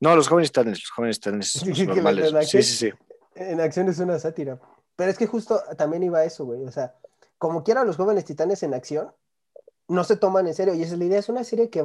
No, 0.00 0.16
los 0.16 0.28
jóvenes 0.28 0.48
están, 0.48 0.70
los 0.70 0.90
jóvenes 0.90 1.16
están 1.16 1.40
normales. 1.86 2.48
sí, 2.48 2.62
sí, 2.62 2.74
sí. 2.74 2.92
En 3.34 3.60
acción 3.60 3.88
es 3.88 3.98
una 3.98 4.18
sátira. 4.18 4.60
Pero 4.96 5.10
es 5.10 5.18
que 5.18 5.26
justo 5.26 5.62
también 5.78 6.02
iba 6.02 6.24
eso, 6.24 6.44
güey. 6.44 6.62
O 6.64 6.70
sea, 6.70 6.94
como 7.38 7.64
quiera 7.64 7.84
los 7.84 7.96
jóvenes 7.96 8.24
titanes 8.24 8.62
en 8.62 8.74
acción, 8.74 9.12
no 9.88 10.04
se 10.04 10.16
toman 10.16 10.46
en 10.46 10.54
serio. 10.54 10.74
Y 10.74 10.82
esa 10.82 10.92
es 10.94 10.98
la 10.98 11.04
idea. 11.06 11.18
Es 11.18 11.28
una 11.28 11.44
serie 11.44 11.70
que, 11.70 11.84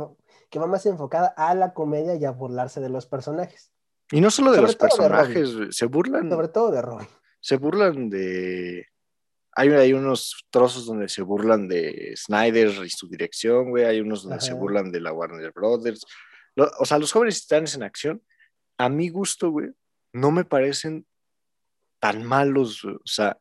que 0.50 0.60
va 0.60 0.68
más 0.68 0.86
enfocada 0.86 1.28
a 1.38 1.56
la 1.56 1.74
comedia 1.74 2.16
y 2.16 2.26
a 2.26 2.32
burlarse 2.32 2.82
de 2.82 2.90
los 2.90 3.06
personajes. 3.06 3.72
Y 4.12 4.22
no 4.22 4.30
solo 4.30 4.52
de 4.52 4.62
los 4.62 4.76
personajes, 4.76 5.50
se 5.72 5.86
burlan. 5.86 6.30
Sobre 6.30 6.48
todo 6.50 6.72
de 6.72 6.82
Robin. 6.82 7.08
Se 7.40 7.58
burlan 7.58 8.10
de. 8.10 8.88
Hay, 9.56 9.70
hay 9.70 9.94
unos 9.94 10.46
trozos 10.50 10.86
donde 10.86 11.08
se 11.08 11.22
burlan 11.22 11.68
de 11.68 12.14
Snyder 12.18 12.70
y 12.86 12.90
su 12.90 13.08
dirección, 13.08 13.70
güey. 13.70 13.86
Hay 13.86 14.02
unos 14.02 14.24
donde 14.24 14.42
se 14.42 14.54
burlan 14.54 14.92
de 14.92 15.00
la 15.00 15.14
Warner 15.14 15.52
Brothers 15.54 16.06
o 16.56 16.86
sea, 16.86 17.00
los 17.00 17.12
jóvenes 17.12 17.42
titanes 17.42 17.76
en 17.76 17.84
acción, 17.84 18.22
a 18.78 18.90
mi 18.90 19.10
gusto, 19.10 19.50
güey, 19.50 19.72
no 20.14 20.32
me 20.32 20.46
parecen 20.46 21.06
tan 22.00 22.24
malos. 22.24 22.84
O 22.86 23.00
sea, 23.04 23.38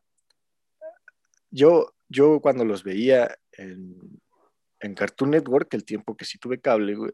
yo, 1.49 1.95
yo 2.09 2.39
cuando 2.41 2.65
los 2.65 2.83
veía 2.83 3.37
en, 3.53 4.21
Cartoon 4.95 5.31
Network, 5.31 5.73
el 5.73 5.83
tiempo 5.83 6.15
que 6.15 6.25
sí 6.25 6.37
tuve 6.37 6.61
cable, 6.61 6.93
güey, 6.93 7.11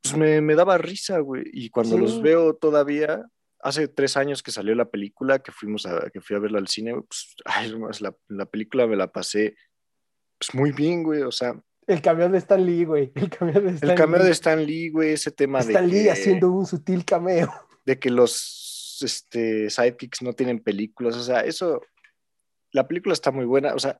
pues 0.00 0.16
me, 0.16 0.54
daba 0.54 0.78
risa, 0.78 1.18
güey. 1.18 1.42
Y 1.52 1.68
cuando 1.70 1.98
los 1.98 2.22
veo 2.22 2.54
todavía, 2.54 3.24
hace 3.60 3.88
tres 3.88 4.16
años 4.16 4.42
que 4.42 4.50
salió 4.50 4.74
la 4.74 4.90
película, 4.90 5.40
que 5.40 5.52
fuimos 5.52 5.86
a, 5.86 6.10
que 6.10 6.20
fui 6.20 6.36
a 6.36 6.38
verla 6.38 6.58
al 6.58 6.68
cine, 6.68 6.94
pues, 6.94 7.34
ay, 7.44 7.72
la, 8.00 8.14
la, 8.28 8.46
película 8.46 8.86
me 8.86 8.96
la 8.96 9.10
pasé 9.10 9.56
pues 10.38 10.54
muy 10.54 10.72
bien, 10.72 11.02
güey. 11.02 11.22
O 11.22 11.32
sea, 11.32 11.60
el 11.86 12.02
camión 12.02 12.32
de 12.32 12.38
Stan 12.38 12.64
Lee, 12.64 12.84
güey. 12.84 13.12
El 13.14 13.30
camión 13.30 13.64
de 13.64 13.72
Stan, 13.72 13.90
el 13.90 13.96
cameo 13.96 14.22
de 14.22 14.30
Stan 14.30 14.64
Lee, 14.64 14.90
güey, 14.90 15.12
ese 15.12 15.30
tema 15.30 15.58
de. 15.60 15.72
Stan 15.72 15.88
Lee 15.88 16.08
haciendo 16.08 16.50
un 16.52 16.66
sutil 16.66 17.04
cameo. 17.04 17.52
De 17.86 17.98
que 17.98 18.10
los 18.10 18.98
este, 19.00 19.70
sidekicks 19.70 20.20
no 20.20 20.34
tienen 20.34 20.60
películas. 20.60 21.16
O 21.16 21.22
sea, 21.22 21.40
eso. 21.40 21.80
La 22.70 22.86
película 22.86 23.14
está 23.14 23.30
muy 23.30 23.46
buena. 23.46 23.74
O 23.74 23.78
sea, 23.78 23.98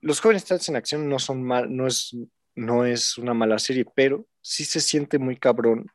los 0.00 0.20
jóvenes 0.20 0.44
están 0.44 0.60
en 0.68 0.76
acción 0.76 1.08
no 1.08 1.18
son 1.18 1.42
mal, 1.42 1.74
no 1.74 1.88
es, 1.88 2.16
no 2.54 2.84
es 2.84 3.18
una 3.18 3.34
mala 3.34 3.58
serie, 3.58 3.84
pero 3.96 4.24
sí 4.40 4.64
se 4.64 4.80
siente 4.80 5.18
muy 5.18 5.36
cabrón 5.36 5.90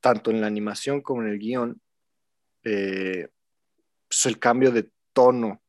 tanto 0.00 0.30
en 0.30 0.40
la 0.40 0.46
animación 0.46 1.00
como 1.00 1.22
en 1.22 1.28
el 1.28 1.38
guion, 1.38 1.80
eh, 2.64 3.28
pues 4.08 4.26
el 4.26 4.38
cambio 4.38 4.70
de 4.72 4.90
tono, 5.12 5.60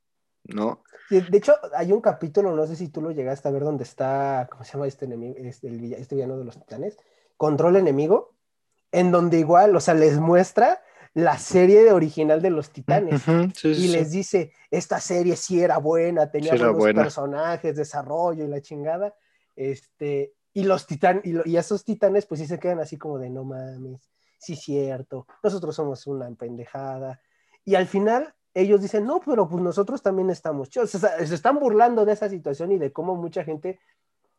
¿no? 0.43 0.83
De, 1.09 1.21
de 1.21 1.37
hecho, 1.37 1.53
hay 1.75 1.91
un 1.91 2.01
capítulo, 2.01 2.55
no 2.55 2.67
sé 2.67 2.75
si 2.75 2.89
tú 2.89 3.01
lo 3.01 3.11
llegaste 3.11 3.47
a 3.47 3.51
ver, 3.51 3.63
donde 3.63 3.83
está, 3.83 4.47
¿cómo 4.51 4.63
se 4.63 4.73
llama 4.73 4.87
este 4.87 5.05
enemigo? 5.05 5.35
Este, 5.37 5.67
el 5.67 5.93
este 5.93 6.15
villano 6.15 6.37
de 6.37 6.45
los 6.45 6.59
titanes, 6.59 6.97
Control 7.37 7.75
Enemigo, 7.77 8.35
en 8.91 9.11
donde 9.11 9.39
igual, 9.39 9.75
o 9.75 9.79
sea, 9.79 9.93
les 9.93 10.19
muestra 10.19 10.81
la 11.15 11.37
serie 11.39 11.91
original 11.91 12.41
de 12.41 12.51
los 12.51 12.69
titanes. 12.69 13.21
Sí, 13.55 13.69
y 13.69 13.87
sí. 13.87 13.87
les 13.89 14.11
dice, 14.11 14.53
esta 14.69 14.99
serie 14.99 15.35
sí 15.35 15.61
era 15.61 15.77
buena, 15.79 16.29
tenía 16.29 16.53
Sí 16.53 16.59
buenos 16.59 16.77
buena. 16.77 17.03
personajes, 17.03 17.75
desarrollo 17.75 18.43
y 18.45 18.47
la 18.47 18.61
chingada. 18.61 19.15
Este, 19.55 20.33
y 20.53 20.63
los 20.63 20.85
titanes, 20.85 21.25
y, 21.25 21.33
lo- 21.33 21.45
y 21.45 21.57
esos 21.57 21.83
titanes, 21.83 22.25
pues 22.25 22.39
sí 22.41 22.47
se 22.47 22.59
quedan 22.59 22.79
así 22.79 22.97
como 22.97 23.17
de 23.17 23.29
no 23.29 23.43
mames, 23.43 24.09
sí 24.39 24.55
cierto, 24.55 25.27
nosotros 25.43 25.75
somos 25.75 26.07
una 26.07 26.29
pendejada. 26.31 27.21
Y 27.63 27.75
al 27.75 27.85
final 27.85 28.33
ellos 28.53 28.81
dicen, 28.81 29.05
no, 29.05 29.19
pero 29.19 29.47
pues 29.47 29.61
nosotros 29.61 30.01
también 30.01 30.29
estamos 30.29 30.69
chidos. 30.69 30.95
O 30.95 30.99
sea, 30.99 31.25
se 31.25 31.35
están 31.35 31.59
burlando 31.59 32.05
de 32.05 32.13
esa 32.13 32.29
situación 32.29 32.71
y 32.71 32.79
de 32.79 32.91
cómo 32.91 33.15
mucha 33.15 33.43
gente 33.43 33.79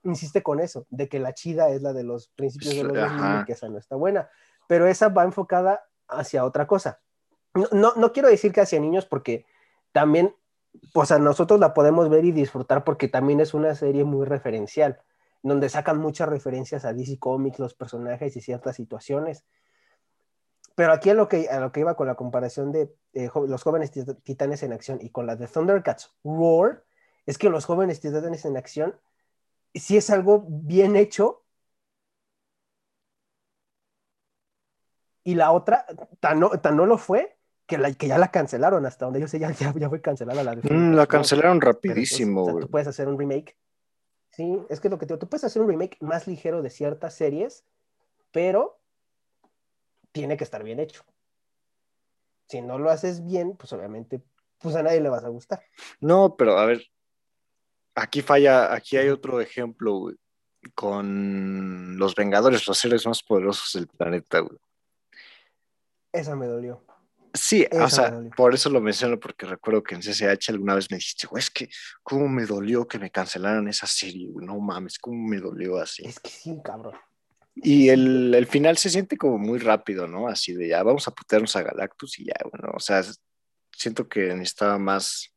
insiste 0.03 0.43
con 0.43 0.61
eso, 0.61 0.87
de 0.89 1.09
que 1.09 1.19
la 1.19 1.35
chida 1.35 1.69
es 1.71 1.83
la 1.83 1.93
de 1.93 2.05
los 2.05 2.29
principios 2.29 2.75
de 2.75 2.85
los 2.85 2.95
2000 2.95 3.05
Ajá. 3.05 3.41
y 3.43 3.45
que 3.45 3.53
esa 3.53 3.69
no 3.69 3.79
está 3.79 3.97
buena. 3.97 4.29
Pero 4.67 4.87
esa 4.87 5.09
va 5.09 5.25
enfocada 5.25 5.85
hacia 6.09 6.45
otra 6.45 6.67
cosa. 6.67 7.01
No, 7.55 7.69
no, 7.73 7.93
no 7.97 8.13
quiero 8.13 8.29
decir 8.29 8.53
que 8.53 8.61
hacia 8.61 8.81
niños 8.81 9.07
porque 9.07 9.45
también, 9.93 10.35
pues 10.93 11.11
a 11.11 11.19
nosotros 11.19 11.61
la 11.61 11.75
podemos 11.75 12.09
ver 12.09 12.25
y 12.25 12.33
disfrutar 12.33 12.85
porque 12.85 13.09
también 13.09 13.41
es 13.41 13.55
una 13.55 13.75
serie 13.75 14.05
muy 14.05 14.27
referencial, 14.27 15.01
donde 15.43 15.69
sacan 15.69 15.99
muchas 15.99 16.29
referencias 16.29 16.85
a 16.85 16.93
DC 16.93 17.19
Comics, 17.19 17.59
los 17.59 17.75
personajes 17.75 18.37
y 18.37 18.41
ciertas 18.41 18.77
situaciones. 18.77 19.45
Pero 20.81 20.95
aquí 20.95 21.11
a 21.11 21.15
lo 21.15 21.29
que, 21.29 21.47
a 21.51 21.61
lo 21.61 21.73
que 21.73 21.81
iba 21.81 21.95
con 21.95 22.07
la 22.07 22.15
comparación 22.15 22.73
de 22.73 22.91
eh, 23.13 23.29
los 23.47 23.63
jóvenes 23.63 23.93
tit- 23.93 24.19
titanes 24.23 24.63
en 24.63 24.73
acción 24.73 24.99
y 25.03 25.11
con 25.11 25.27
la 25.27 25.37
de 25.37 25.47
Thundercats 25.47 26.17
Roar, 26.25 26.85
es 27.27 27.37
que 27.37 27.51
los 27.51 27.67
jóvenes 27.67 28.01
titanes 28.01 28.47
en 28.47 28.57
acción 28.57 28.99
sí 29.75 29.99
es 29.99 30.09
algo 30.09 30.43
bien 30.49 30.97
hecho. 30.97 31.45
Y 35.23 35.35
la 35.35 35.53
otra, 35.53 35.85
tan 36.19 36.41
no, 36.41 36.49
tan 36.49 36.79
no 36.79 36.87
lo 36.87 36.97
fue, 36.97 37.37
que, 37.67 37.77
la, 37.77 37.93
que 37.93 38.09
ya 38.09 38.17
la 38.17 38.31
cancelaron 38.31 38.87
hasta 38.87 39.05
donde 39.05 39.21
yo 39.21 39.29
sé, 39.29 39.39
ya, 39.39 39.51
ya, 39.51 39.75
ya 39.77 39.91
fue 39.91 40.01
cancelada 40.01 40.43
la 40.43 40.55
de 40.57 40.63
Mm, 40.63 40.95
la 40.95 41.07
cancelaron 41.07 41.61
Pero, 41.61 41.73
pues, 41.75 41.91
rapidísimo, 41.91 42.41
o 42.41 42.45
sea, 42.47 42.55
tú 42.59 42.71
puedes 42.71 42.89
hacer 42.89 43.07
un 43.07 43.19
remake. 43.19 43.55
Sí, 44.31 44.63
es 44.71 44.81
que 44.81 44.89
lo 44.89 44.99
que 44.99 45.05
te 45.05 45.13
digo, 45.13 45.19
tú 45.19 45.29
puedes 45.29 45.45
hacer 45.45 45.61
un 45.61 45.69
remake 45.69 45.99
más 46.01 46.27
ligero 46.27 46.63
de 46.63 46.71
ciertas 46.71 47.13
series, 47.13 47.67
pero 48.33 48.80
tiene 50.13 50.37
que 50.37 50.45
estar 50.45 50.63
bien 50.63 50.81
hecho. 50.81 51.05
Si 52.49 52.61
no 52.61 52.79
lo 52.79 52.91
haces 52.91 53.25
bien, 53.25 53.57
pues 53.57 53.73
obviamente, 53.73 54.21
pues 54.59 54.75
a 54.75 54.83
nadie 54.83 55.01
le 55.01 55.09
vas 55.09 55.25
a 55.25 55.29
gustar. 55.29 55.63
No, 56.01 56.37
pero 56.37 56.59
a 56.59 56.67
ver, 56.67 56.85
aquí 57.95 58.23
falla, 58.23 58.75
aquí 58.75 58.97
hay 58.97 59.09
otro 59.09 59.41
ejemplo, 59.41 59.99
güey, 59.99 60.17
con 60.75 61.97
los 61.97 62.15
Vengadores, 62.15 62.67
los 62.67 62.79
seres 62.79 63.07
más 63.07 63.23
poderosos 63.23 63.73
del 63.75 63.87
planeta, 63.87 64.41
güey. 64.41 64.59
Esa 66.13 66.35
me 66.35 66.47
dolió. 66.47 66.85
Sí, 67.33 67.65
Esa 67.71 67.85
o 67.85 67.89
sea, 67.89 68.21
por 68.37 68.53
eso 68.53 68.69
lo 68.71 68.81
menciono, 68.81 69.21
porque 69.21 69.47
recuerdo 69.47 69.85
que 69.85 69.95
en 69.95 70.01
CCH 70.01 70.51
alguna 70.51 70.75
vez 70.75 70.91
me 70.91 70.97
dijiste, 70.97 71.29
güey, 71.29 71.41
es 71.41 71.51
que 71.51 71.69
cómo 72.03 72.29
me 72.29 72.45
dolió 72.45 72.89
que 72.89 72.99
me 72.99 73.11
cancelaran 73.11 73.69
esa 73.69 73.87
serie, 73.87 74.29
güey, 74.29 74.45
no 74.45 74.59
mames, 74.59 74.99
cómo 74.99 75.29
me 75.29 75.39
dolió 75.39 75.79
así. 75.79 76.05
Es 76.05 76.19
que 76.19 76.31
sí, 76.31 76.61
cabrón. 76.65 76.99
Y 77.55 77.89
el, 77.89 78.35
el 78.35 78.47
final 78.47 78.79
se 78.79 78.91
siente 78.91 79.17
como 79.17 79.39
muy 79.39 79.59
rápido, 79.59 80.07
¿no? 80.07 80.29
Así 80.29 80.55
de 80.55 80.69
ya, 80.69 80.83
vamos 80.83 81.07
a 81.09 81.11
putearnos 81.11 81.55
a 81.57 81.63
Galactus 81.63 82.19
y 82.19 82.27
ya, 82.27 82.35
bueno, 82.51 82.73
o 82.75 82.81
sea, 82.81 83.03
siento 83.73 84.09
que 84.09 84.35
necesitaba 84.35 84.79
más, 84.79 85.35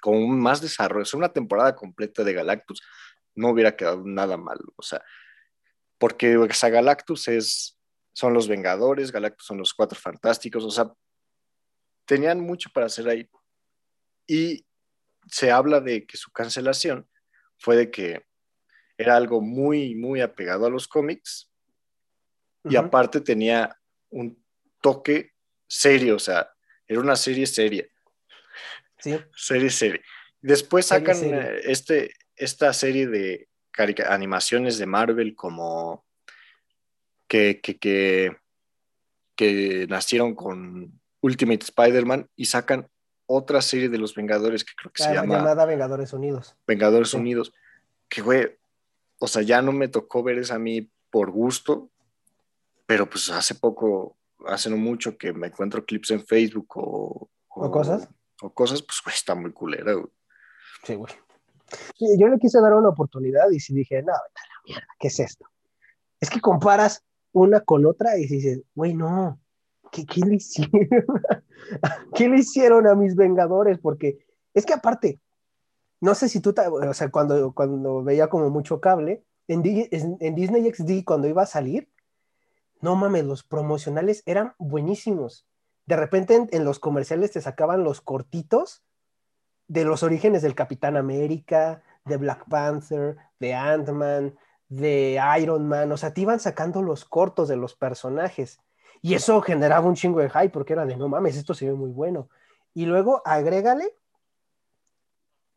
como 0.00 0.26
más 0.28 0.60
desarrollo, 0.60 1.02
o 1.02 1.06
sea, 1.06 1.18
una 1.18 1.32
temporada 1.32 1.74
completa 1.74 2.22
de 2.24 2.34
Galactus 2.34 2.82
no 3.34 3.50
hubiera 3.50 3.74
quedado 3.74 4.02
nada 4.04 4.36
mal, 4.36 4.58
o 4.76 4.82
sea, 4.82 5.02
porque 5.98 6.36
o 6.36 6.52
sea, 6.52 6.68
Galactus 6.68 7.28
es, 7.28 7.78
son 8.12 8.34
los 8.34 8.46
Vengadores, 8.46 9.10
Galactus 9.10 9.46
son 9.46 9.58
los 9.58 9.72
Cuatro 9.74 9.98
Fantásticos, 9.98 10.64
o 10.64 10.70
sea, 10.70 10.92
tenían 12.04 12.40
mucho 12.40 12.70
para 12.72 12.86
hacer 12.86 13.08
ahí. 13.08 13.28
Y 14.26 14.66
se 15.26 15.50
habla 15.50 15.80
de 15.80 16.06
que 16.06 16.16
su 16.16 16.30
cancelación 16.30 17.08
fue 17.58 17.76
de 17.76 17.90
que 17.90 18.24
era 18.96 19.16
algo 19.16 19.40
muy, 19.40 19.94
muy 19.94 20.20
apegado 20.20 20.66
a 20.66 20.70
los 20.70 20.86
cómics 20.88 21.50
y 22.64 22.76
aparte 22.76 23.20
tenía 23.20 23.76
un 24.10 24.42
toque 24.80 25.32
serio, 25.66 26.16
o 26.16 26.18
sea, 26.18 26.50
era 26.86 27.00
una 27.00 27.16
serie 27.16 27.46
seria, 27.46 27.86
Sí, 28.98 29.18
serie 29.36 29.68
seria. 29.68 30.00
Después 30.40 30.86
sacan 30.86 31.16
eh, 31.22 31.60
este, 31.64 32.14
esta 32.36 32.72
serie 32.72 33.06
de 33.06 33.48
animaciones 34.06 34.78
de 34.78 34.86
Marvel 34.86 35.34
como 35.34 36.06
que, 37.28 37.60
que, 37.60 37.76
que, 37.78 38.36
que 39.36 39.86
nacieron 39.88 40.34
con 40.34 41.00
Ultimate 41.20 41.64
Spider-Man 41.64 42.30
y 42.36 42.46
sacan 42.46 42.88
otra 43.26 43.60
serie 43.62 43.88
de 43.88 43.98
los 43.98 44.14
Vengadores 44.14 44.64
que 44.64 44.72
creo 44.76 44.92
que 44.92 45.02
se 45.02 45.08
la 45.10 45.16
llama 45.22 45.36
llamada 45.36 45.66
Vengadores 45.66 46.12
Unidos. 46.12 46.56
Vengadores 46.66 47.10
Sí. 47.10 47.16
Unidos, 47.16 47.52
que 48.08 48.22
güey, 48.22 48.56
o 49.24 49.26
sea, 49.26 49.40
ya 49.40 49.62
no 49.62 49.72
me 49.72 49.88
tocó 49.88 50.22
ver 50.22 50.38
esa 50.38 50.56
a 50.56 50.58
mí 50.58 50.90
por 51.10 51.30
gusto, 51.30 51.90
pero 52.84 53.08
pues 53.08 53.30
hace 53.30 53.54
poco, 53.54 54.18
hace 54.46 54.68
no 54.68 54.76
mucho 54.76 55.16
que 55.16 55.32
me 55.32 55.46
encuentro 55.46 55.84
clips 55.84 56.10
en 56.10 56.26
Facebook 56.26 56.66
o, 56.74 57.30
¿O 57.48 57.70
cosas? 57.70 58.06
O 58.42 58.52
cosas, 58.52 58.82
pues 58.82 59.00
güey, 59.02 59.14
está 59.14 59.34
muy 59.34 59.50
culera, 59.52 59.94
güey. 59.94 60.12
Sí, 60.84 60.94
güey. 60.94 61.12
Sí, 61.96 62.06
yo 62.18 62.28
le 62.28 62.38
quise 62.38 62.60
dar 62.60 62.74
una 62.74 62.90
oportunidad 62.90 63.50
y 63.50 63.60
sí 63.60 63.74
dije, 63.74 64.02
no, 64.02 64.12
vete 64.12 64.40
a 64.40 64.48
la 64.48 64.62
mierda, 64.66 64.88
¿qué 64.98 65.08
es 65.08 65.18
esto? 65.18 65.46
Es 66.20 66.28
que 66.28 66.40
comparas 66.40 67.02
una 67.32 67.60
con 67.60 67.86
otra 67.86 68.18
y 68.18 68.26
dices, 68.26 68.60
güey, 68.74 68.92
no, 68.92 69.40
¿qué, 69.90 70.04
qué 70.04 70.20
le 70.20 70.34
hicieron? 70.34 70.70
¿Qué 72.14 72.28
le 72.28 72.40
hicieron 72.40 72.86
a 72.86 72.94
mis 72.94 73.16
Vengadores? 73.16 73.78
Porque 73.78 74.18
es 74.52 74.66
que 74.66 74.74
aparte, 74.74 75.18
no 76.04 76.14
sé 76.14 76.28
si 76.28 76.40
tú, 76.40 76.54
o 76.56 76.94
sea, 76.94 77.10
cuando, 77.10 77.52
cuando 77.54 78.02
veía 78.04 78.28
como 78.28 78.50
mucho 78.50 78.80
cable, 78.80 79.24
en, 79.48 79.62
Di- 79.62 79.88
en- 79.90 80.16
en 80.20 80.34
Disney 80.34 80.66
XD, 80.66 81.04
cuando 81.04 81.28
iba 81.28 81.42
a 81.42 81.46
salir, 81.46 81.90
no 82.80 82.96
mames, 82.96 83.24
los 83.24 83.42
promocionales 83.44 84.22
eran 84.26 84.54
buenísimos. 84.58 85.46
De 85.86 85.96
repente 85.96 86.34
en, 86.36 86.48
en 86.52 86.64
los 86.64 86.78
comerciales 86.78 87.32
te 87.32 87.40
sacaban 87.40 87.84
los 87.84 88.00
cortitos 88.00 88.84
de 89.68 89.84
los 89.84 90.02
orígenes 90.02 90.42
del 90.42 90.54
Capitán 90.54 90.96
América, 90.96 91.82
de 92.04 92.16
Black 92.18 92.46
Panther, 92.48 93.16
de 93.40 93.54
Ant-Man, 93.54 94.36
de 94.68 95.20
Iron 95.40 95.66
Man, 95.68 95.92
o 95.92 95.96
sea, 95.96 96.12
te 96.14 96.22
iban 96.22 96.40
sacando 96.40 96.82
los 96.82 97.04
cortos 97.04 97.48
de 97.48 97.56
los 97.56 97.74
personajes. 97.74 98.60
Y 99.02 99.14
eso 99.14 99.40
generaba 99.42 99.86
un 99.88 99.94
chingo 99.94 100.20
de 100.20 100.30
hype 100.30 100.50
porque 100.50 100.72
era 100.74 100.86
de 100.86 100.96
no 100.96 101.08
mames, 101.08 101.36
esto 101.36 101.54
se 101.54 101.66
ve 101.66 101.74
muy 101.74 101.90
bueno. 101.90 102.28
Y 102.74 102.86
luego 102.86 103.22
agrégale 103.24 103.94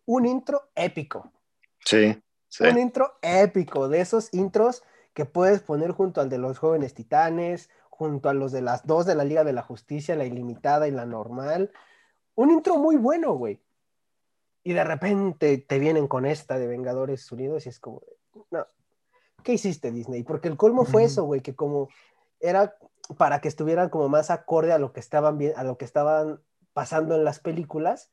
un 0.07 0.25
intro 0.25 0.69
épico, 0.73 1.31
Sí, 1.85 2.19
sí. 2.47 2.63
un 2.63 2.79
intro 2.79 3.13
épico, 3.21 3.87
de 3.87 4.01
esos 4.01 4.33
intros 4.33 4.83
que 5.13 5.25
puedes 5.25 5.61
poner 5.61 5.91
junto 5.91 6.21
al 6.21 6.29
de 6.29 6.37
los 6.37 6.57
jóvenes 6.57 6.93
titanes, 6.93 7.69
junto 7.89 8.29
a 8.29 8.33
los 8.33 8.51
de 8.51 8.61
las 8.61 8.85
dos 8.85 9.05
de 9.05 9.15
la 9.15 9.23
Liga 9.23 9.43
de 9.43 9.53
la 9.53 9.61
Justicia, 9.61 10.15
la 10.15 10.25
ilimitada 10.25 10.87
y 10.87 10.91
la 10.91 11.05
normal. 11.05 11.71
Un 12.35 12.51
intro 12.51 12.77
muy 12.77 12.95
bueno, 12.95 13.33
güey. 13.33 13.59
Y 14.63 14.73
de 14.73 14.83
repente 14.83 15.57
te 15.57 15.79
vienen 15.79 16.07
con 16.07 16.25
esta 16.25 16.57
de 16.59 16.67
Vengadores 16.67 17.31
Unidos 17.31 17.65
y 17.65 17.69
es 17.69 17.79
como, 17.79 18.01
no, 18.51 18.65
¿qué 19.43 19.53
hiciste 19.53 19.91
Disney? 19.91 20.23
Porque 20.23 20.47
el 20.47 20.57
colmo 20.57 20.85
fue 20.85 21.05
eso, 21.05 21.23
güey, 21.23 21.41
que 21.41 21.55
como 21.55 21.89
era 22.39 22.77
para 23.17 23.41
que 23.41 23.47
estuvieran 23.47 23.89
como 23.89 24.09
más 24.09 24.29
acorde 24.29 24.73
a 24.73 24.77
lo 24.77 24.93
que 24.93 24.99
estaban 24.99 25.37
bien, 25.37 25.53
a 25.55 25.63
lo 25.63 25.77
que 25.77 25.85
estaban 25.85 26.41
pasando 26.73 27.15
en 27.15 27.23
las 27.23 27.39
películas, 27.39 28.11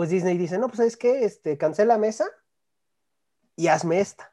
pues 0.00 0.08
Disney 0.08 0.38
dice, 0.38 0.56
no, 0.56 0.68
pues 0.68 0.80
es 0.80 0.96
que 0.96 1.26
este, 1.26 1.58
cancela 1.58 1.98
mesa 1.98 2.24
y 3.54 3.66
hazme 3.66 4.00
esta, 4.00 4.32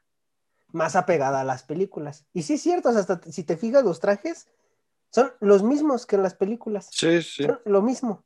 más 0.72 0.96
apegada 0.96 1.42
a 1.42 1.44
las 1.44 1.64
películas. 1.64 2.26
Y 2.32 2.44
sí 2.44 2.54
es 2.54 2.62
cierto, 2.62 2.88
o 2.88 2.92
sea, 2.94 3.02
hasta 3.02 3.22
si 3.30 3.44
te 3.44 3.58
fijas, 3.58 3.84
los 3.84 4.00
trajes 4.00 4.48
son 5.12 5.34
los 5.42 5.64
mismos 5.64 6.06
que 6.06 6.16
en 6.16 6.24
las 6.24 6.36
películas, 6.36 6.88
Sí, 6.94 7.22
sí. 7.22 7.44
son 7.44 7.60
lo 7.66 7.82
mismo. 7.82 8.24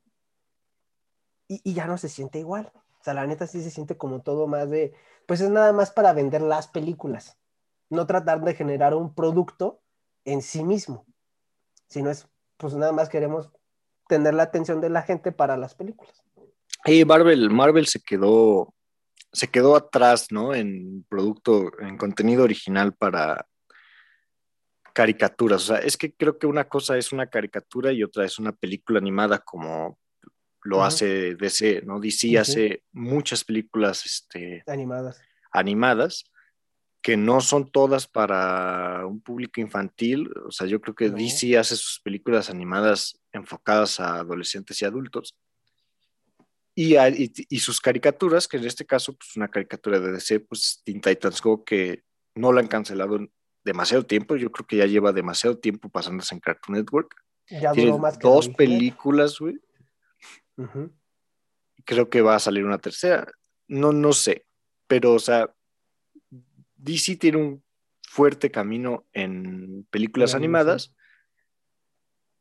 Y, 1.48 1.60
y 1.64 1.74
ya 1.74 1.88
no 1.88 1.98
se 1.98 2.08
siente 2.08 2.38
igual. 2.38 2.70
O 3.00 3.02
sea, 3.02 3.12
la 3.12 3.26
neta 3.26 3.48
sí 3.48 3.60
se 3.60 3.72
siente 3.72 3.96
como 3.96 4.22
todo 4.22 4.46
más 4.46 4.70
de, 4.70 4.94
pues 5.26 5.40
es 5.40 5.50
nada 5.50 5.72
más 5.72 5.90
para 5.90 6.12
vender 6.12 6.42
las 6.42 6.68
películas, 6.68 7.38
no 7.90 8.06
tratar 8.06 8.40
de 8.42 8.54
generar 8.54 8.94
un 8.94 9.16
producto 9.16 9.80
en 10.24 10.42
sí 10.42 10.62
mismo, 10.62 11.06
sino 11.88 12.08
es, 12.08 12.28
pues 12.56 12.74
nada 12.74 12.92
más 12.92 13.08
queremos 13.08 13.50
tener 14.06 14.32
la 14.32 14.44
atención 14.44 14.80
de 14.80 14.90
la 14.90 15.02
gente 15.02 15.32
para 15.32 15.56
las 15.56 15.74
películas. 15.74 16.21
Y 16.84 17.04
Marvel, 17.04 17.50
Marvel 17.50 17.86
se 17.86 18.00
quedó, 18.00 18.74
se 19.32 19.48
quedó 19.48 19.76
atrás, 19.76 20.28
¿no? 20.30 20.54
En 20.54 21.04
producto, 21.08 21.70
en 21.80 21.96
contenido 21.96 22.44
original 22.44 22.94
para, 22.94 23.46
caricaturas. 24.92 25.62
O 25.62 25.74
sea, 25.74 25.78
es 25.78 25.96
que 25.96 26.14
creo 26.14 26.38
que 26.38 26.46
una 26.46 26.68
cosa 26.68 26.96
es 26.96 27.12
una 27.12 27.26
caricatura 27.26 27.92
y 27.92 28.02
otra 28.02 28.24
es 28.24 28.38
una 28.38 28.52
película 28.52 28.98
animada 28.98 29.38
como 29.38 29.98
lo 30.64 30.84
hace 30.84 31.34
DC, 31.34 31.82
¿no? 31.84 31.98
DC 31.98 32.38
hace 32.38 32.84
muchas 32.92 33.44
películas 33.44 34.06
este, 34.06 34.62
Animadas. 34.66 35.20
animadas 35.50 36.24
que 37.02 37.16
no 37.16 37.40
son 37.40 37.68
todas 37.68 38.06
para 38.06 39.04
un 39.06 39.20
público 39.20 39.60
infantil. 39.60 40.30
O 40.46 40.52
sea, 40.52 40.68
yo 40.68 40.80
creo 40.80 40.94
que. 40.94 41.10
DC 41.10 41.58
hace 41.58 41.74
sus 41.74 42.00
películas 42.00 42.48
animadas 42.48 43.18
enfocadas 43.32 43.98
a 43.98 44.16
adolescentes 44.18 44.80
y 44.80 44.84
adultos. 44.84 45.34
Y, 46.74 46.96
a- 46.96 47.08
y, 47.08 47.30
y 47.48 47.58
sus 47.60 47.80
caricaturas, 47.80 48.48
que 48.48 48.56
en 48.56 48.64
este 48.66 48.86
caso, 48.86 49.12
pues 49.14 49.36
una 49.36 49.48
caricatura 49.48 50.00
de 50.00 50.12
DC, 50.12 50.40
pues 50.40 50.80
Teen 50.84 51.00
Titans 51.00 51.40
Go, 51.42 51.64
que 51.64 52.02
no 52.34 52.52
la 52.52 52.60
han 52.60 52.68
cancelado 52.68 53.16
en 53.16 53.32
demasiado 53.64 54.04
tiempo. 54.06 54.36
Yo 54.36 54.50
creo 54.50 54.66
que 54.66 54.76
ya 54.78 54.86
lleva 54.86 55.12
demasiado 55.12 55.58
tiempo 55.58 55.88
pasándose 55.90 56.34
en 56.34 56.40
Cartoon 56.40 56.78
Network. 56.78 57.14
Ya 57.48 57.72
Tiene 57.72 57.98
más 57.98 58.16
que 58.18 58.26
dos 58.26 58.48
películas, 58.48 59.38
güey. 59.38 59.60
Creo 61.84 62.08
que 62.08 62.22
va 62.22 62.36
a 62.36 62.40
salir 62.40 62.64
una 62.64 62.78
tercera. 62.78 63.30
No, 63.68 63.92
no 63.92 64.12
sé, 64.12 64.46
pero 64.86 65.12
o 65.14 65.18
sea, 65.18 65.54
DC 66.76 67.16
tiene 67.16 67.38
un 67.38 67.64
fuerte 68.02 68.50
camino 68.50 69.06
en 69.12 69.86
películas 69.90 70.34
animadas 70.34 70.94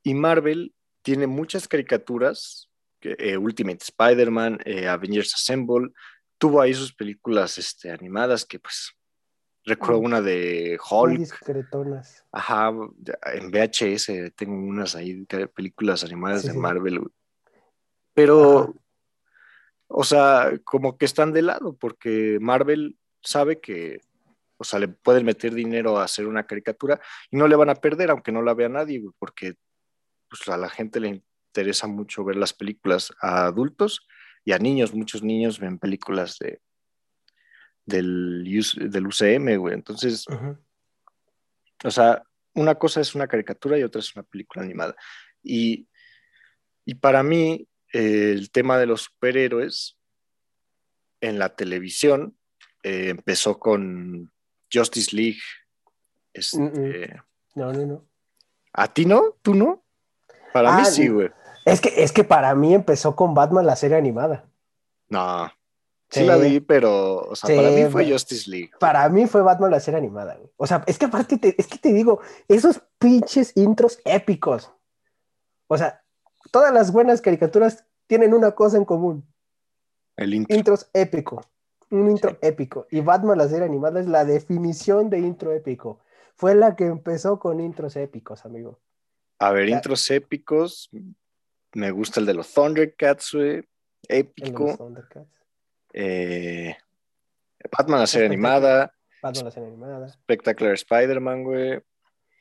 y 0.04 0.13
Marvel 0.13 0.74
tiene 1.02 1.28
muchas 1.28 1.67
caricaturas, 1.67 2.70
eh, 3.04 3.38
Ultimate 3.38 3.80
Spider-Man, 3.84 4.60
eh, 4.66 4.88
Avengers 4.88 5.34
Assemble, 5.36 5.90
tuvo 6.38 6.62
ahí 6.62 6.74
sus 6.74 6.94
películas 6.94 7.58
este, 7.58 7.92
animadas 7.92 8.46
que 8.46 8.60
pues 8.60 8.94
recuerdo 9.64 10.00
una 10.00 10.22
de 10.22 10.80
Muy 11.00 11.14
Hulk, 11.14 11.20
discretonas. 11.20 12.26
ajá, 12.32 12.70
en 13.34 13.52
VHS 13.52 14.34
tengo 14.36 14.56
unas 14.56 14.96
ahí, 14.96 15.26
películas 15.54 16.04
animadas 16.04 16.42
Sí, 16.42 16.48
de 16.48 16.54
sí. 16.54 16.60
Marvel, 16.60 17.02
pero 18.14 18.62
Ajá. 18.62 18.74
o 19.88 20.04
sea, 20.04 20.52
como 20.64 20.98
que 20.98 21.06
están 21.06 21.32
de 21.34 21.42
lado, 21.44 21.76
porque 21.78 22.38
Marvel 22.42 22.98
sabe 23.22 23.60
que, 23.60 24.02
o 24.58 24.64
sea, 24.64 24.80
le 24.80 24.88
pueden 24.88 25.26
meter 25.26 25.54
dinero 25.54 25.98
a 26.00 26.06
hacer 26.06 26.26
una 26.28 26.46
caricatura 26.48 27.00
y 27.30 27.38
no 27.38 27.48
le 27.48 27.56
van 27.56 27.70
a 27.70 27.76
perder, 27.76 28.10
aunque 28.12 28.32
no 28.32 28.42
la 28.42 28.54
vea 28.54 28.70
nadie, 28.70 29.04
porque 29.20 29.56
pues, 30.30 30.48
a 30.48 30.58
la 30.58 30.70
gente 30.70 31.00
le 31.00 31.24
interesa 31.52 31.86
mucho 31.88 32.24
ver 32.24 32.38
las 32.38 32.54
películas 32.54 33.12
a 33.22 33.46
adultos 33.46 34.08
y 34.46 34.54
a 34.54 34.58
niños. 34.58 34.94
Muchos 34.94 35.22
niños 35.22 35.60
ven 35.60 35.78
películas 35.78 36.38
de, 36.40 36.62
del, 37.86 38.44
del 38.90 39.08
UCM, 39.08 39.58
güey. 39.58 39.74
Entonces, 39.74 40.26
o 41.84 41.92
sea, 41.92 42.24
una 42.54 42.76
cosa 42.76 43.02
es 43.02 43.16
una 43.16 43.28
caricatura 43.28 43.78
y 43.78 43.84
otra 43.84 44.00
es 44.00 44.16
una 44.16 44.24
película 44.24 44.64
animada. 44.64 44.96
Y, 45.44 45.88
y 46.86 46.96
para 46.96 47.22
mí, 47.22 47.68
eh, 47.94 48.32
el 48.32 48.50
tema 48.52 48.78
de 48.78 48.86
los 48.86 49.02
superhéroes 49.04 49.98
en 51.20 51.38
la 51.38 51.54
televisión 51.56 52.38
eh, 52.84 53.10
empezó 53.10 53.60
con 53.60 54.32
Justice 54.72 55.14
League. 55.16 55.42
Este, 56.34 56.58
Mm, 56.60 57.20
No, 57.56 57.74
no, 57.74 57.86
no. 57.86 58.08
¿A 58.74 58.88
ti 58.94 59.06
no? 59.06 59.38
¿Tú 59.42 59.54
no? 59.54 59.84
Para 60.54 60.76
mí 60.78 60.84
Ah, 60.84 60.86
sí, 60.86 61.10
güey. 61.10 61.30
Es 61.65 61.82
que, 61.82 62.04
es 62.04 62.12
que 62.12 62.24
para 62.24 62.54
mí 62.56 62.74
empezó 62.74 63.15
con 63.15 63.34
Batman 63.34 63.65
la 63.65 63.76
serie 63.76 63.97
animada. 63.97 64.45
No. 65.10 65.47
Sí, 66.10 66.21
Sí. 66.21 66.26
la 66.26 66.36
vi, 66.36 66.60
pero, 66.60 67.19
o 67.19 67.36
sea, 67.36 67.50
Sí, 67.50 67.56
para 67.56 67.69
mí 67.69 67.86
fue. 67.89 68.10
Justice 68.12 68.50
League. 68.50 68.71
Para 68.80 69.08
mí 69.10 69.28
fue 69.28 69.41
Batman 69.41 69.71
la 69.71 69.80
serie 69.80 69.97
animada, 70.00 70.36
güey. 70.36 70.50
O 70.58 70.67
sea, 70.67 70.84
es 70.88 70.97
que 70.97 71.06
aparte, 71.06 71.38
te- 71.38 71.56
es 71.58 71.67
que 71.67 71.78
te 71.78 71.93
digo, 71.93 72.19
esos 72.50 72.82
pinches 73.00 73.56
intros 73.56 74.00
épicos. 74.04 74.71
O 75.67 75.78
sea, 75.78 76.04
todas 76.52 76.74
las 76.74 76.91
buenas 76.91 77.21
caricaturas 77.21 77.86
tienen 78.08 78.34
una 78.34 78.52
cosa 78.52 78.76
en 78.78 78.84
común. 78.86 79.26
El 80.17 80.34
intro. 80.34 80.56
Intros 80.58 80.89
épico. 80.93 81.45
Un 81.89 82.10
intro 82.12 82.32
Sí. 82.32 82.38
épico. 82.41 82.88
Y 82.91 83.00
Batman 83.02 83.38
la 83.38 83.47
serie 83.47 83.65
animada 83.65 84.00
es 84.02 84.08
la 84.08 84.26
definición 84.26 85.10
de 85.10 85.19
intro 85.19 85.54
épico. 85.54 86.00
Fue 86.36 86.56
la 86.56 86.76
que 86.76 86.86
empezó 86.88 87.39
con 87.39 87.62
intros 87.62 87.95
épicos, 87.95 88.43
amigo. 88.45 88.80
A 89.39 89.52
ver, 89.52 89.69
intros 89.69 90.10
épicos. 90.12 90.89
Me 91.74 91.92
gusta 91.92 92.20
el 92.20 92.26
de 92.26 92.34
los 92.34 92.54
Thundercats, 92.54 93.34
güey. 93.34 93.64
Épico. 94.08 94.76
Thundercats. 94.78 95.42
Eh, 95.94 96.76
Batman, 97.72 98.00
la 98.00 98.08
serie 98.08 98.28
animada. 98.28 98.94
Batman 99.22 99.46
la 99.46 99.52
serie 99.52 99.70
animada. 99.70 100.10
Spectacular 100.10 100.74
Spider-Man, 100.74 101.44
güey. 101.44 101.82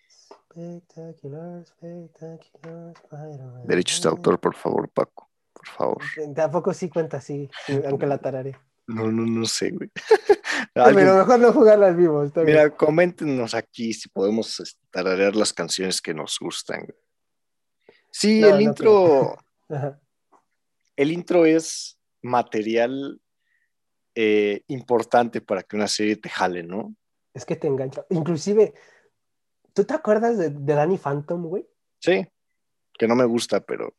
Spectacular, 0.09 1.65
spectacular 1.65 2.93
Spider-Man. 3.05 3.67
Derechos 3.67 4.03
de 4.03 4.09
autor, 4.09 4.41
por 4.41 4.55
favor, 4.55 4.89
Paco. 4.89 5.31
Por 5.53 5.67
favor. 5.67 6.03
Tampoco 6.35 6.73
sí 6.73 6.89
cuenta 6.89 7.19
así, 7.19 7.49
sí, 7.67 7.81
aunque 7.87 8.07
la 8.07 8.19
tararé. 8.19 8.57
No, 8.87 9.13
no, 9.13 9.25
no 9.25 9.47
sé, 9.47 9.71
güey. 9.71 9.91
Pero 10.75 11.19
mejor 11.19 11.39
no 11.39 11.53
jugarla 11.53 11.89
al 11.89 11.97
vivo. 11.97 12.25
Está 12.25 12.43
bien. 12.43 12.57
Mira, 12.57 12.71
coméntenos 12.71 13.55
aquí 13.55 13.93
si 13.93 14.09
podemos 14.09 14.59
este, 14.59 14.81
tararear 14.91 15.37
las 15.37 15.53
canciones 15.53 16.01
que 16.01 16.15
nos 16.15 16.39
gustan. 16.41 16.81
güey. 16.81 16.99
Sí, 18.11 18.41
No, 18.41 18.49
el 18.49 18.55
no 18.55 18.61
intro, 18.61 19.37
Ajá. 19.69 20.01
el 20.97 21.13
intro 21.13 21.47
es 21.47 21.99
material 22.23 23.21
eh, 24.15 24.63
importante 24.69 25.41
para 25.41 25.63
que 25.63 25.77
una 25.77 25.89
serie 25.89 26.17
te 26.17 26.29
jale, 26.29 26.63
¿no? 26.63 26.95
Es 27.33 27.45
que 27.45 27.57
te 27.57 27.69
engancha. 27.69 28.05
Inclusive, 28.11 28.75
¿tú 29.73 29.85
te 29.85 29.95
acuerdas 29.95 30.37
de, 30.37 30.51
de 30.51 30.75
Danny 30.75 30.99
Phantom, 30.99 31.45
güey? 31.47 31.67
Sí, 32.01 32.27
que 32.99 33.07
no 33.07 33.15
me 33.15 33.25
gusta, 33.25 33.61
pero 33.61 33.95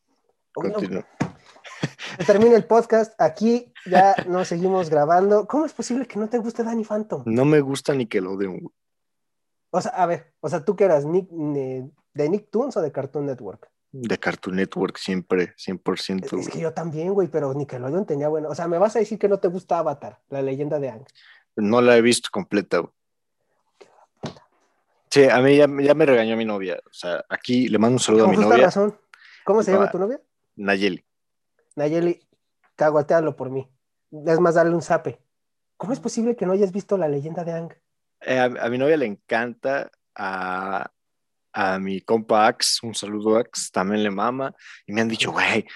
continúo. 0.52 1.04
termina 2.26 2.56
el 2.56 2.64
podcast. 2.64 3.20
Aquí 3.20 3.72
ya 3.86 4.14
no 4.28 4.44
seguimos 4.44 4.90
grabando. 4.90 5.46
¿Cómo 5.46 5.64
es 5.66 5.72
posible 5.72 6.06
que 6.06 6.18
no 6.18 6.28
te 6.28 6.38
guste 6.38 6.62
Danny 6.62 6.84
Phantom? 6.84 7.22
No 7.26 7.44
me 7.44 7.60
gusta 7.60 7.94
Nickelodeon, 7.94 8.60
güey. 8.60 8.74
O 9.70 9.80
sea, 9.80 9.92
a 9.92 10.06
ver, 10.06 10.34
o 10.40 10.48
sea, 10.48 10.64
¿tú 10.64 10.76
que 10.76 10.84
eras 10.84 11.06
Nick, 11.06 11.30
de 11.30 12.28
Nicktoons 12.28 12.76
o 12.76 12.82
de 12.82 12.92
Cartoon 12.92 13.26
Network? 13.26 13.70
De 13.92 14.18
Cartoon 14.18 14.56
Network 14.56 14.96
siempre, 14.96 15.54
100%. 15.56 16.24
Es 16.24 16.32
güey. 16.32 16.46
que 16.46 16.60
yo 16.60 16.72
también, 16.72 17.12
güey, 17.12 17.28
pero 17.28 17.52
Nickelodeon 17.52 18.06
tenía 18.06 18.28
bueno. 18.28 18.48
O 18.48 18.54
sea, 18.54 18.66
me 18.66 18.78
vas 18.78 18.96
a 18.96 18.98
decir 18.98 19.18
que 19.18 19.28
no 19.28 19.38
te 19.38 19.48
gusta 19.48 19.78
Avatar, 19.78 20.18
la 20.30 20.40
leyenda 20.42 20.78
de 20.80 20.88
Aang. 20.88 21.04
No 21.56 21.82
la 21.82 21.96
he 21.96 22.02
visto 22.02 22.30
completa. 22.32 22.78
güey. 22.78 22.92
Sí, 25.10 25.28
a 25.28 25.38
mí 25.40 25.56
ya, 25.56 25.66
ya 25.82 25.94
me 25.94 26.06
regañó 26.06 26.38
mi 26.38 26.46
novia. 26.46 26.80
O 26.86 26.92
sea, 26.92 27.22
aquí 27.28 27.68
le 27.68 27.78
mando 27.78 27.96
un 27.96 28.00
saludo 28.00 28.24
a 28.24 28.28
mi 28.28 28.38
novia, 28.38 28.64
razón. 28.64 28.98
¿Cómo 29.44 29.62
se 29.62 29.72
llama 29.72 29.90
tu 29.90 29.98
novia? 29.98 30.18
Nayeli. 30.56 31.04
Nayeli, 31.76 32.26
caguatealo 32.76 33.36
por 33.36 33.50
mí. 33.50 33.70
Es 34.26 34.40
más, 34.40 34.54
darle 34.54 34.74
un 34.74 34.80
zape. 34.80 35.20
¿Cómo 35.76 35.92
es 35.92 36.00
posible 36.00 36.34
que 36.34 36.46
no 36.46 36.52
hayas 36.52 36.72
visto 36.72 36.96
la 36.96 37.08
leyenda 37.08 37.44
de 37.44 37.52
Aang? 37.52 37.74
Eh, 38.22 38.38
a, 38.38 38.44
a 38.44 38.68
mi 38.70 38.78
novia 38.78 38.96
le 38.96 39.04
encanta, 39.04 39.90
a, 40.14 40.90
a 41.52 41.78
mi 41.78 42.00
compa 42.00 42.46
Ax, 42.46 42.82
un 42.82 42.94
saludo 42.94 43.36
Ax, 43.36 43.70
también 43.70 44.02
le 44.02 44.10
mama, 44.10 44.54
y 44.86 44.92
me 44.92 45.00
han 45.00 45.08
dicho, 45.08 45.32
güey, 45.32 45.66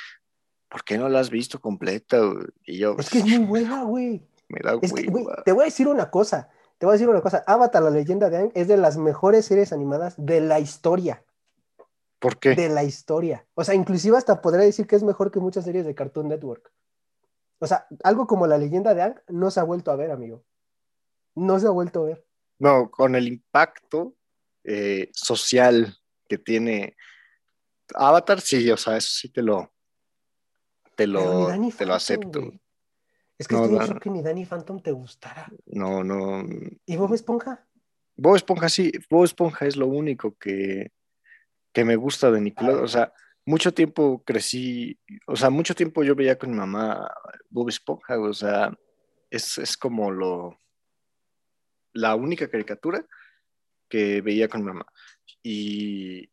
¿por 0.68 0.84
qué 0.84 0.98
no 0.98 1.08
la 1.08 1.20
has 1.20 1.30
visto 1.30 1.60
completa? 1.60 2.18
güey?" 2.18 2.46
Y 2.64 2.78
yo, 2.78 2.96
Es 2.98 3.10
que 3.10 3.18
es 3.18 3.24
muy 3.24 3.38
buena, 3.38 3.84
güey. 3.84 4.26
me 4.48 4.60
da 4.62 4.78
Es 4.80 4.92
que, 4.92 5.06
güey, 5.06 5.26
te 5.44 5.52
voy 5.52 5.62
a 5.62 5.64
decir 5.66 5.88
una 5.88 6.10
cosa. 6.10 6.48
Te 6.78 6.84
voy 6.84 6.92
a 6.92 6.94
decir 6.94 7.08
una 7.08 7.22
cosa. 7.22 7.42
Avatar, 7.46 7.82
la 7.82 7.90
leyenda 7.90 8.28
de 8.28 8.36
Aang, 8.36 8.52
es 8.54 8.68
de 8.68 8.76
las 8.76 8.98
mejores 8.98 9.46
series 9.46 9.72
animadas 9.72 10.14
de 10.18 10.40
la 10.40 10.60
historia. 10.60 11.24
¿Por 12.18 12.38
qué? 12.38 12.54
De 12.54 12.68
la 12.68 12.84
historia. 12.84 13.46
O 13.54 13.64
sea, 13.64 13.74
inclusive 13.74 14.16
hasta 14.16 14.42
podría 14.42 14.64
decir 14.64 14.86
que 14.86 14.96
es 14.96 15.02
mejor 15.02 15.30
que 15.30 15.40
muchas 15.40 15.64
series 15.64 15.86
de 15.86 15.94
Cartoon 15.94 16.28
Network. 16.28 16.70
O 17.58 17.66
sea, 17.66 17.86
algo 18.04 18.26
como 18.26 18.46
la 18.46 18.58
leyenda 18.58 18.94
de 18.94 19.02
Aang 19.02 19.22
no 19.28 19.50
se 19.50 19.60
ha 19.60 19.62
vuelto 19.62 19.90
a 19.90 19.96
ver, 19.96 20.10
amigo. 20.10 20.44
No 21.34 21.58
se 21.58 21.66
ha 21.66 21.70
vuelto 21.70 22.02
a 22.02 22.06
ver. 22.06 22.26
No, 22.58 22.90
con 22.90 23.14
el 23.14 23.28
impacto 23.28 24.14
eh, 24.66 25.11
social 25.12 25.96
que 26.29 26.38
tiene 26.38 26.96
Avatar, 27.94 28.40
sí, 28.40 28.71
o 28.71 28.77
sea, 28.77 28.96
eso 28.96 29.08
sí 29.10 29.29
te 29.29 29.42
lo, 29.42 29.73
te 30.96 31.06
lo, 31.06 31.48
te 31.77 31.87
lo 31.87 31.94
acepto. 31.94 32.40
güey. 32.42 32.60
Es 33.38 33.46
que 33.46 33.54
No, 33.54 33.64
estoy 33.64 33.94
no. 33.94 34.00
que 34.00 34.10
ni 34.10 34.23
Danny 34.23 34.44
Phantom 34.44 34.81
te 34.81 34.90
gustara. 34.92 35.46
No, 35.67 36.02
no. 36.02 36.44
¿Y 36.87 36.96
Bob 36.96 37.14
Esponja? 37.14 37.67
Bob 38.17 38.37
Esponja 38.37 38.69
sí, 38.69 38.90
Bob 39.10 39.25
Esponja 39.25 39.67
es 39.67 39.77
lo 39.77 39.87
único 39.87 40.37
que, 40.37 40.90
que 41.73 41.85
me 41.85 41.96
gusta 41.96 42.31
de 42.31 42.40
Nickelodeon. 42.40 42.83
O 42.85 42.88
sea, 42.88 43.12
mucho 43.44 43.73
tiempo 43.73 44.23
crecí, 44.25 44.98
o 45.27 45.37
sea, 45.37 45.50
mucho 45.50 45.75
tiempo 45.75 46.02
yo 46.02 46.14
veía 46.14 46.38
con 46.38 46.50
mi 46.50 46.56
mamá 46.56 47.08
Bob 47.50 47.69
Esponja, 47.69 48.19
o 48.19 48.33
sea, 48.33 48.77
es, 49.31 49.58
es 49.58 49.77
como 49.77 50.10
lo, 50.10 50.58
la 51.92 52.14
única 52.14 52.48
caricatura 52.48 53.06
que 53.88 54.20
veía 54.20 54.48
con 54.48 54.60
mi 54.62 54.66
mamá. 54.68 54.87
Y 55.42 56.30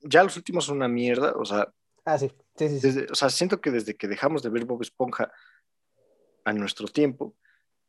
ya 0.00 0.22
los 0.22 0.36
últimos 0.36 0.64
son 0.64 0.76
una 0.76 0.88
mierda, 0.88 1.32
o 1.36 1.44
sea, 1.44 1.72
Ah, 2.04 2.18
sí. 2.18 2.32
Sí, 2.56 2.68
sí, 2.68 2.80
desde- 2.80 3.06
o 3.10 3.14
sea, 3.14 3.28
siento 3.30 3.60
que 3.60 3.70
desde 3.70 3.94
que 3.94 4.08
dejamos 4.08 4.42
de 4.42 4.48
ver 4.50 4.64
Bob 4.64 4.82
Esponja 4.82 5.30
a 6.44 6.52
nuestro 6.52 6.88
tiempo, 6.88 7.34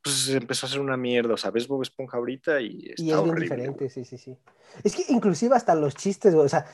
pues 0.03 0.29
empezó 0.29 0.65
a 0.65 0.69
hacer 0.69 0.79
una 0.81 0.97
mierda. 0.97 1.33
O 1.33 1.37
sea, 1.37 1.51
ves 1.51 1.67
Bob 1.67 1.81
Esponja 1.81 2.17
ahorita 2.17 2.59
y 2.61 2.89
está 2.89 3.01
Y 3.03 3.11
es 3.11 3.17
bien 3.17 3.17
horrible. 3.19 3.41
diferente, 3.43 3.89
sí, 3.89 4.03
sí, 4.05 4.17
sí. 4.17 4.37
Es 4.83 4.95
que 4.95 5.05
inclusive 5.09 5.55
hasta 5.55 5.75
los 5.75 5.95
chistes, 5.95 6.33
o 6.33 6.47
sea, 6.49 6.65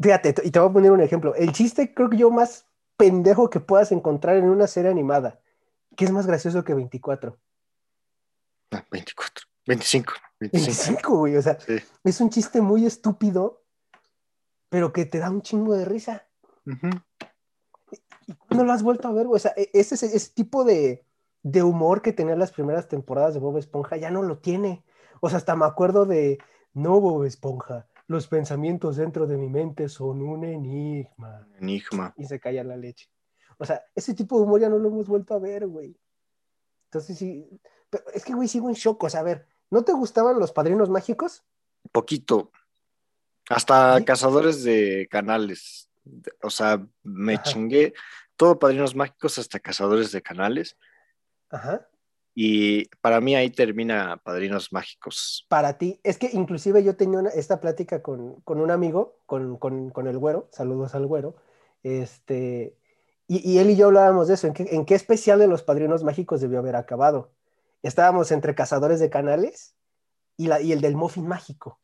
fíjate, 0.00 0.34
y 0.44 0.50
te 0.50 0.58
voy 0.58 0.68
a 0.70 0.72
poner 0.72 0.92
un 0.92 1.00
ejemplo. 1.00 1.34
El 1.34 1.52
chiste 1.52 1.92
creo 1.94 2.08
que 2.10 2.16
yo 2.18 2.30
más 2.30 2.66
pendejo 2.96 3.50
que 3.50 3.60
puedas 3.60 3.90
encontrar 3.92 4.36
en 4.36 4.44
una 4.48 4.66
serie 4.66 4.90
animada, 4.90 5.40
que 5.96 6.04
es 6.04 6.10
más 6.12 6.26
gracioso 6.26 6.62
que 6.64 6.74
24. 6.74 7.38
Ah, 8.70 8.84
24, 8.90 9.44
25, 9.66 10.12
25. 10.50 10.84
25, 10.86 11.18
güey, 11.18 11.36
o 11.36 11.42
sea, 11.42 11.58
Sí. 11.60 11.76
es 12.04 12.20
un 12.20 12.30
chiste 12.30 12.60
muy 12.60 12.86
estúpido, 12.86 13.62
pero 14.68 14.92
que 14.92 15.04
te 15.06 15.18
da 15.18 15.30
un 15.30 15.42
chingo 15.42 15.74
de 15.74 15.84
risa. 15.84 16.26
No 18.50 18.64
lo 18.64 18.72
has 18.72 18.82
vuelto 18.82 19.08
a 19.08 19.12
ver, 19.12 19.26
güey. 19.26 19.36
O 19.36 19.40
sea, 19.40 19.52
e- 19.56 19.70
ese, 19.74 19.94
ese, 19.96 20.16
ese 20.16 20.32
tipo 20.32 20.64
de, 20.64 21.04
de 21.42 21.62
humor 21.62 22.02
que 22.02 22.12
tenía 22.12 22.36
las 22.36 22.52
primeras 22.52 22.88
temporadas 22.88 23.34
de 23.34 23.40
Bob 23.40 23.58
Esponja 23.58 23.96
ya 23.96 24.10
no 24.10 24.22
lo 24.22 24.38
tiene. 24.38 24.84
O 25.20 25.28
sea, 25.28 25.38
hasta 25.38 25.56
me 25.56 25.66
acuerdo 25.66 26.06
de, 26.06 26.38
no, 26.72 27.00
Bob 27.00 27.24
Esponja, 27.24 27.86
los 28.06 28.26
pensamientos 28.28 28.96
dentro 28.96 29.26
de 29.26 29.36
mi 29.36 29.48
mente 29.48 29.88
son 29.88 30.22
un 30.22 30.44
enigma. 30.44 31.46
Enigma. 31.60 32.14
Y 32.16 32.24
se 32.26 32.40
calla 32.40 32.64
la 32.64 32.76
leche. 32.76 33.08
O 33.58 33.64
sea, 33.64 33.82
ese 33.94 34.14
tipo 34.14 34.36
de 34.38 34.44
humor 34.44 34.60
ya 34.60 34.68
no 34.68 34.78
lo 34.78 34.88
hemos 34.88 35.06
vuelto 35.06 35.34
a 35.34 35.38
ver, 35.38 35.66
güey. 35.66 35.96
Entonces 36.86 37.18
sí, 37.18 37.60
pero 37.90 38.04
es 38.12 38.24
que, 38.24 38.34
güey, 38.34 38.48
sigo 38.48 38.68
en 38.68 38.74
shock. 38.74 39.02
O 39.04 39.10
sea, 39.10 39.20
a 39.20 39.24
ver, 39.24 39.46
¿no 39.70 39.84
te 39.84 39.92
gustaban 39.92 40.38
los 40.38 40.52
padrinos 40.52 40.90
mágicos? 40.90 41.42
Poquito. 41.92 42.50
Hasta 43.48 43.98
¿Sí? 43.98 44.04
cazadores 44.04 44.62
de 44.64 45.06
canales. 45.10 45.90
O 46.42 46.50
sea, 46.50 46.86
me 47.02 47.34
Ajá. 47.34 47.42
chingué 47.42 47.94
todo 48.36 48.58
Padrinos 48.58 48.94
Mágicos 48.96 49.38
hasta 49.38 49.60
cazadores 49.60 50.10
de 50.12 50.22
canales. 50.22 50.76
Ajá. 51.50 51.88
Y 52.34 52.86
para 53.00 53.20
mí 53.20 53.36
ahí 53.36 53.48
termina 53.50 54.16
Padrinos 54.16 54.72
Mágicos. 54.72 55.46
para 55.48 55.78
ti, 55.78 56.00
es 56.02 56.18
que 56.18 56.30
inclusive 56.32 56.82
yo 56.82 56.96
tenía 56.96 57.20
una- 57.20 57.30
esta 57.30 57.60
plática 57.60 58.02
con, 58.02 58.40
con 58.40 58.60
un 58.60 58.70
amigo, 58.72 59.20
con, 59.26 59.56
con- 59.56 59.90
con 59.90 60.08
el 60.08 60.18
güero, 60.18 60.48
saludos 60.50 60.94
al 60.96 61.06
güero, 61.06 61.36
este, 61.84 62.76
y, 63.28 63.48
y 63.48 63.58
él 63.58 63.70
y 63.70 63.76
yo 63.76 63.86
hablábamos 63.86 64.26
de 64.28 64.34
eso, 64.34 64.46
¿en 64.48 64.54
qué, 64.54 64.66
en 64.72 64.84
qué 64.84 64.94
especial 64.96 65.38
de 65.38 65.46
los 65.46 65.62
Padrinos 65.62 66.02
Mágicos 66.02 66.40
debió 66.40 66.58
haber 66.58 66.74
acabado? 66.76 67.30
Estábamos 67.84 68.32
entre 68.32 68.54
Cazadores 68.54 68.98
de 68.98 69.10
Canales 69.10 69.76
y, 70.38 70.46
la, 70.46 70.60
y 70.62 70.72
el 70.72 70.80
del 70.80 70.96
Muffin 70.96 71.28
Mágico. 71.28 71.80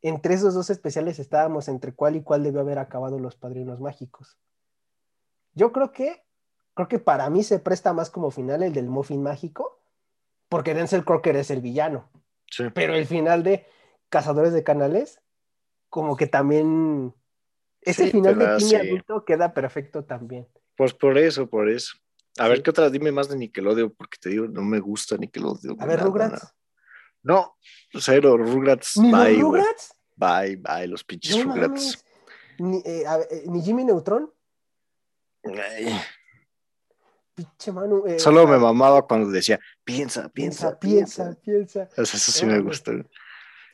Entre 0.00 0.32
esos 0.32 0.54
dos 0.54 0.70
especiales 0.70 1.18
estábamos 1.18 1.68
entre 1.68 1.94
cuál 1.94 2.16
y 2.16 2.22
cuál 2.22 2.42
debió 2.42 2.60
haber 2.62 2.78
acabado 2.78 3.18
los 3.18 3.36
Padrinos 3.36 3.80
Mágicos. 3.80 4.38
Yo 5.52 5.72
creo 5.72 5.92
que, 5.92 6.24
creo 6.72 6.88
que 6.88 6.98
para 6.98 7.28
mí 7.28 7.42
se 7.42 7.58
presta 7.58 7.92
más 7.92 8.08
como 8.08 8.30
final 8.30 8.62
el 8.62 8.72
del 8.72 8.88
Muffin 8.88 9.22
Mágico, 9.22 9.82
porque 10.48 10.72
Denzel 10.72 11.04
Crocker 11.04 11.36
es 11.36 11.50
el 11.50 11.60
villano 11.60 12.08
Sí. 12.50 12.64
pero 12.74 12.94
el 12.94 13.06
final 13.06 13.42
de 13.44 13.66
Cazadores 14.08 14.52
de 14.54 14.64
Canales, 14.64 15.20
como 15.90 16.16
que 16.16 16.26
también. 16.26 17.14
Ese 17.82 18.06
Sí, 18.06 18.10
final 18.10 18.38
de 18.38 18.46
Timmy 18.56 18.70
sí. 18.70 18.74
adulto 18.76 19.24
queda 19.26 19.52
perfecto 19.54 20.04
también. 20.04 20.48
Pues 20.76 20.94
por 20.94 21.18
eso, 21.18 21.46
por 21.46 21.68
eso. 21.68 21.96
A 22.38 22.48
ver. 22.48 22.62
¿qué 22.62 22.70
otras? 22.70 22.92
Dime 22.92 23.12
más 23.12 23.28
de 23.28 23.36
Nickelodeon, 23.36 23.90
porque 23.90 24.18
te 24.20 24.30
digo, 24.30 24.46
no 24.46 24.62
me 24.62 24.78
gusta 24.80 25.16
Nickelodeon. 25.16 25.76
A 25.80 25.86
ver, 25.86 25.96
nada, 25.98 26.08
Rugrats. 26.08 26.32
nada. 26.32 26.54
No, 27.22 27.56
cero, 28.00 28.36
Rugrats, 28.38 28.96
¿Ni 28.96 29.10
los 29.10 29.20
bye, 29.20 29.42
güey. 29.42 29.60
Rugrats? 29.62 29.94
Bye, 30.16 30.56
bye, 30.56 30.86
los 30.86 31.04
pinches 31.04 31.36
No 31.36 31.52
Rugrats. 31.54 32.04
Ni, 32.58 32.82
eh, 32.84 33.04
a 33.06 33.18
eh, 33.20 33.44
ni 33.46 33.62
Jimmy 33.62 33.84
Neutron. 33.84 34.32
Ay, 35.44 35.98
Pinche 37.34 37.72
mano. 37.72 38.06
eh, 38.06 38.18
Solo 38.18 38.46
me 38.46 38.58
mamaba 38.58 39.06
cuando 39.06 39.30
decía, 39.30 39.58
piensa, 39.84 40.28
piensa, 40.28 40.78
piensa, 40.78 41.36
piensa. 41.42 41.88
O 41.96 42.04
sea, 42.04 42.18
eso 42.18 42.32
sí 42.32 42.44
No, 42.46 42.52
me 42.52 42.60
güey. 42.60 42.74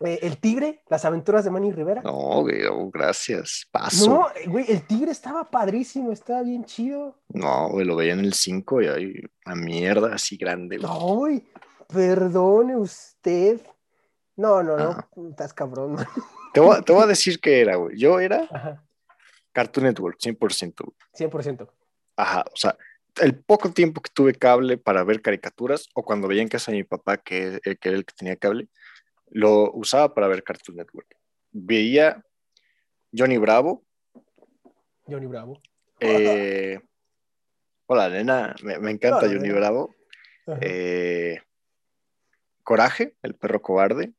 Eh, 0.05 0.18
el 0.22 0.38
tigre, 0.38 0.82
las 0.88 1.05
aventuras 1.05 1.44
de 1.44 1.51
Manny 1.51 1.72
Rivera. 1.72 2.03
No, 2.03 2.42
güey, 2.42 2.64
oh, 2.66 2.90
gracias. 2.90 3.66
Paso. 3.70 4.11
No, 4.11 4.26
güey, 4.51 4.66
el 4.70 4.86
tigre 4.86 5.11
estaba 5.11 5.44
padrísimo, 5.51 6.12
estaba 6.12 6.42
bien 6.42 6.64
chido. 6.64 7.18
No, 7.28 7.70
güey, 7.70 7.86
lo 7.86 7.97
veía 7.97 8.12
en 8.12 8.20
el 8.20 8.34
5 8.34 8.82
y 8.82 8.86
hay 8.88 9.14
una 9.47 9.55
mierda 9.57 10.14
así 10.14 10.36
grande. 10.36 10.76
güey. 10.78 10.86
No, 10.88 10.99
güey, 11.16 11.44
perdone 11.88 12.76
usted. 12.76 13.61
No, 14.36 14.62
no, 14.62 14.76
no, 14.76 14.90
Ah. 14.90 15.09
estás 15.30 15.55
cabrón. 15.55 15.94
man. 15.94 16.07
Te, 16.53 16.61
voy, 16.61 16.76
a- 16.76 16.82
te 16.82 16.92
voy 16.92 17.03
a 17.03 17.07
decir 17.07 17.40
qué 17.40 17.61
era, 17.61 17.76
güey. 17.76 17.99
Yo 17.99 18.18
era 18.20 18.47
Ajá, 18.51 18.84
Cartoon 19.53 19.86
Network, 19.86 20.18
100%. 20.18 20.84
güey. 20.84 20.97
100%. 21.30 21.68
Ajá, 22.16 22.44
o 22.53 22.57
sea, 22.57 22.76
el 23.22 23.38
poco 23.38 23.70
tiempo 23.72 24.01
que 24.03 24.11
tuve 24.12 24.34
cable 24.34 24.76
para 24.78 25.05
ver 25.05 25.20
caricaturas 25.22 25.88
o 25.94 26.03
cuando 26.03 26.28
veía 26.28 26.42
en 26.42 26.49
casa 26.49 26.70
de 26.70 26.78
mi 26.78 26.84
papá, 26.84 27.16
que, 27.18 27.61
eh, 27.64 27.76
que 27.76 27.88
era 27.88 27.99
el 27.99 28.05
que 28.05 28.14
tenía 28.14 28.36
cable, 28.36 28.68
lo 29.30 29.70
usaba 29.72 30.14
para 30.14 30.28
ver 30.28 30.42
Cartoon 30.42 30.76
Network. 30.76 31.16
Veía 31.52 32.24
Johnny 33.16 33.38
Bravo. 33.38 33.84
Johnny 35.06 35.26
Bravo. 35.26 35.60
eh, 36.00 36.78
hola, 37.86 38.08
nena, 38.08 38.54
me, 38.62 38.78
me 38.78 38.90
encanta 38.90 39.18
Hola, 39.18 39.28
Johnny 39.28 39.48
nena. 39.48 39.54
Bravo. 39.54 39.94
Eh, 40.60 41.40
Coraje, 42.62 43.16
el 43.22 43.34
perro 43.34 43.62
cobarde. 43.62 44.12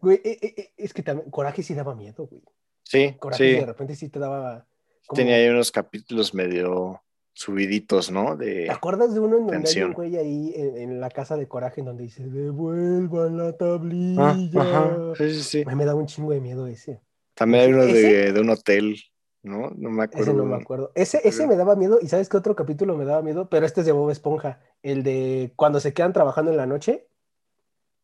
Güey, 0.00 0.20
eh, 0.24 0.72
es 0.76 0.94
que 0.94 1.02
también 1.02 1.30
Coraje 1.30 1.62
sí 1.62 1.74
daba 1.74 1.94
miedo, 1.94 2.26
güey. 2.26 2.42
Sí, 2.84 3.16
Coraje 3.18 3.44
sí. 3.54 3.60
de 3.60 3.66
repente 3.66 3.94
sí 3.94 4.08
te 4.08 4.18
daba. 4.18 4.66
como- 5.06 5.16
Tenía 5.16 5.36
ahí 5.36 5.48
unos 5.48 5.70
capítulos 5.72 6.32
medio 6.34 7.02
subiditos, 7.32 8.10
¿no? 8.10 8.36
De, 8.36 8.64
¿Te 8.66 8.70
acuerdas 8.70 9.14
de 9.14 9.20
uno 9.20 9.36
en 9.36 9.42
donde 9.46 9.56
hay 9.56 9.62
Tensión. 9.62 9.88
un 9.90 9.94
güey 9.94 10.16
ahí 10.16 10.52
en, 10.56 10.76
en 10.76 11.00
la 11.00 11.08
casa 11.10 11.36
de 11.36 11.48
Coraje 11.48 11.80
en 11.80 11.86
donde 11.86 12.02
dice, 12.04 12.24
devuelvan 12.26 13.36
la 13.36 13.48
Ah, 13.48 13.52
tablilla? 13.56 14.60
ajá, 14.60 14.96
sí, 15.16 15.30
sí, 15.34 15.42
sí. 15.42 15.64
Me 15.64 15.84
daba 15.84 15.98
un 16.00 16.06
chingo 16.06 16.32
de 16.32 16.40
miedo 16.40 16.66
ese. 16.66 17.00
También 17.34 17.64
hay 17.64 17.72
uno 17.72 17.86
de, 17.86 18.32
de 18.32 18.40
un 18.40 18.50
hotel, 18.50 18.96
¿no? 19.42 19.70
No 19.76 19.90
me 19.90 20.04
acuerdo. 20.04 20.22
Ese 20.30 20.34
no 20.34 20.44
me 20.44 20.56
acuerdo. 20.56 20.92
Ese, 20.94 21.20
ese 21.26 21.46
me 21.46 21.56
daba 21.56 21.74
miedo. 21.76 21.98
¿Y 22.02 22.08
sabes 22.08 22.28
qué 22.28 22.36
otro 22.36 22.54
capítulo 22.54 22.96
me 22.96 23.06
daba 23.06 23.22
miedo? 23.22 23.48
Pero 23.48 23.64
este 23.64 23.80
es 23.80 23.86
de 23.86 23.92
Bob 23.92 24.10
Esponja. 24.10 24.60
El 24.82 25.02
de 25.02 25.52
cuando 25.56 25.80
se 25.80 25.94
quedan 25.94 26.12
trabajando 26.12 26.50
en 26.50 26.58
la 26.58 26.66
noche. 26.66 27.06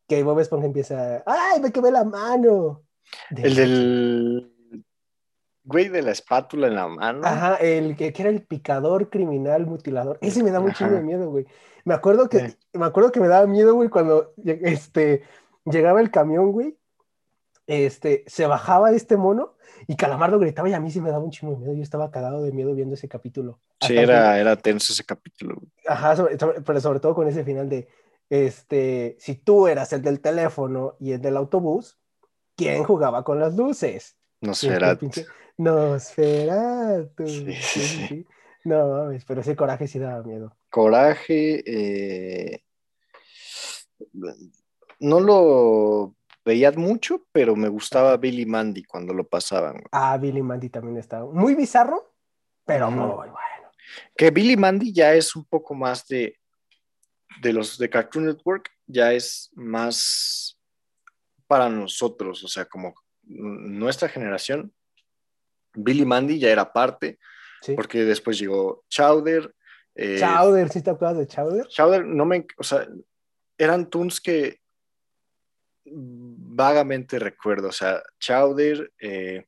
Que 0.09 0.23
Bob 0.23 0.39
Esponja 0.41 0.67
empieza. 0.67 1.23
¡Ay, 1.27 1.61
me 1.61 1.73
quemé 1.73 1.91
la 1.91 2.05
mano! 2.05 2.85
De 3.31 3.43
El 3.43 3.55
del 3.57 4.53
güey 5.67 5.89
de 5.89 6.01
la 6.03 6.13
espátula 6.13 6.69
en 6.69 6.75
la 6.77 6.89
mano. 6.89 7.21
Ajá, 7.27 7.57
el 7.57 7.97
que, 7.97 8.13
que 8.13 8.23
era 8.23 8.31
el 8.31 8.43
picador 8.43 9.11
criminal 9.11 9.67
mutilador. 9.67 10.19
Ese 10.23 10.43
me 10.43 10.51
da 10.51 10.59
Ajá. 10.59 10.89
de 10.89 11.03
miedo, 11.03 11.29
güey. 11.31 11.47
Me 11.85 11.93
acuerdo 11.95 12.29
que, 12.29 12.49
Sí. 12.51 12.57
me 12.73 12.87
acuerdo 12.87 13.13
que 13.13 13.21
me 13.21 13.29
daba 13.29 13.47
miedo, 13.47 13.75
güey, 13.75 13.89
cuando 13.89 14.33
este, 14.45 15.23
llegaba 15.65 16.01
el 16.01 16.11
camión, 16.11 16.53
güey. 16.53 16.77
Este, 17.67 18.23
se 18.29 18.47
bajaba 18.47 18.93
este 18.93 19.17
mono 19.17 19.55
y 19.89 19.97
Calamardo 19.97 20.39
gritaba 20.39 20.69
y 20.69 20.73
a 20.73 20.79
mí 20.81 20.91
sí 20.93 21.01
me 21.01 21.11
daba 21.11 21.25
un 21.25 21.31
chingo 21.33 21.53
de 21.55 21.59
miedo. 21.59 21.75
Yo 21.75 21.83
estaba 21.83 22.11
cagado 22.13 22.43
de 22.43 22.53
miedo 22.53 22.75
viendo 22.75 22.95
ese 22.95 23.09
capítulo. 23.09 23.59
Sí, 23.81 23.97
era, 23.97 24.39
era 24.39 24.55
tenso 24.57 24.93
ese 24.93 25.05
capítulo. 25.05 25.57
güey. 25.57 25.69
Ajá, 25.89 26.15
sobre- 26.15 26.39
sobre- 26.39 26.61
pero 26.61 26.81
sobre 26.81 27.01
todo 27.01 27.15
con 27.17 27.27
ese 27.27 27.43
final 27.45 27.69
de, 27.69 27.89
este, 28.31 29.17
si 29.19 29.35
tú 29.35 29.67
eras 29.67 29.93
el 29.93 30.03
del 30.03 30.21
teléfono 30.21 30.95
y 31.01 31.13
el 31.13 31.21
del 31.21 31.37
autobús, 31.37 31.99
¿quién 32.57 32.85
jugaba 32.85 33.25
con 33.25 33.41
las 33.41 33.57
luces? 33.57 34.17
No 34.47 34.53
Y 34.53 34.55
sé, 34.55 34.69
después 34.69 34.83
era. 34.83 34.97
pinche, 34.99 35.27
Nosferatu. 35.59 37.27
Sí, 37.27 37.53
Sí, 37.55 37.81
sí. 38.09 38.27
No 38.65 38.89
mames, 38.89 39.25
pero 39.25 39.41
ese 39.43 39.55
coraje 39.57 39.87
sí 39.87 39.99
daba 39.99 40.23
miedo. 40.23 40.57
Coraje. 40.71 41.63
eh, 41.67 42.63
No 44.99 45.21
lo 45.21 46.15
veía 46.45 46.73
mucho, 46.73 47.27
pero 47.33 47.55
me 47.57 47.69
gustaba 47.69 48.17
Billy 48.17 48.47
Mandy 48.47 48.85
cuando 48.85 49.13
lo 49.15 49.27
pasaban. 49.27 49.83
Ah, 49.93 50.17
Billy 50.17 50.43
Mandy 50.43 50.69
también 50.71 50.97
estaba 50.99 51.31
muy 51.31 51.55
bizarro, 51.55 52.15
pero 52.65 52.91
muy 52.91 53.07
bueno. 53.07 53.37
Que 54.17 54.31
Billy 54.31 54.57
Mandy 54.57 54.93
ya 54.93 55.15
es 55.15 55.35
un 55.37 55.45
poco 55.45 55.75
más 55.75 56.07
de. 56.09 56.39
De 57.43 57.53
los 57.53 57.77
de 57.77 57.91
Cartoon 57.91 58.25
Network, 58.27 58.71
ya 58.87 59.13
es 59.13 59.51
más 59.55 60.59
para 61.47 61.69
nosotros, 61.69 62.43
o 62.43 62.49
sea, 62.49 62.65
como 62.65 62.95
nuestra 63.27 64.09
generación. 64.09 64.73
Billy 65.75 66.05
Mandy 66.07 66.39
ya 66.39 66.51
era 66.51 66.73
parte, 66.73 67.19
Sí. 67.63 67.75
porque 67.75 68.05
después 68.05 68.39
llegó 68.39 68.85
Chowder. 68.89 69.55
eh, 69.95 70.19
Chowder, 70.21 70.69
¿sí 70.69 70.83
te 70.83 70.91
acuerdas 70.91 71.19
de 71.19 71.27
Chowder? 71.27 71.67
Chowder, 71.69 72.05
no 72.05 72.25
me, 72.27 72.47
o 72.59 72.63
sea, 72.63 72.87
eran 73.59 73.89
tunes 73.89 74.21
que 74.21 74.61
vagamente 75.85 77.19
recuerdo, 77.19 77.69
o 77.69 77.73
sea, 77.73 78.03
Chowder, 78.19 78.93
eh, 78.99 79.47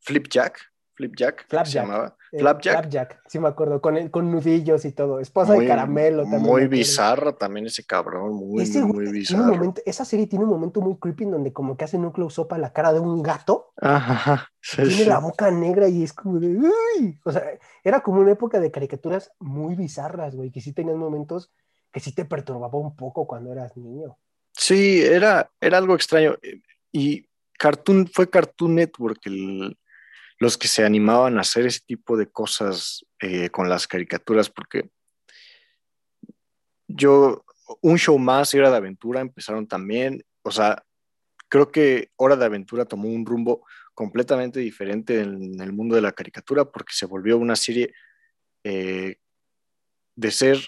Flipjack, 0.00 0.60
Flipjack, 0.94 1.36
¿qué 1.36 1.42
se 1.42 1.48
Flapjack. 1.48 1.74
llamaba? 1.86 2.15
Eh, 2.36 2.40
Flapjack. 2.40 2.72
Flapjack, 2.74 3.22
sí 3.28 3.38
me 3.38 3.48
acuerdo, 3.48 3.80
con, 3.80 3.96
el- 3.96 4.10
con 4.10 4.30
nudillos 4.30 4.84
y 4.84 4.92
todo. 4.92 5.20
Esposa 5.20 5.54
de 5.54 5.66
caramelo 5.66 6.22
también. 6.22 6.42
Muy 6.42 6.66
bizarro 6.68 7.34
también 7.34 7.66
ese 7.66 7.84
cabrón, 7.84 8.34
muy, 8.34 8.62
Ese 8.62 8.82
muy, 8.82 9.10
bizarro. 9.10 9.44
momento, 9.44 9.80
esa 9.86 10.04
serie 10.04 10.26
tiene 10.26 10.44
un 10.44 10.50
momento 10.50 10.80
muy 10.80 10.96
creepy 10.98 11.24
en 11.24 11.30
donde 11.32 11.52
como 11.52 11.76
que 11.76 11.84
hacen 11.84 12.04
un 12.04 12.12
close-up 12.12 12.52
a 12.52 12.58
la 12.58 12.72
cara 12.72 12.92
de 12.92 13.00
un 13.00 13.22
gato. 13.22 13.72
Ajá, 13.80 14.48
sí, 14.60 14.76
tiene 14.76 14.90
sí. 14.92 15.04
la 15.06 15.18
boca 15.18 15.50
negra 15.50 15.88
y 15.88 16.02
es 16.02 16.12
como 16.12 16.38
de 16.38 16.56
¡Uy! 16.58 17.18
O 17.24 17.32
sea, 17.32 17.42
era 17.82 18.00
como 18.00 18.20
una 18.20 18.32
época 18.32 18.60
de 18.60 18.70
caricaturas 18.70 19.32
muy 19.40 19.74
bizarras, 19.74 20.34
güey, 20.36 20.50
que 20.50 20.60
sí 20.60 20.72
tenían 20.72 20.98
momentos 20.98 21.52
que 21.92 22.00
sí 22.00 22.12
te 22.12 22.24
perturbaba 22.26 22.78
un 22.78 22.94
poco 22.94 23.26
cuando 23.26 23.52
eras 23.52 23.76
niño. 23.76 24.18
Sí, 24.52 25.02
era, 25.02 25.50
era 25.60 25.78
algo 25.78 25.94
extraño. 25.94 26.34
Y 26.92 27.26
Cartoon 27.58 28.06
fue 28.06 28.28
Cartoon 28.28 28.74
Network 28.74 29.20
los 30.38 30.58
que 30.58 30.68
se 30.68 30.84
animaban 30.84 31.38
a 31.38 31.40
hacer 31.40 31.66
ese 31.66 31.80
tipo 31.86 32.16
de 32.16 32.28
cosas 32.30 33.04
eh, 33.20 33.50
con 33.50 33.68
las 33.68 33.86
caricaturas, 33.86 34.50
porque 34.50 34.90
yo, 36.88 37.44
un 37.80 37.98
show 37.98 38.18
más 38.18 38.52
y 38.54 38.58
Hora 38.58 38.70
de 38.70 38.76
Aventura 38.76 39.20
empezaron 39.20 39.66
también, 39.66 40.24
o 40.42 40.50
sea, 40.50 40.84
creo 41.48 41.70
que 41.70 42.10
Hora 42.16 42.36
de 42.36 42.44
Aventura 42.44 42.84
tomó 42.84 43.08
un 43.08 43.24
rumbo 43.24 43.66
completamente 43.94 44.60
diferente 44.60 45.20
en 45.20 45.60
el 45.60 45.72
mundo 45.72 45.96
de 45.96 46.02
la 46.02 46.12
caricatura 46.12 46.66
porque 46.66 46.92
se 46.92 47.06
volvió 47.06 47.38
una 47.38 47.56
serie 47.56 47.94
eh, 48.62 49.16
de 50.16 50.30
ser 50.30 50.58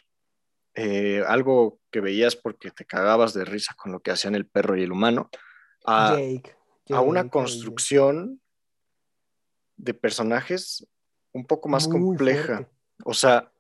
eh, 0.75 1.23
algo 1.27 1.81
que 1.91 2.01
veías 2.01 2.37
porque 2.37 2.71
te 2.71 2.85
cagabas 2.85 3.35
de 3.35 3.45
risa 3.45 3.75
con 3.77 3.93
lo 3.93 4.01
que 4.01 4.13
hacían 4.13 4.35
el 4.35 4.47
perro 4.47 4.77
y 4.77 4.83
el 4.83 4.93
humano, 4.93 5.29
a, 5.85 6.17
a 6.91 7.01
una 7.01 7.29
construcción 7.29 8.41
de 9.79 9.95
personajes 9.95 10.87
un 11.33 11.47
poco 11.47 11.69
más 11.69 11.89
compleja. 11.89 12.69
O 13.05 13.15
sea, 13.15 13.51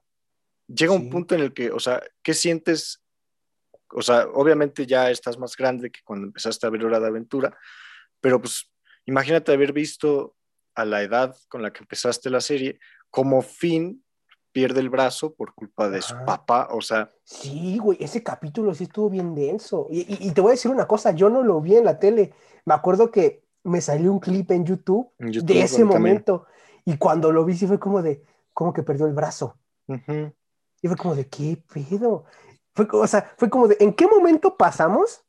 llega 0.66 0.92
un 0.92 1.08
punto 1.08 1.34
en 1.34 1.40
el 1.40 1.54
que, 1.54 1.70
o 1.70 1.80
sea, 1.80 2.02
¿qué 2.22 2.34
sientes? 2.34 3.02
O 3.90 4.02
sea, 4.02 4.26
obviamente 4.34 4.86
ya 4.86 5.10
estás 5.10 5.38
más 5.38 5.56
grande 5.56 5.90
que 5.90 6.00
cuando 6.04 6.26
empezaste 6.26 6.66
a 6.66 6.70
ver 6.70 6.84
Hora 6.84 7.00
de 7.00 7.06
Aventura, 7.06 7.56
pero 8.20 8.40
pues 8.40 8.70
imagínate 9.06 9.52
haber 9.52 9.72
visto 9.72 10.36
a 10.74 10.84
la 10.84 11.02
edad 11.02 11.34
con 11.48 11.62
la 11.62 11.72
que 11.72 11.80
empezaste 11.80 12.30
la 12.30 12.40
serie, 12.40 12.78
como 13.10 13.40
Finn 13.42 14.04
pierde 14.52 14.80
el 14.80 14.90
brazo 14.90 15.34
por 15.34 15.54
culpa 15.54 15.88
de 15.88 16.02
su 16.02 16.14
papá, 16.24 16.68
o 16.72 16.80
sea. 16.80 17.12
Sí, 17.24 17.78
güey, 17.78 17.98
ese 18.00 18.22
capítulo 18.22 18.74
sí 18.74 18.84
estuvo 18.84 19.08
bien 19.10 19.34
denso. 19.34 19.86
Y, 19.90 20.30
te 20.32 20.40
voy 20.40 20.50
a 20.50 20.54
decir 20.54 20.70
una 20.70 20.86
cosa, 20.86 21.12
yo 21.12 21.30
no 21.30 21.42
lo 21.42 21.60
vi 21.60 21.76
en 21.76 21.84
la 21.84 21.98
tele. 21.98 22.32
Me 22.64 22.74
acuerdo 22.74 23.10
que 23.10 23.44
me 23.68 23.80
salió 23.80 24.12
un 24.12 24.20
clip 24.20 24.50
en 24.50 24.64
YouTube, 24.64 25.10
de 25.18 25.62
ese 25.62 25.84
momento. 25.84 26.46
Y 26.84 26.96
cuando 26.96 27.32
lo 27.32 27.44
vi, 27.44 27.54
sí 27.54 27.66
fue 27.66 27.78
como 27.78 28.02
de, 28.02 28.22
como 28.52 28.72
que 28.72 28.82
perdió 28.82 29.06
el 29.06 29.14
brazo. 29.14 29.56
Y 29.86 30.88
fue 30.88 30.96
como 30.96 31.14
de, 31.14 31.28
¿qué 31.28 31.62
pedo? 31.72 32.24
Fue, 32.74 32.86
o 32.92 33.06
sea, 33.06 33.32
fue 33.36 33.50
como 33.50 33.68
de, 33.68 33.76
¿en 33.80 33.92
qué 33.92 34.06
momento 34.06 34.56
pasamos 34.56 35.24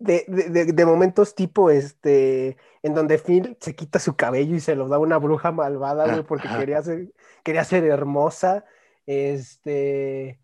de, 0.00 0.24
de, 0.72 0.84
momentos 0.86 1.34
tipo 1.34 1.68
este, 1.68 2.56
en 2.82 2.94
donde 2.94 3.18
Phil 3.18 3.56
se 3.60 3.76
quita 3.76 3.98
su 3.98 4.16
cabello 4.16 4.56
y 4.56 4.60
se 4.60 4.74
lo 4.74 4.88
da 4.88 4.98
una 4.98 5.18
bruja 5.18 5.52
malvada, 5.52 6.06
güey, 6.10 6.22
porque 6.22 6.48
quería 6.48 6.82
ser, 6.82 7.12
quería 7.44 7.64
ser 7.64 7.84
hermosa. 7.84 8.64
Este, 9.04 10.40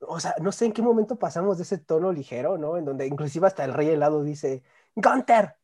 o 0.00 0.18
sea, 0.18 0.34
no 0.40 0.50
sé 0.50 0.66
en 0.66 0.72
qué 0.72 0.82
momento 0.82 1.18
pasamos 1.18 1.56
de 1.58 1.62
ese 1.62 1.78
tono 1.78 2.12
ligero, 2.12 2.58
¿no? 2.58 2.76
En 2.76 2.84
donde 2.84 3.06
inclusive 3.06 3.46
hasta 3.46 3.64
el 3.64 3.74
rey 3.74 3.88
helado 3.90 4.24
dice, 4.24 4.64
Gunter, 4.96 5.54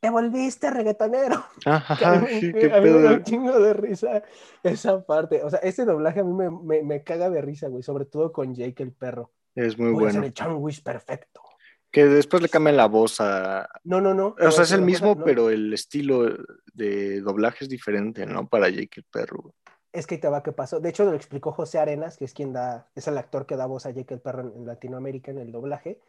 te 0.00 0.10
volviste 0.10 0.70
reggaetonero. 0.70 1.44
Ajá, 1.66 2.26
sí, 2.26 2.52
qué 2.52 2.72
a 2.72 2.80
mí 2.80 2.90
me 2.90 3.02
da 3.02 3.12
un 3.12 3.22
chingo 3.22 3.60
de 3.60 3.74
risa 3.74 4.22
esa 4.62 5.04
parte. 5.04 5.44
O 5.44 5.50
sea, 5.50 5.60
ese 5.60 5.84
doblaje 5.84 6.20
a 6.20 6.24
mí 6.24 6.32
me, 6.32 6.50
me, 6.50 6.82
me 6.82 7.04
caga 7.04 7.30
de 7.30 7.42
risa, 7.42 7.68
güey, 7.68 7.82
sobre 7.82 8.06
todo 8.06 8.32
con 8.32 8.54
Jake 8.54 8.82
el 8.82 8.92
perro. 8.92 9.30
Es 9.54 9.78
muy 9.78 9.92
Voy 9.92 10.04
bueno. 10.04 10.22
A 10.22 10.24
el 10.24 10.82
perfecto. 10.82 11.42
Que 11.90 12.06
después 12.06 12.40
le 12.40 12.48
cambian 12.48 12.76
la 12.76 12.86
voz 12.86 13.20
a. 13.20 13.68
No, 13.84 14.00
no, 14.00 14.14
no. 14.14 14.36
O 14.40 14.50
sea, 14.50 14.64
es 14.64 14.72
el 14.72 14.82
mismo, 14.82 15.22
pero 15.24 15.50
el 15.50 15.72
estilo 15.72 16.36
de 16.72 17.20
doblaje 17.20 17.64
es 17.64 17.68
diferente, 17.68 18.26
¿no? 18.26 18.48
Para 18.48 18.68
Jake 18.68 19.00
el 19.00 19.04
perro. 19.04 19.54
Es 19.92 20.06
que 20.06 20.18
te 20.18 20.28
va, 20.28 20.42
¿qué 20.44 20.52
pasó? 20.52 20.78
De 20.78 20.88
hecho, 20.88 21.04
lo 21.04 21.14
explicó 21.14 21.50
José 21.50 21.80
Arenas, 21.80 22.16
que 22.16 22.24
es 22.24 22.32
quien 22.32 22.52
da, 22.52 22.88
es 22.94 23.08
el 23.08 23.18
actor 23.18 23.44
que 23.44 23.56
da 23.56 23.66
voz 23.66 23.86
a 23.86 23.90
Jake 23.90 24.14
el 24.14 24.20
perro 24.20 24.52
en 24.54 24.64
Latinoamérica 24.64 25.32
en 25.32 25.38
el 25.38 25.50
doblaje. 25.50 26.00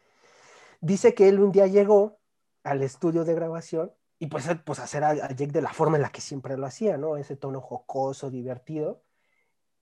Dice 0.80 1.14
que 1.14 1.28
él 1.28 1.40
un 1.40 1.50
día 1.50 1.66
llegó 1.66 2.21
al 2.64 2.82
estudio 2.82 3.24
de 3.24 3.34
grabación 3.34 3.92
y 4.18 4.26
pues, 4.26 4.48
pues 4.64 4.78
hacer 4.78 5.02
a, 5.02 5.14
Jake 5.14 5.52
de 5.52 5.62
la 5.62 5.72
forma 5.72 5.96
en 5.96 6.02
la 6.02 6.12
que 6.12 6.20
siempre 6.20 6.56
lo 6.56 6.66
hacía, 6.66 6.96
¿no? 6.96 7.16
Ese 7.16 7.36
tono 7.36 7.60
jocoso, 7.60 8.30
divertido. 8.30 9.02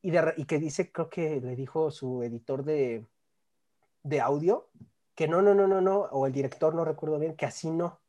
Y, 0.00 0.12
y 0.16 0.44
que 0.46 0.58
dice, 0.58 0.90
creo 0.90 1.10
que 1.10 1.42
le 1.42 1.54
dijo 1.54 1.90
su 1.90 2.22
editor 2.22 2.64
de, 2.64 3.06
de 4.02 4.20
audio, 4.22 4.70
que 5.14 5.28
no, 5.28 5.42
no, 5.42 5.54
no, 5.54 5.66
no, 5.66 5.82
no, 5.82 5.98
o 6.12 6.26
el 6.26 6.32
director, 6.32 6.74
no 6.74 6.86
recuerdo 6.86 7.18
bien, 7.18 7.36
que 7.36 7.44
así 7.44 7.70
no, 7.70 8.00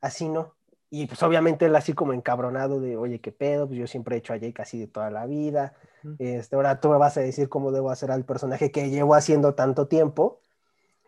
así 0.00 0.28
no. 0.28 0.56
Y 0.90 1.06
pues 1.06 1.22
obviamente 1.22 1.66
él 1.66 1.76
así 1.76 1.92
como 1.92 2.14
encabronado 2.14 2.80
de, 2.80 2.96
oye, 2.96 3.20
qué 3.20 3.30
pedo, 3.30 3.68
pues 3.68 3.78
yo 3.78 3.86
siempre 3.86 4.16
he 4.16 4.18
hecho 4.18 4.32
a 4.32 4.38
Jake 4.38 4.60
así 4.60 4.80
de 4.80 4.88
toda 4.88 5.10
la 5.10 5.26
vida. 5.26 5.74
Este, 6.18 6.56
ahora 6.56 6.80
tú 6.80 6.88
me 6.88 6.96
vas 6.96 7.16
a 7.16 7.20
decir 7.20 7.48
cómo 7.48 7.70
debo 7.70 7.90
hacer 7.90 8.10
al 8.10 8.24
personaje 8.24 8.72
que 8.72 8.90
llevo 8.90 9.14
haciendo 9.14 9.54
tanto 9.54 9.86
tiempo, 9.86 10.40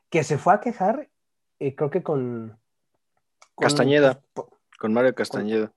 que 0.08 0.22
se 0.22 0.38
fue 0.38 0.54
a 0.54 0.60
quejar, 0.60 1.10
eh, 1.58 1.74
creo 1.74 1.90
que 1.90 2.04
con, 2.04 2.59
Castañeda. 3.60 4.22
Con 4.78 4.92
Mario 4.92 5.14
Castañeda. 5.14 5.72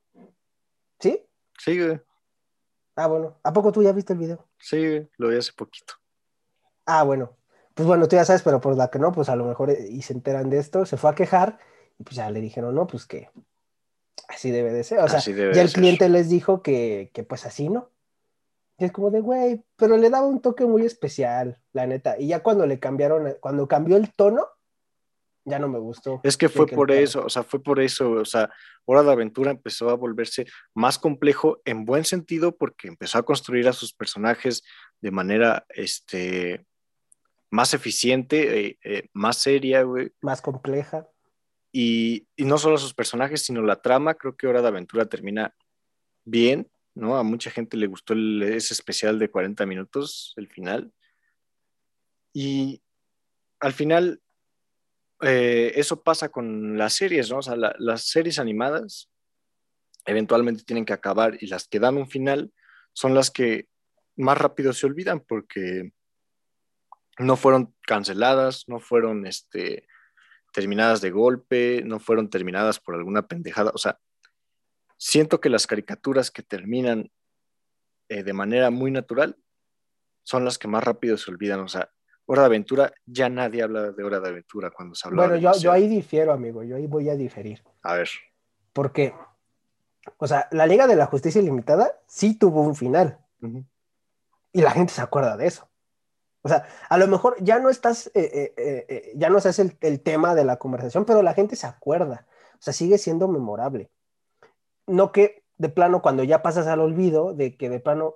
¿Sí? 0.99 1.25
Sí, 1.59 1.79
güey. 1.79 1.99
Ah, 2.95 3.07
bueno. 3.07 3.39
¿A 3.43 3.51
poco 3.53 3.71
tú 3.71 3.83
ya 3.83 3.91
viste 3.91 4.13
el 4.13 4.19
video? 4.19 4.47
Sí, 4.59 5.07
lo 5.17 5.29
vi 5.29 5.37
hace 5.37 5.51
poquito. 5.53 5.95
Ah, 6.85 7.03
bueno. 7.03 7.35
Pues 7.73 7.87
bueno, 7.87 8.07
tú 8.07 8.15
ya 8.15 8.25
sabes, 8.25 8.43
pero 8.43 8.61
por 8.61 8.77
la 8.77 8.89
que 8.89 8.99
no, 8.99 9.11
pues 9.11 9.29
a 9.29 9.35
lo 9.35 9.45
mejor 9.45 9.71
eh, 9.71 9.87
y 9.89 10.03
se 10.03 10.13
enteran 10.13 10.49
de 10.49 10.59
esto, 10.59 10.85
se 10.85 10.95
fue 10.95 11.09
a 11.09 11.15
quejar 11.15 11.59
y 11.97 12.03
pues 12.03 12.15
ya 12.15 12.29
le 12.29 12.39
dijeron, 12.39 12.75
no, 12.75 12.85
pues 12.85 13.05
que 13.07 13.31
así 14.27 14.51
debe 14.51 14.71
de 14.71 14.83
ser. 14.83 14.99
O 14.99 15.07
sea, 15.07 15.19
ya 15.19 15.61
el 15.61 15.71
cliente 15.71 16.07
les 16.07 16.29
dijo 16.29 16.61
que, 16.61 17.09
que 17.13 17.23
pues 17.23 17.45
así 17.45 17.69
no. 17.69 17.89
Y 18.77 18.85
es 18.85 18.91
como 18.91 19.11
de, 19.11 19.21
güey, 19.21 19.63
pero 19.75 19.97
le 19.97 20.09
daba 20.09 20.27
un 20.27 20.41
toque 20.41 20.65
muy 20.65 20.85
especial, 20.85 21.59
la 21.73 21.87
neta. 21.87 22.19
Y 22.19 22.27
ya 22.27 22.41
cuando 22.41 22.65
le 22.65 22.79
cambiaron, 22.79 23.37
cuando 23.39 23.67
cambió 23.67 23.97
el 23.97 24.13
tono, 24.13 24.47
ya 25.45 25.59
no 25.59 25.67
me 25.67 25.79
gustó. 25.79 26.21
Es 26.23 26.37
que 26.37 26.49
fue 26.49 26.67
por 26.67 26.91
eso, 26.91 27.25
o 27.25 27.29
sea, 27.29 27.43
fue 27.43 27.61
por 27.61 27.79
eso, 27.79 28.11
o 28.11 28.25
sea, 28.25 28.49
Hora 28.85 29.03
de 29.03 29.11
Aventura 29.11 29.51
empezó 29.51 29.89
a 29.89 29.95
volverse 29.95 30.45
más 30.73 30.97
complejo 30.97 31.61
en 31.65 31.85
buen 31.85 32.05
sentido 32.05 32.55
porque 32.55 32.87
empezó 32.87 33.17
a 33.17 33.23
construir 33.23 33.67
a 33.67 33.73
sus 33.73 33.93
personajes 33.93 34.63
de 35.01 35.11
manera, 35.11 35.65
este, 35.69 36.65
más 37.49 37.73
eficiente, 37.73 38.67
eh, 38.67 38.79
eh, 38.83 39.09
más 39.13 39.37
seria, 39.37 39.83
güey. 39.83 40.11
Más 40.21 40.41
compleja. 40.41 41.07
Y, 41.71 42.27
y, 42.35 42.45
no 42.45 42.57
solo 42.57 42.77
sus 42.77 42.93
personajes, 42.93 43.43
sino 43.43 43.61
la 43.61 43.81
trama, 43.81 44.13
creo 44.13 44.35
que 44.35 44.47
Hora 44.47 44.61
de 44.61 44.67
Aventura 44.69 45.05
termina 45.05 45.53
bien, 46.23 46.69
¿no? 46.95 47.17
A 47.17 47.23
mucha 47.23 47.51
gente 47.51 47.77
le 47.77 47.87
gustó 47.87 48.13
ese 48.13 48.73
especial 48.73 49.19
de 49.19 49.29
40 49.29 49.65
minutos, 49.65 50.33
el 50.37 50.47
final. 50.47 50.93
Y 52.33 52.81
al 53.59 53.73
final 53.73 54.22
eh, 55.25 55.73
eso 55.75 56.01
pasa 56.03 56.29
con 56.29 56.77
las 56.77 56.93
series, 56.93 57.29
¿no? 57.29 57.39
O 57.39 57.41
sea, 57.41 57.55
las 57.55 58.03
series 58.05 58.39
animadas 58.39 59.09
eventualmente 60.05 60.63
tienen 60.63 60.85
que 60.85 60.93
acabar 60.93 61.37
y 61.39 61.47
las 61.47 61.67
que 61.67 61.79
dan 61.79 61.97
un 61.97 62.09
final 62.09 62.53
son 62.93 63.13
las 63.15 63.31
que 63.31 63.67
más 64.15 64.37
rápido 64.37 64.73
se 64.73 64.85
olvidan 64.85 65.21
porque 65.21 65.93
no 67.19 67.35
fueron 67.35 67.75
canceladas, 67.85 68.65
no 68.67 68.79
fueron 68.79 69.25
este, 69.25 69.87
terminadas 70.51 71.01
de 71.01 71.11
golpe, 71.11 71.81
no 71.83 71.99
fueron 71.99 72.29
terminadas 72.29 72.79
por 72.79 72.95
alguna 72.95 73.27
pendejada. 73.27 73.71
O 73.73 73.77
sea, 73.77 73.99
siento 74.97 75.39
que 75.39 75.49
las 75.49 75.67
caricaturas 75.67 76.31
que 76.31 76.43
terminan 76.43 77.11
eh, 78.09 78.23
de 78.23 78.33
manera 78.33 78.69
muy 78.69 78.91
natural 78.91 79.37
son 80.23 80.45
las 80.45 80.57
que 80.57 80.67
más 80.67 80.83
rápido 80.83 81.17
se 81.17 81.31
olvidan. 81.31 81.59
O 81.59 81.67
sea, 81.67 81.91
Hora 82.33 82.41
de 82.41 82.47
Aventura, 82.47 82.91
ya 83.05 83.29
nadie 83.29 83.61
habla 83.61 83.91
de 83.91 84.03
Hora 84.03 84.19
de 84.19 84.29
Aventura 84.29 84.71
cuando 84.71 84.95
se 84.95 85.07
habla 85.07 85.21
Bueno, 85.21 85.35
yo, 85.35 85.53
yo 85.53 85.71
ahí 85.71 85.87
difiero, 85.87 86.33
amigo, 86.33 86.63
yo 86.63 86.77
ahí 86.77 86.87
voy 86.87 87.07
a 87.07 87.15
diferir. 87.15 87.63
A 87.83 87.93
ver. 87.93 88.09
Porque, 88.73 89.13
o 90.17 90.25
sea, 90.25 90.47
la 90.49 90.65
Liga 90.65 90.87
de 90.87 90.95
la 90.95 91.05
Justicia 91.05 91.39
Ilimitada 91.39 91.91
sí 92.07 92.35
tuvo 92.35 92.61
un 92.61 92.73
final. 92.73 93.19
Y 94.51 94.61
la 94.61 94.71
gente 94.71 94.91
se 94.91 95.01
acuerda 95.03 95.37
de 95.37 95.45
eso. 95.45 95.69
O 96.41 96.49
sea, 96.49 96.65
a 96.89 96.97
lo 96.97 97.07
mejor 97.07 97.35
ya 97.39 97.59
no 97.59 97.69
estás, 97.69 98.07
eh, 98.15 98.51
eh, 98.57 98.85
eh, 98.87 99.11
ya 99.13 99.29
no 99.29 99.37
es 99.37 99.59
el, 99.59 99.77
el, 99.81 100.01
tema 100.01 100.33
de 100.33 100.43
la 100.43 100.57
conversación, 100.57 101.05
pero 101.05 101.21
la 101.21 101.35
gente 101.35 101.55
se 101.55 101.67
acuerda. 101.67 102.25
O 102.55 102.61
sea, 102.61 102.73
sigue 102.73 102.97
siendo 102.97 103.27
memorable. 103.27 103.91
No 104.87 105.11
que 105.11 105.43
de 105.57 105.69
plano, 105.69 106.01
cuando 106.01 106.23
ya 106.23 106.41
pasas 106.41 106.65
al 106.65 106.79
olvido, 106.79 107.35
de 107.35 107.55
que 107.57 107.69
de 107.69 107.79
plano 107.79 108.15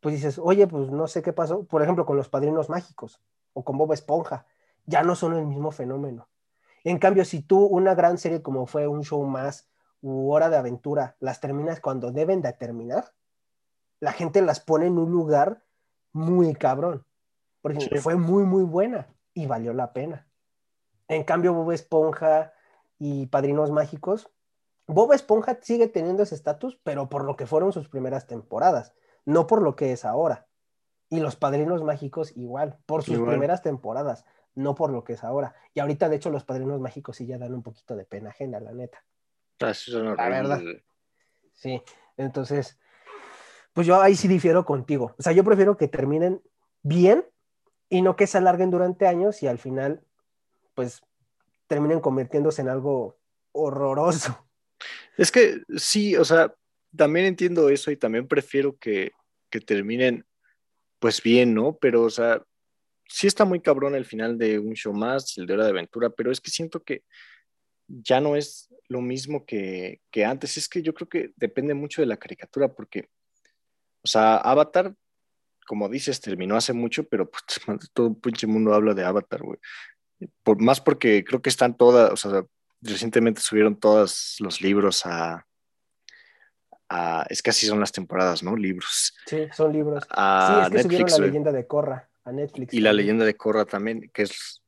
pues 0.00 0.16
dices, 0.16 0.40
oye, 0.42 0.66
pues 0.66 0.90
no 0.90 1.06
sé 1.06 1.22
qué 1.22 1.32
pasó, 1.32 1.64
por 1.64 1.82
ejemplo, 1.82 2.04
con 2.04 2.16
los 2.16 2.28
padrinos 2.28 2.68
mágicos 2.68 3.20
o 3.54 3.64
con 3.64 3.78
Bob 3.78 3.92
Esponja, 3.92 4.46
ya 4.86 5.02
no 5.02 5.14
son 5.16 5.34
el 5.34 5.46
mismo 5.46 5.70
fenómeno. 5.70 6.28
En 6.84 6.98
cambio, 6.98 7.24
si 7.24 7.40
tú 7.40 7.64
una 7.64 7.94
gran 7.94 8.18
serie 8.18 8.42
como 8.42 8.66
fue 8.66 8.86
un 8.86 9.02
show 9.02 9.24
más 9.24 9.70
u 10.02 10.30
hora 10.30 10.50
de 10.50 10.58
aventura, 10.58 11.16
las 11.20 11.40
terminas 11.40 11.80
cuando 11.80 12.12
deben 12.12 12.42
de 12.42 12.52
terminar, 12.52 13.14
la 14.00 14.12
gente 14.12 14.42
las 14.42 14.60
pone 14.60 14.86
en 14.86 14.98
un 14.98 15.10
lugar 15.10 15.64
muy 16.12 16.54
cabrón, 16.54 17.06
porque 17.62 18.00
fue 18.00 18.16
muy, 18.16 18.44
muy 18.44 18.64
buena 18.64 19.08
y 19.32 19.46
valió 19.46 19.72
la 19.72 19.94
pena. 19.94 20.28
En 21.08 21.24
cambio, 21.24 21.54
Bob 21.54 21.72
Esponja 21.72 22.52
y 22.98 23.26
Padrinos 23.26 23.70
Mágicos, 23.70 24.30
Bob 24.86 25.14
Esponja 25.14 25.58
sigue 25.62 25.88
teniendo 25.88 26.22
ese 26.22 26.34
estatus, 26.34 26.78
pero 26.82 27.08
por 27.08 27.24
lo 27.24 27.36
que 27.36 27.46
fueron 27.46 27.72
sus 27.72 27.88
primeras 27.88 28.26
temporadas 28.26 28.92
no 29.24 29.46
por 29.46 29.62
lo 29.62 29.76
que 29.76 29.92
es 29.92 30.04
ahora. 30.04 30.46
Y 31.14 31.20
los 31.20 31.36
Padrinos 31.36 31.84
Mágicos 31.84 32.32
igual, 32.36 32.76
por 32.86 33.04
sus 33.04 33.14
Igual. 33.14 33.30
primeras 33.30 33.62
temporadas, 33.62 34.24
no 34.56 34.74
por 34.74 34.90
lo 34.90 35.04
que 35.04 35.12
es 35.12 35.22
ahora. 35.22 35.54
Y 35.72 35.78
ahorita, 35.78 36.08
de 36.08 36.16
hecho, 36.16 36.28
los 36.28 36.42
Padrinos 36.42 36.80
Mágicos 36.80 37.18
sí 37.18 37.24
ya 37.24 37.38
dan 37.38 37.54
un 37.54 37.62
poquito 37.62 37.94
de 37.94 38.04
pena 38.04 38.30
ajena, 38.30 38.58
la 38.58 38.72
neta. 38.72 39.04
Ah, 39.60 39.72
sí, 39.72 39.92
son 39.92 40.16
La 40.16 40.28
verdad. 40.28 40.60
Sí, 41.52 41.80
entonces, 42.16 42.80
pues 43.72 43.86
yo 43.86 44.02
ahí 44.02 44.16
sí 44.16 44.26
difiero 44.26 44.64
contigo. 44.64 45.14
O 45.16 45.22
sea, 45.22 45.32
yo 45.32 45.44
prefiero 45.44 45.76
que 45.76 45.86
terminen 45.86 46.42
bien 46.82 47.24
y 47.88 48.02
no 48.02 48.16
que 48.16 48.26
se 48.26 48.38
alarguen 48.38 48.72
durante 48.72 49.06
años 49.06 49.40
y 49.44 49.46
al 49.46 49.58
final, 49.58 50.02
pues, 50.74 51.00
terminen 51.68 52.00
convirtiéndose 52.00 52.60
en 52.62 52.70
algo 52.70 53.20
horroroso. 53.52 54.48
Es 55.16 55.30
que 55.30 55.62
sí, 55.76 56.16
o 56.16 56.24
sea, 56.24 56.52
también 56.96 57.26
entiendo 57.26 57.68
eso 57.68 57.92
y 57.92 57.96
también 57.96 58.26
prefiero 58.26 58.76
que, 58.78 59.12
que 59.48 59.60
terminen 59.60 60.26
pues 61.04 61.22
bien, 61.22 61.52
¿no? 61.52 61.76
Pero, 61.76 62.04
o 62.04 62.08
sea, 62.08 62.42
sí 63.06 63.26
está 63.26 63.44
muy 63.44 63.60
cabrón 63.60 63.94
el 63.94 64.06
final 64.06 64.38
de 64.38 64.58
un 64.58 64.72
show 64.72 64.94
más, 64.94 65.36
el 65.36 65.44
de 65.44 65.52
Hora 65.52 65.64
de 65.64 65.70
Aventura, 65.72 66.08
pero 66.08 66.32
es 66.32 66.40
que 66.40 66.50
siento 66.50 66.82
que 66.82 67.04
ya 67.86 68.22
no 68.22 68.36
es 68.36 68.72
lo 68.88 69.02
mismo 69.02 69.44
que, 69.44 70.00
que 70.10 70.24
antes. 70.24 70.56
Es 70.56 70.66
que 70.66 70.80
yo 70.80 70.94
creo 70.94 71.06
que 71.06 71.32
depende 71.36 71.74
mucho 71.74 72.00
de 72.00 72.06
la 72.06 72.16
caricatura 72.16 72.72
porque, 72.72 73.10
o 74.02 74.08
sea, 74.08 74.36
Avatar, 74.36 74.94
como 75.66 75.90
dices, 75.90 76.22
terminó 76.22 76.56
hace 76.56 76.72
mucho, 76.72 77.06
pero 77.06 77.30
pues, 77.30 77.44
todo 77.92 78.06
el 78.06 78.16
pinche 78.16 78.46
mundo 78.46 78.72
habla 78.72 78.94
de 78.94 79.04
Avatar, 79.04 79.42
güey. 79.42 79.58
Por, 80.42 80.62
más 80.62 80.80
porque 80.80 81.22
creo 81.22 81.42
que 81.42 81.50
están 81.50 81.76
todas, 81.76 82.12
o 82.12 82.16
sea, 82.16 82.46
recientemente 82.80 83.42
subieron 83.42 83.78
todos 83.78 84.36
los 84.38 84.62
libros 84.62 85.04
a, 85.04 85.44
a- 86.94 87.26
es 87.28 87.42
que 87.42 87.50
así 87.50 87.66
son 87.66 87.80
las 87.80 87.92
temporadas, 87.92 88.42
¿no? 88.42 88.56
Libros. 88.56 89.14
Sí, 89.26 89.46
son 89.52 89.72
libros. 89.72 90.04
sí, 90.04 90.08
A 90.10 90.62
es 90.66 90.70
que 90.72 90.82
subieron 90.82 91.04
Netflix, 91.06 91.18
la 91.18 91.26
leyenda 91.26 91.52
de 91.52 91.66
Korra 91.66 92.10
a 92.24 92.32
Netflix. 92.32 92.72
Y 92.74 92.80
la 92.80 92.92
leyenda 92.92 93.24
de 93.24 93.36
Korra 93.36 93.64
también, 93.64 94.10
que 94.12 94.22
es, 94.22 94.62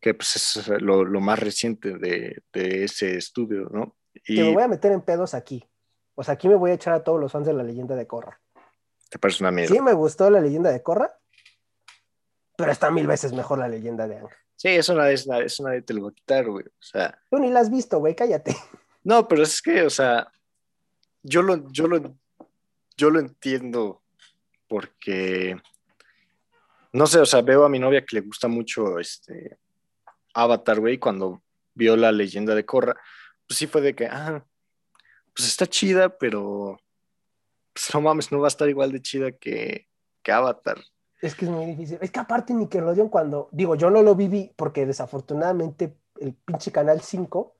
que 0.00 0.14
pues 0.14 0.36
es 0.36 0.68
lo, 0.80 1.04
lo 1.04 1.20
más 1.20 1.38
reciente 1.38 1.98
de, 1.98 2.42
de 2.52 2.84
ese 2.84 3.16
estudio, 3.16 3.68
¿no? 3.72 3.96
Me 4.28 4.34
Y 4.34 4.52
voy 4.54 4.62
a 4.62 4.68
meter 4.68 4.92
en 4.92 5.00
pedos 5.02 5.34
aquí. 5.34 5.64
O 6.14 6.22
sea, 6.22 6.34
aquí 6.34 6.48
me 6.48 6.54
voy 6.56 6.70
a 6.72 6.74
echar 6.74 6.92
a 6.94 7.02
todos 7.04 7.18
los 7.20 7.32
fans 7.32 7.46
de 7.46 7.52
la 7.54 7.62
leyenda 7.62 7.94
de 7.96 8.06
Korra. 8.06 8.40
te 9.08 9.18
parece 9.18 9.42
una 9.42 9.50
mierda. 9.50 9.74
Sí 9.74 9.80
me 9.80 9.92
gustó 9.92 10.28
la 10.30 10.40
leyenda 10.40 10.70
de 10.70 10.82
Korra, 10.82 11.16
pero 12.56 12.70
está 12.72 12.90
mil 12.90 13.06
veces 13.06 13.32
mejor 13.32 13.58
la 13.58 13.68
leyenda 13.68 14.06
de 14.06 14.18
Ang. 14.18 14.28
Sí, 14.56 14.68
eso 14.68 14.94
nadie, 14.94 15.14
eso 15.14 15.62
nadie 15.62 15.80
te 15.82 15.94
lo 15.94 16.02
va 16.04 16.08
a 16.10 16.12
quitar, 16.12 16.46
güey. 16.46 16.66
O 16.66 16.82
sea, 16.82 17.18
Tú 17.30 17.38
ni 17.38 17.50
la 17.50 17.60
has 17.60 17.70
visto, 17.70 17.98
güey, 17.98 18.14
cállate. 18.14 18.54
no, 19.04 19.26
pero 19.26 19.42
es 19.42 19.62
que, 19.62 19.82
o 19.82 19.90
sea, 19.90 20.30
yo 21.22 21.42
lo, 21.42 21.70
yo 21.70 21.86
lo, 21.86 22.16
yo 22.96 23.10
lo 23.10 23.20
entiendo 23.20 24.02
porque, 24.68 25.56
no 26.92 27.06
sé, 27.06 27.20
o 27.20 27.26
sea, 27.26 27.42
veo 27.42 27.64
a 27.64 27.68
mi 27.68 27.78
novia 27.78 28.04
que 28.04 28.16
le 28.16 28.22
gusta 28.22 28.48
mucho 28.48 28.98
este 28.98 29.58
Avatar, 30.34 30.80
güey, 30.80 30.98
cuando 30.98 31.42
vio 31.74 31.96
la 31.96 32.12
leyenda 32.12 32.54
de 32.54 32.64
Korra, 32.64 32.94
pues 33.46 33.58
sí 33.58 33.66
fue 33.66 33.80
de 33.80 33.94
que, 33.94 34.06
ah, 34.06 34.44
pues 35.34 35.48
está 35.48 35.66
chida, 35.66 36.16
pero 36.18 36.78
pues 37.72 37.92
no 37.94 38.00
mames, 38.00 38.30
no 38.30 38.40
va 38.40 38.46
a 38.46 38.48
estar 38.48 38.68
igual 38.68 38.92
de 38.92 39.02
chida 39.02 39.32
que, 39.32 39.88
que 40.22 40.32
Avatar. 40.32 40.78
Es 41.20 41.34
que 41.34 41.44
es 41.44 41.50
muy 41.50 41.66
difícil. 41.66 41.98
Es 42.00 42.10
que 42.10 42.20
aparte 42.20 42.54
Nickelodeon 42.54 43.08
cuando, 43.08 43.48
digo, 43.52 43.74
yo 43.74 43.90
no 43.90 44.02
lo 44.02 44.14
viví 44.14 44.52
porque 44.56 44.86
desafortunadamente 44.86 45.96
el 46.20 46.34
pinche 46.34 46.72
Canal 46.72 47.00
5 47.00 47.54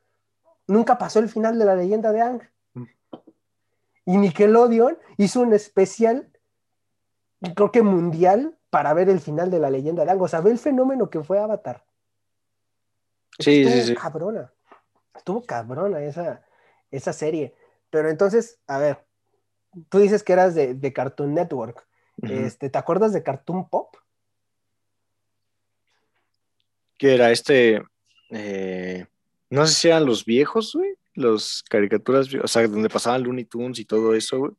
nunca 0.66 0.98
pasó 0.98 1.18
el 1.18 1.28
final 1.28 1.58
de 1.58 1.64
la 1.64 1.76
leyenda 1.76 2.12
de 2.12 2.20
Ang. 2.20 2.42
Y 4.10 4.16
Nickelodeon 4.16 4.98
hizo 5.18 5.40
un 5.40 5.52
especial, 5.52 6.28
creo 7.54 7.70
que 7.70 7.82
mundial, 7.82 8.58
para 8.68 8.92
ver 8.92 9.08
el 9.08 9.20
final 9.20 9.52
de 9.52 9.60
la 9.60 9.70
leyenda 9.70 10.04
de 10.04 10.10
Ang. 10.10 10.20
O 10.20 10.26
sea, 10.26 10.40
ve 10.40 10.50
el 10.50 10.58
fenómeno 10.58 11.10
que 11.10 11.22
fue 11.22 11.38
Avatar. 11.38 11.84
Sí, 13.38 13.62
Estuvo 13.62 13.80
sí, 13.80 13.86
sí. 13.86 13.94
cabrona. 13.94 14.52
Estuvo 15.14 15.44
cabrona 15.44 16.02
esa, 16.02 16.44
esa 16.90 17.12
serie. 17.12 17.54
Pero 17.88 18.10
entonces, 18.10 18.58
a 18.66 18.78
ver, 18.78 19.04
tú 19.88 20.00
dices 20.00 20.24
que 20.24 20.32
eras 20.32 20.56
de, 20.56 20.74
de 20.74 20.92
Cartoon 20.92 21.32
Network. 21.32 21.86
Este, 22.20 22.68
¿Te 22.68 22.78
acuerdas 22.78 23.12
de 23.12 23.22
Cartoon 23.22 23.68
Pop? 23.68 23.94
Que 26.98 27.14
era 27.14 27.30
este, 27.30 27.80
eh, 28.30 29.06
no 29.50 29.68
sé 29.68 29.74
si 29.74 29.86
eran 29.86 30.04
los 30.04 30.24
viejos, 30.24 30.74
güey, 30.74 30.96
los 31.14 31.64
caricaturas, 31.68 32.28
o 32.42 32.48
sea, 32.48 32.66
donde 32.68 32.88
pasaban 32.88 33.22
Looney 33.22 33.44
Tunes 33.44 33.78
y 33.78 33.84
todo 33.84 34.14
eso, 34.14 34.38
güey. 34.38 34.52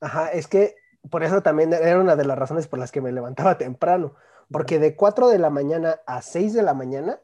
Ajá, 0.00 0.28
es 0.28 0.48
que 0.48 0.74
por 1.10 1.22
eso 1.22 1.42
también 1.42 1.72
era 1.72 2.00
una 2.00 2.16
de 2.16 2.24
las 2.24 2.38
razones 2.38 2.66
por 2.66 2.78
las 2.78 2.92
que 2.92 3.00
me 3.00 3.12
levantaba 3.12 3.58
temprano, 3.58 4.14
porque 4.50 4.78
de 4.78 4.96
4 4.96 5.28
de 5.28 5.38
la 5.38 5.50
mañana 5.50 6.00
a 6.06 6.22
6 6.22 6.54
de 6.54 6.62
la 6.62 6.74
mañana 6.74 7.20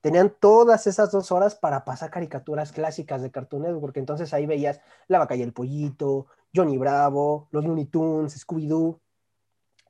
tenían 0.00 0.34
todas 0.40 0.86
esas 0.86 1.10
dos 1.10 1.30
horas 1.30 1.54
para 1.54 1.84
pasar 1.84 2.10
caricaturas 2.10 2.72
clásicas 2.72 3.22
de 3.22 3.30
Cartoon 3.30 3.62
Network, 3.62 3.80
porque 3.80 4.00
entonces 4.00 4.32
ahí 4.32 4.46
veías 4.46 4.80
La 5.08 5.18
Vaca 5.18 5.36
y 5.36 5.42
el 5.42 5.52
Pollito, 5.52 6.26
Johnny 6.54 6.78
Bravo, 6.78 7.48
los 7.50 7.64
Looney 7.64 7.86
Tunes, 7.86 8.46
Scooby-Doo, 8.46 8.98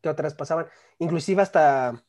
que 0.03 0.09
otras 0.09 0.35
pasaban, 0.35 0.67
inclusive 0.99 1.43
hasta 1.43 2.03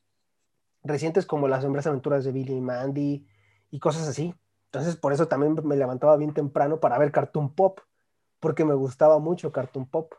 recientes 0.84 1.26
como 1.26 1.48
Las 1.48 1.64
Sombras 1.64 1.88
Aventuras 1.88 2.24
de 2.24 2.32
Billy 2.32 2.56
y 2.56 2.62
Mandy 2.62 3.28
y 3.70 3.80
cosas 3.80 4.08
así. 4.08 4.34
Entonces 4.74 4.96
por 4.96 5.12
eso 5.12 5.28
también 5.28 5.56
me 5.66 5.76
levantaba 5.76 6.16
bien 6.16 6.34
temprano 6.34 6.80
para 6.80 6.98
ver 6.98 7.12
Cartoon 7.12 7.54
Pop, 7.54 7.80
porque 8.40 8.64
me 8.64 8.74
gustaba 8.74 9.20
mucho 9.20 9.52
Cartoon 9.52 9.86
Pop. 9.90 10.14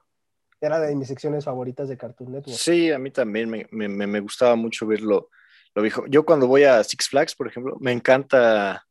Era 0.60 0.78
de 0.78 0.94
mis 0.94 1.08
secciones 1.08 1.44
favoritas 1.46 1.88
de 1.88 1.96
Cartoon 1.96 2.32
Network. 2.32 2.56
Sí, 2.58 2.92
a 2.92 2.98
mí 2.98 3.10
también 3.10 3.48
me, 3.48 3.66
me- 3.70 3.88
me- 3.88 4.20
gustaba 4.20 4.54
mucho 4.54 4.86
verlo, 4.86 5.30
lo 5.74 5.82
viejo. 5.82 6.04
Yo 6.06 6.24
cuando 6.24 6.46
voy 6.46 6.64
a 6.64 6.84
Six 6.84 7.08
Flags, 7.08 7.34
por 7.34 7.48
ejemplo, 7.48 7.76
me 7.80 7.92
encanta, 7.92 8.86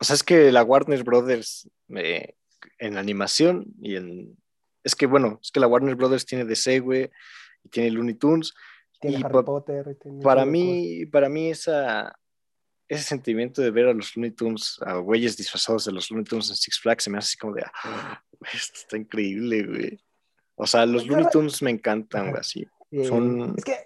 o 0.00 0.04
sea, 0.04 0.14
es 0.14 0.22
que 0.24 0.50
la 0.50 0.64
Warner 0.64 1.04
Brothers 1.04 1.70
me- 1.86 2.34
en 2.78 2.96
animación 2.96 3.66
y 3.80 3.96
en, 3.96 4.36
es 4.82 4.96
que 4.96 5.06
bueno, 5.06 5.38
es 5.42 5.52
que 5.52 5.60
la 5.60 5.66
Warner 5.68 5.94
Brothers 5.94 6.24
tiene 6.26 6.44
DC, 6.46 6.80
güey, 6.80 7.10
y 7.62 7.68
tiene 7.68 7.90
Looney 7.90 8.14
Tunes, 8.14 8.54
Tiene 9.00 9.18
y 9.18 9.22
Harry 9.22 9.32
pa- 9.34 9.44
Potter. 9.44 9.96
tiene 10.00 10.22
para 10.22 10.44
mí, 10.46 11.06
para 11.06 11.28
mí 11.28 11.50
esa, 11.50 12.18
ese 12.92 13.02
sentimiento 13.04 13.62
de 13.62 13.70
ver 13.70 13.88
a 13.88 13.92
los 13.94 14.16
Looney 14.16 14.30
Tunes, 14.32 14.78
a 14.84 14.94
güeyes 14.96 15.36
disfrazados 15.36 15.84
de 15.84 15.92
los 15.92 16.10
Looney 16.10 16.24
Tunes 16.24 16.50
en 16.50 16.56
Six 16.56 16.80
Flags, 16.80 17.04
se 17.04 17.10
me 17.10 17.18
hace 17.18 17.26
así 17.28 17.36
como 17.38 17.54
de, 17.54 17.64
ah, 17.84 18.22
esto 18.52 18.78
está 18.80 18.96
increíble, 18.96 19.62
güey. 19.64 20.00
O 20.54 20.66
sea, 20.66 20.84
los 20.86 21.06
Looney 21.06 21.26
Tunes 21.32 21.62
me 21.62 21.70
encantan, 21.70 22.28
güey, 22.30 22.40
así. 22.40 22.66
son- 23.08 23.54
Es 23.56 23.64
que, 23.64 23.76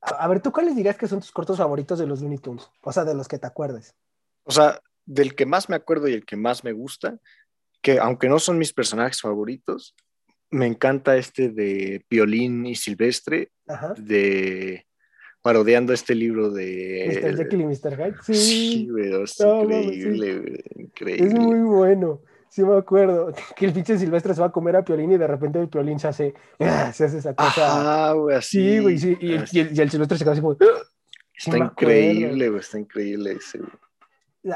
a, 0.00 0.26
ver, 0.28 0.40
¿tú 0.40 0.50
cuáles 0.52 0.74
dirías 0.74 0.96
que 0.96 1.06
son 1.06 1.20
tus 1.20 1.30
cortos 1.30 1.58
favoritos 1.58 1.98
de 1.98 2.06
los 2.06 2.20
Looney 2.22 2.38
Tunes? 2.38 2.68
O 2.82 2.92
sea, 2.92 3.04
de 3.04 3.14
los 3.14 3.28
que 3.28 3.38
te 3.38 3.46
acuerdes. 3.46 3.94
O 4.44 4.50
sea, 4.50 4.80
del 5.04 5.34
que 5.34 5.46
más 5.46 5.68
me 5.68 5.76
acuerdo 5.76 6.08
y 6.08 6.14
el 6.14 6.24
que 6.24 6.36
más 6.36 6.64
me 6.64 6.72
gusta, 6.72 7.18
que 7.82 7.98
aunque 7.98 8.28
no 8.28 8.38
son 8.38 8.58
mis 8.58 8.72
personajes 8.72 9.20
favoritos, 9.20 9.94
me 10.50 10.66
encanta 10.66 11.16
este 11.16 11.48
de 11.48 12.04
Violín 12.10 12.66
y 12.66 12.74
Silvestre, 12.76 13.50
Ajá. 13.66 13.94
de 13.96 14.86
parodiando 15.42 15.92
este 15.92 16.14
libro 16.14 16.48
Mr. 16.48 16.54
de... 16.54 17.34
Jekyll 17.36 17.60
y 17.60 17.66
Mr. 17.66 17.96
Hyde. 17.96 18.14
Sí, 18.22 18.34
Sí, 18.34 18.88
güey, 18.88 19.22
es 19.22 19.40
No, 19.40 19.62
increíble, 19.64 20.38
güey, 20.38 20.64
increíble. 20.76 21.26
es 21.26 21.34
muy 21.34 21.60
bueno. 21.60 22.22
Sí 22.48 22.62
me 22.62 22.76
acuerdo. 22.76 23.32
Que 23.56 23.66
el 23.66 23.72
pinche 23.72 23.98
Silvestre 23.98 24.34
se 24.34 24.40
va 24.40 24.48
a 24.48 24.52
comer 24.52 24.76
a 24.76 24.84
Piolín 24.84 25.12
y 25.12 25.18
de 25.18 25.26
repente 25.26 25.58
el 25.58 25.68
Piolín 25.68 25.98
se 25.98 26.08
hace, 26.08 26.34
¡ah! 26.60 26.92
se 26.92 27.04
hace 27.04 27.18
esa 27.18 27.34
cosa. 27.34 27.50
Ajá, 27.66 28.12
güey, 28.12 28.36
así. 28.36 28.58
sí, 28.58 28.78
güey, 28.78 28.98
sí. 28.98 29.16
Y, 29.20 29.34
así. 29.36 29.58
y 29.58 29.60
el, 29.60 29.76
y 29.76 29.80
el 29.80 29.90
Silvestre 29.90 30.18
se 30.18 30.24
queda 30.24 30.32
así 30.32 30.40
como, 30.42 30.52
¡ah! 30.52 30.82
sí 31.36 31.50
Está 31.50 31.58
increíble, 31.58 32.48
güey, 32.48 32.60
está 32.60 32.78
increíble 32.78 33.32
ese, 33.32 33.58
güey. 33.58 33.70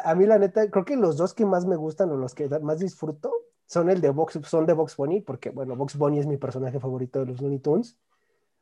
A 0.05 0.14
mí, 0.14 0.26
la 0.26 0.39
neta, 0.39 0.68
creo 0.68 0.84
que 0.84 0.97
los 0.97 1.16
dos 1.16 1.32
que 1.32 1.47
más 1.47 1.64
me 1.64 1.76
gustan 1.76 2.11
o 2.11 2.16
los 2.16 2.34
que 2.34 2.49
más 2.61 2.80
disfruto 2.80 3.32
son 3.66 3.89
el 3.89 4.01
de 4.01 4.11
Box, 4.11 4.41
son 4.45 4.66
de 4.66 4.72
Box 4.72 4.97
Bunny, 4.97 5.20
porque, 5.20 5.51
bueno, 5.51 5.76
Box 5.76 5.97
Bunny 5.97 6.18
es 6.18 6.26
mi 6.26 6.37
personaje 6.37 6.80
favorito 6.80 7.20
de 7.20 7.26
los 7.26 7.41
Looney 7.41 7.61
Tunes. 7.61 7.97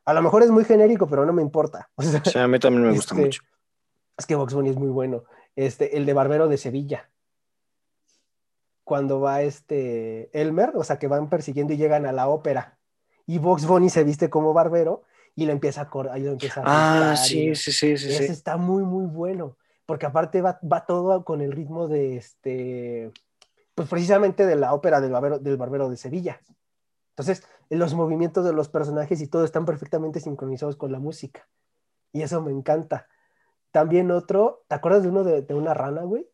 A 0.07 0.13
lo 0.15 0.23
mejor 0.23 0.43
es 0.43 0.51
muy 0.51 0.65
genérico, 0.65 1.07
pero 1.07 1.25
no 1.25 1.33
me 1.33 1.43
importa. 1.43 1.91
O 1.97 2.03
sea, 2.03 2.45
a 2.45 2.49
mí 2.49 2.59
también 2.59 2.83
me 2.87 2.93
gusta 2.93 3.15
Este, 3.15 3.25
mucho. 3.25 3.43
es 4.19 4.27
que 4.27 4.35
Box 4.35 4.55
Bunny 4.55 4.71
es 4.71 4.77
muy 4.77 4.91
bueno. 4.91 5.25
Este, 5.57 5.97
el 5.97 6.05
de 6.07 6.13
Barbero 6.13 6.49
de 6.49 6.59
Sevilla. 6.59 7.11
Cuando 8.85 9.21
va 9.21 9.41
este 9.43 10.29
Elmer, 10.39 10.73
o 10.75 10.85
sea, 10.85 10.99
que 10.99 11.09
van 11.09 11.31
persiguiendo 11.31 11.73
y 11.73 11.77
llegan 11.79 12.05
a 12.05 12.13
la 12.13 12.29
ópera. 12.29 12.79
Y 13.27 13.39
Box 13.39 13.67
Bunny 13.67 13.89
se 13.89 14.05
viste 14.05 14.29
como 14.29 14.53
barbero 14.53 15.05
y 15.35 15.47
lo 15.47 15.53
empieza 15.53 15.81
a 15.83 15.91
empieza 16.33 16.61
Ah, 16.65 17.15
cortar 17.15 17.15
y 17.15 17.17
sí, 17.17 17.55
sí, 17.55 17.73
sí, 17.73 17.97
sí, 17.97 18.09
ese 18.11 18.27
sí. 18.27 18.33
está 18.33 18.59
muy, 18.59 18.83
muy 18.83 19.07
bueno. 19.07 19.57
Porque 19.87 20.07
aparte 20.07 20.43
va, 20.43 20.59
va 20.71 20.85
todo 20.85 21.25
con 21.25 21.41
el 21.41 21.53
ritmo 21.53 21.89
de 21.89 22.17
este. 22.17 23.11
Pues 23.75 23.89
precisamente 23.89 24.47
de 24.47 24.57
la 24.57 24.75
ópera 24.75 25.01
del 25.01 25.13
barbero, 25.13 25.39
del 25.39 25.57
barbero 25.57 25.89
de 25.89 25.97
Sevilla. 25.97 26.41
Entonces, 27.17 27.47
los 27.71 27.95
movimientos 27.95 28.45
de 28.45 28.53
los 28.53 28.69
personajes 28.69 29.21
y 29.21 29.29
todo 29.29 29.45
están 29.45 29.65
perfectamente 29.65 30.21
sincronizados 30.21 30.77
con 30.77 30.91
la 30.93 30.99
música. 30.99 31.47
Y 32.13 32.23
eso 32.23 32.43
me 32.43 32.51
encanta. 32.51 33.09
También 33.71 34.11
otro, 34.11 34.65
¿te 34.69 34.75
acuerdas 34.75 35.03
de 35.05 35.09
uno 35.09 35.25
de, 35.25 35.43
de 35.43 35.55
una 35.55 35.75
rana, 35.75 36.03
güey? 36.03 36.29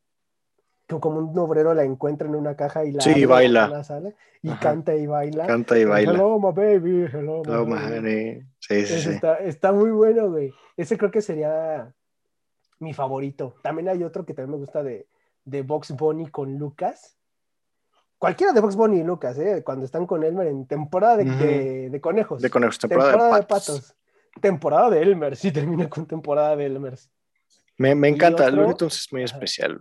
que 0.90 0.98
como 0.98 1.20
un 1.20 1.38
obrero 1.38 1.72
la 1.72 1.84
encuentra 1.84 2.26
en 2.26 2.34
una 2.34 2.56
caja 2.56 2.84
y 2.84 2.90
la 2.92 3.02
Sí, 3.02 3.10
abre 3.10 3.26
baila. 3.26 3.68
la 3.68 3.84
sala, 3.84 4.12
y 4.42 4.50
Ajá. 4.50 4.58
canta 4.60 4.96
y 4.96 5.06
baila. 5.06 5.46
Canta 5.46 5.78
y 5.78 5.84
baila. 5.84 6.12
Hello, 6.12 6.38
my 6.40 6.52
baby, 6.52 7.06
hello, 7.12 7.42
my 7.44 7.52
Hello, 7.52 7.62
honey. 7.96 8.40
Sí, 8.58 8.86
sí, 8.86 8.94
Ese 8.94 9.00
sí. 9.02 9.10
Está, 9.10 9.36
está 9.36 9.72
muy 9.72 9.90
bueno, 9.90 10.30
güey. 10.30 10.52
Ese 10.76 10.98
creo 10.98 11.12
que 11.12 11.22
sería 11.22 11.94
mi 12.80 12.92
favorito. 12.92 13.54
También 13.62 13.88
hay 13.88 14.02
otro 14.02 14.26
que 14.26 14.34
también 14.34 14.50
me 14.58 14.64
gusta 14.64 14.82
de, 14.82 15.06
de 15.44 15.62
Box 15.62 15.92
Bunny 15.92 16.26
con 16.26 16.58
Lucas. 16.58 17.16
Cualquiera 18.20 18.52
de 18.52 18.60
Box 18.60 18.76
Bunny 18.76 19.00
y 19.00 19.02
Lucas, 19.02 19.38
¿eh? 19.38 19.62
Cuando 19.64 19.86
están 19.86 20.06
con 20.06 20.22
Elmer 20.22 20.46
en 20.48 20.66
temporada 20.66 21.16
de, 21.16 21.24
de- 21.24 21.88
de 21.88 22.00
conejos. 22.02 22.42
De 22.42 22.50
conejos, 22.50 22.78
temporada, 22.78 23.34
de 23.38 23.42
patos. 23.44 23.94
Temporada 24.42 24.90
de 24.90 25.00
Elmer, 25.00 25.34
sí, 25.36 25.50
termina 25.50 25.88
con 25.88 26.04
temporada 26.06 26.54
de 26.54 26.66
Elmer. 26.66 26.98
Me, 27.78 27.94
me 27.94 28.08
encanta. 28.08 28.44
otro- 28.44 28.56
Looney 28.56 28.74
Tunes 28.74 28.94
es 29.00 29.10
muy 29.10 29.22
Ajá. 29.24 29.32
especial. 29.36 29.80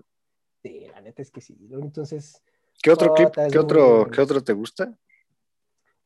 Sí, 0.64 0.88
la 0.90 1.02
neta 1.02 1.22
es 1.22 1.32
que 1.32 1.42
sí. 1.42 1.58
Entonces, 1.70 2.42
¿Qué 2.82 2.92
otro 2.92 3.14
clip? 3.14 3.38
Es 3.38 3.52
¿Qué 3.52 3.60
otro. 3.60 4.08
¿Qué 4.10 4.22
otro 4.22 4.42
te 4.42 4.54
gusta? 4.54 4.90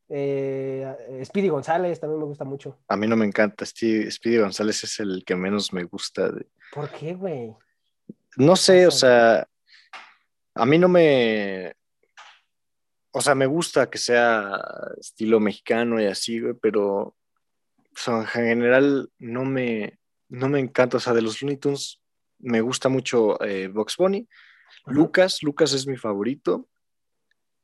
eh, 0.10 1.22
Speedy 1.26 1.50
González 1.50 2.00
también 2.00 2.20
me 2.20 2.26
gusta 2.26 2.44
mucho. 2.46 2.80
A 2.88 2.98
mí 2.98 3.08
no 3.08 3.16
me 3.16 3.26
encanta. 3.26 3.64
Steve- 3.66 4.10
Speedy 4.12 4.40
González 4.40 4.84
es 4.84 5.00
el 5.00 5.24
que 5.26 5.36
menos 5.36 5.72
me 5.72 5.84
gusta. 5.84 6.30
de- 6.32 6.48
¿Por 6.74 6.90
qué, 6.90 7.14
güey? 7.14 7.56
No 8.38 8.56
sé, 8.56 8.88
o 8.88 8.92
sea, 8.92 9.48
a 10.56 10.66
mí 10.66 10.78
no 10.80 10.88
me. 10.88 11.76
O 13.16 13.22
sea, 13.22 13.36
me 13.36 13.46
gusta 13.46 13.90
que 13.90 14.00
sea 14.00 14.60
estilo 15.00 15.40
mexicano 15.40 16.02
y 16.02 16.06
así, 16.06 16.40
güey, 16.40 16.56
pero 16.60 16.90
o 16.96 17.16
sea, 17.96 18.22
en 18.22 18.26
general 18.26 19.12
no 19.20 19.46
me, 19.46 20.00
no 20.30 20.50
me 20.50 20.60
encanta. 20.60 20.98
O 20.98 21.00
sea, 21.00 21.14
de 21.14 21.22
los 21.22 21.42
Looney 21.42 21.58
Tunes 21.58 22.02
me 22.40 22.62
gusta 22.62 22.90
mucho 22.90 23.42
eh, 23.44 23.68
Bugs 23.68 23.98
Bunny. 23.98 24.28
Ajá. 24.86 24.96
Lucas, 24.96 25.44
Lucas 25.44 25.74
es 25.74 25.86
mi 25.86 25.96
favorito. 25.96 26.68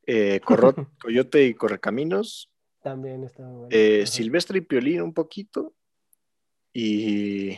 Eh, 0.06 0.40
Coyote 1.02 1.46
y 1.46 1.56
Correcaminos. 1.56 2.52
También 2.84 3.24
está 3.24 3.44
muy 3.44 3.54
bueno. 3.54 3.68
Eh. 3.72 4.06
Silvestre 4.06 4.60
y 4.60 4.62
Piolín 4.62 5.02
un 5.02 5.14
poquito. 5.14 5.74
Y 6.72 7.58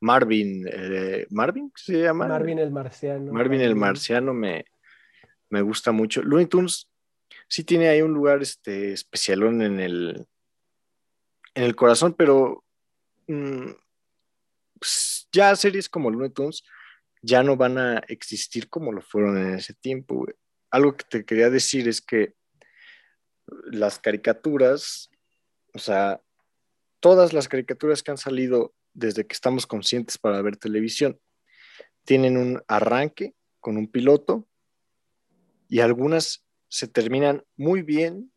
Marvin, 0.00 0.66
eh, 0.66 1.26
¿Marvin 1.28 1.70
se 1.76 2.00
llama? 2.00 2.26
Marvin 2.26 2.58
el 2.58 2.70
Marciano. 2.70 3.32
Marvin 3.32 3.60
el 3.60 3.76
Marciano 3.76 4.32
me, 4.32 4.64
me 5.50 5.62
gusta 5.62 5.92
mucho. 5.92 6.22
Looney 6.22 6.46
Tunes 6.46 6.88
sí 7.48 7.64
tiene 7.64 7.88
ahí 7.88 8.00
un 8.02 8.12
lugar 8.12 8.40
este, 8.40 8.92
especialón 8.92 9.60
en 9.62 9.80
el, 9.80 10.26
en 11.54 11.64
el 11.64 11.76
corazón, 11.76 12.14
pero 12.14 12.64
mm, 13.26 13.70
pues, 14.78 15.28
ya 15.32 15.54
series 15.56 15.88
como 15.88 16.10
Looney 16.10 16.30
Tunes 16.30 16.62
ya 17.22 17.42
no 17.42 17.56
van 17.56 17.76
a 17.76 17.98
existir 18.08 18.68
como 18.68 18.92
lo 18.92 19.02
fueron 19.02 19.36
en 19.36 19.54
ese 19.54 19.74
tiempo. 19.74 20.26
Algo 20.70 20.96
que 20.96 21.04
te 21.04 21.24
quería 21.24 21.50
decir 21.50 21.88
es 21.88 22.00
que 22.00 22.34
las 23.64 23.98
caricaturas, 23.98 25.10
o 25.74 25.78
sea, 25.78 26.22
todas 27.00 27.32
las 27.32 27.48
caricaturas 27.48 28.02
que 28.02 28.12
han 28.12 28.18
salido 28.18 28.74
desde 28.92 29.26
que 29.26 29.34
estamos 29.34 29.66
conscientes 29.66 30.18
para 30.18 30.40
ver 30.42 30.56
televisión, 30.56 31.20
tienen 32.04 32.36
un 32.36 32.62
arranque 32.68 33.34
con 33.58 33.76
un 33.76 33.90
piloto 33.90 34.48
y 35.70 35.80
algunas 35.80 36.44
se 36.68 36.88
terminan 36.88 37.44
muy 37.56 37.82
bien 37.82 38.32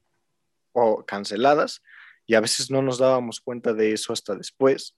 o 0.71 1.03
canceladas 1.03 1.81
y 2.25 2.35
a 2.35 2.39
veces 2.39 2.69
no 2.69 2.81
nos 2.81 2.99
dábamos 2.99 3.41
cuenta 3.41 3.73
de 3.73 3.91
eso 3.91 4.13
hasta 4.13 4.35
después, 4.35 4.95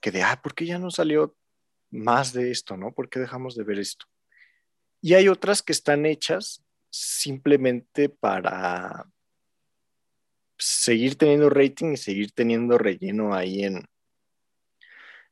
que 0.00 0.10
de, 0.10 0.22
ah, 0.22 0.40
¿por 0.42 0.54
qué 0.54 0.66
ya 0.66 0.78
no 0.78 0.90
salió 0.90 1.36
más 1.90 2.32
de 2.32 2.50
esto, 2.50 2.76
no? 2.76 2.92
¿Por 2.92 3.08
qué 3.08 3.20
dejamos 3.20 3.54
de 3.54 3.62
ver 3.62 3.78
esto? 3.78 4.06
Y 5.00 5.14
hay 5.14 5.28
otras 5.28 5.62
que 5.62 5.72
están 5.72 6.04
hechas 6.04 6.64
simplemente 6.90 8.08
para 8.08 9.08
seguir 10.58 11.16
teniendo 11.16 11.48
rating 11.48 11.92
y 11.92 11.96
seguir 11.96 12.32
teniendo 12.32 12.76
relleno 12.76 13.34
ahí 13.34 13.62
en, 13.62 13.88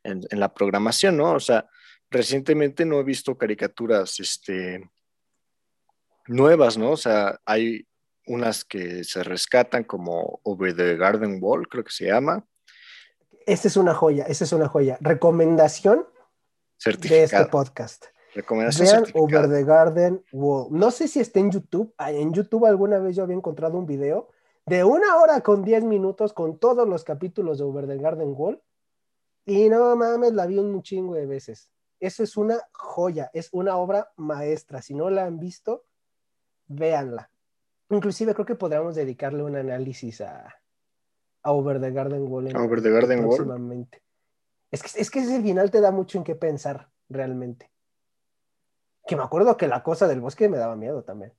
en, 0.05 0.22
en 0.30 0.40
la 0.40 0.55
programación, 0.55 1.16
¿no? 1.16 1.32
O 1.32 1.40
sea, 1.40 1.68
recientemente 2.09 2.84
no 2.84 3.01
he 3.01 3.05
visto 3.05 3.36
caricaturas 3.36 4.20
este, 4.20 4.88
nuevas, 6.29 6.77
¿no? 6.79 6.93
O 6.93 6.97
sea, 6.97 7.41
hay 7.45 7.87
unas 8.27 8.64
que 8.64 9.05
se 9.05 9.22
rescatan 9.22 9.85
como 9.85 10.41
Over 10.43 10.77
the 10.77 10.97
Garden 10.97 11.39
Wall, 11.41 11.68
creo 11.68 11.85
que 11.85 11.93
se 11.93 12.07
llama, 12.07 12.45
Esa 13.47 13.68
es 13.68 13.77
una 13.77 13.95
joya, 13.95 14.24
esa 14.24 14.45
es 14.45 14.53
una 14.53 14.68
joya. 14.68 14.99
Recomendación 15.01 16.07
de 16.85 17.22
este 17.22 17.45
podcast. 17.47 18.07
Recomendación 18.35 19.05
Vean. 19.05 19.12
Over 19.14 19.49
the 19.49 19.64
Garden 19.64 20.24
Wall. 20.33 20.68
No 20.70 20.91
sé 20.91 21.09
si 21.09 21.20
está 21.20 21.41
en 21.41 21.51
YouTube. 21.51 21.95
Ah, 21.97 22.12
En 22.12 22.33
YouTube 22.33 22.66
alguna 22.66 22.99
vez 22.99 23.16
yo 23.16 23.22
había 23.22 23.37
encontrado 23.37 23.79
un 23.79 23.87
video 23.87 24.29
de 24.66 24.85
una 24.85 25.16
hora 25.16 25.41
con 25.41 25.62
10 25.62 25.85
minutos 25.85 26.33
con 26.33 26.59
todos 26.59 26.87
los 26.89 27.05
capítulos 27.05 27.59
de 27.59 27.64
Over 27.64 27.87
the 27.87 27.97
Garden 27.97 28.35
Wall. 28.37 28.61
Y 29.47 29.68
no 29.68 29.95
mames, 29.95 30.33
la 30.33 30.47
vi 30.47 30.59
un 30.59 30.83
chingo 30.83 31.14
de 31.14 31.24
veces. 31.24 31.70
Eso 32.01 32.22
es 32.24 32.37
una 32.37 32.61
joya, 32.72 33.31
es 33.33 33.49
una 33.53 33.77
obra 33.77 34.12
maestra. 34.16 34.83
Si 34.83 34.93
no 34.93 35.09
la 35.09 35.24
han 35.24 35.39
visto, 35.39 35.85
véanla. 36.69 37.31
Inclusive 37.91 38.35
creo 38.35 38.47
que 38.47 38.55
podríamos 38.55 38.95
dedicarle 38.97 39.43
un 39.43 39.57
análisis 39.57 40.21
a, 40.21 40.61
a 41.43 41.53
Over 41.53 41.81
the 41.81 41.91
Garden 41.93 42.27
Wall. 42.27 42.49
en- 42.49 42.57
Over 42.57 42.83
the 42.83 42.91
Garden 42.91 43.25
Wall. 43.25 43.89
Es 44.71 44.83
que, 44.83 45.01
es 45.01 45.11
que 45.11 45.21
ese 45.21 45.41
final 45.43 45.71
te 45.71 45.81
da 45.81 45.91
mucho 45.93 46.19
en 46.19 46.25
qué 46.25 46.35
pensar, 46.35 46.91
realmente. 47.09 47.71
Que 49.07 49.14
me 49.17 49.23
acuerdo 49.23 49.57
que 49.57 49.69
la 49.69 49.83
cosa 49.85 50.09
del 50.09 50.21
bosque 50.21 50.49
me 50.49 50.57
daba 50.59 50.75
miedo 50.75 51.05
también. 51.05 51.33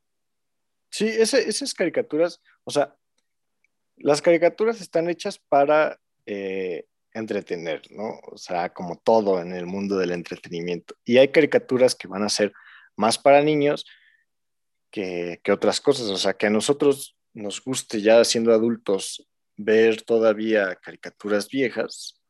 Sí, 0.89 1.07
ese- 1.07 1.47
esas 1.49 1.73
caricaturas, 1.73 2.41
o 2.63 2.71
sea, 2.71 2.95
las 3.97 4.21
caricaturas 4.21 4.79
están 4.79 5.09
hechas 5.09 5.37
para 5.37 5.99
eh, 6.25 6.87
entretener, 7.13 7.81
¿no? 7.91 8.19
O 8.31 8.37
sea, 8.37 8.73
como 8.73 8.97
todo 8.97 9.41
en 9.41 9.53
el 9.53 9.65
mundo 9.65 9.97
del 9.97 10.11
entretenimiento. 10.11 10.95
Y 11.03 11.17
hay 11.17 11.29
caricaturas 11.29 11.95
que 11.95 12.07
van 12.07 12.23
a 12.23 12.29
ser 12.29 12.53
más 12.95 13.17
para 13.17 13.41
niños 13.41 13.85
que, 14.91 15.41
otras 15.51 15.81
cosas. 15.81 16.07
O 16.07 16.17
sea, 16.17 16.33
que 16.33 16.47
a 16.47 16.49
nosotros 16.49 17.17
nos 17.33 17.63
guste 17.63 18.01
ya 18.01 18.23
siendo 18.23 18.53
adultos 18.53 19.27
ver 19.55 20.01
todavía 20.03 20.75
caricaturas 20.75 21.47
viejas, 21.49 22.21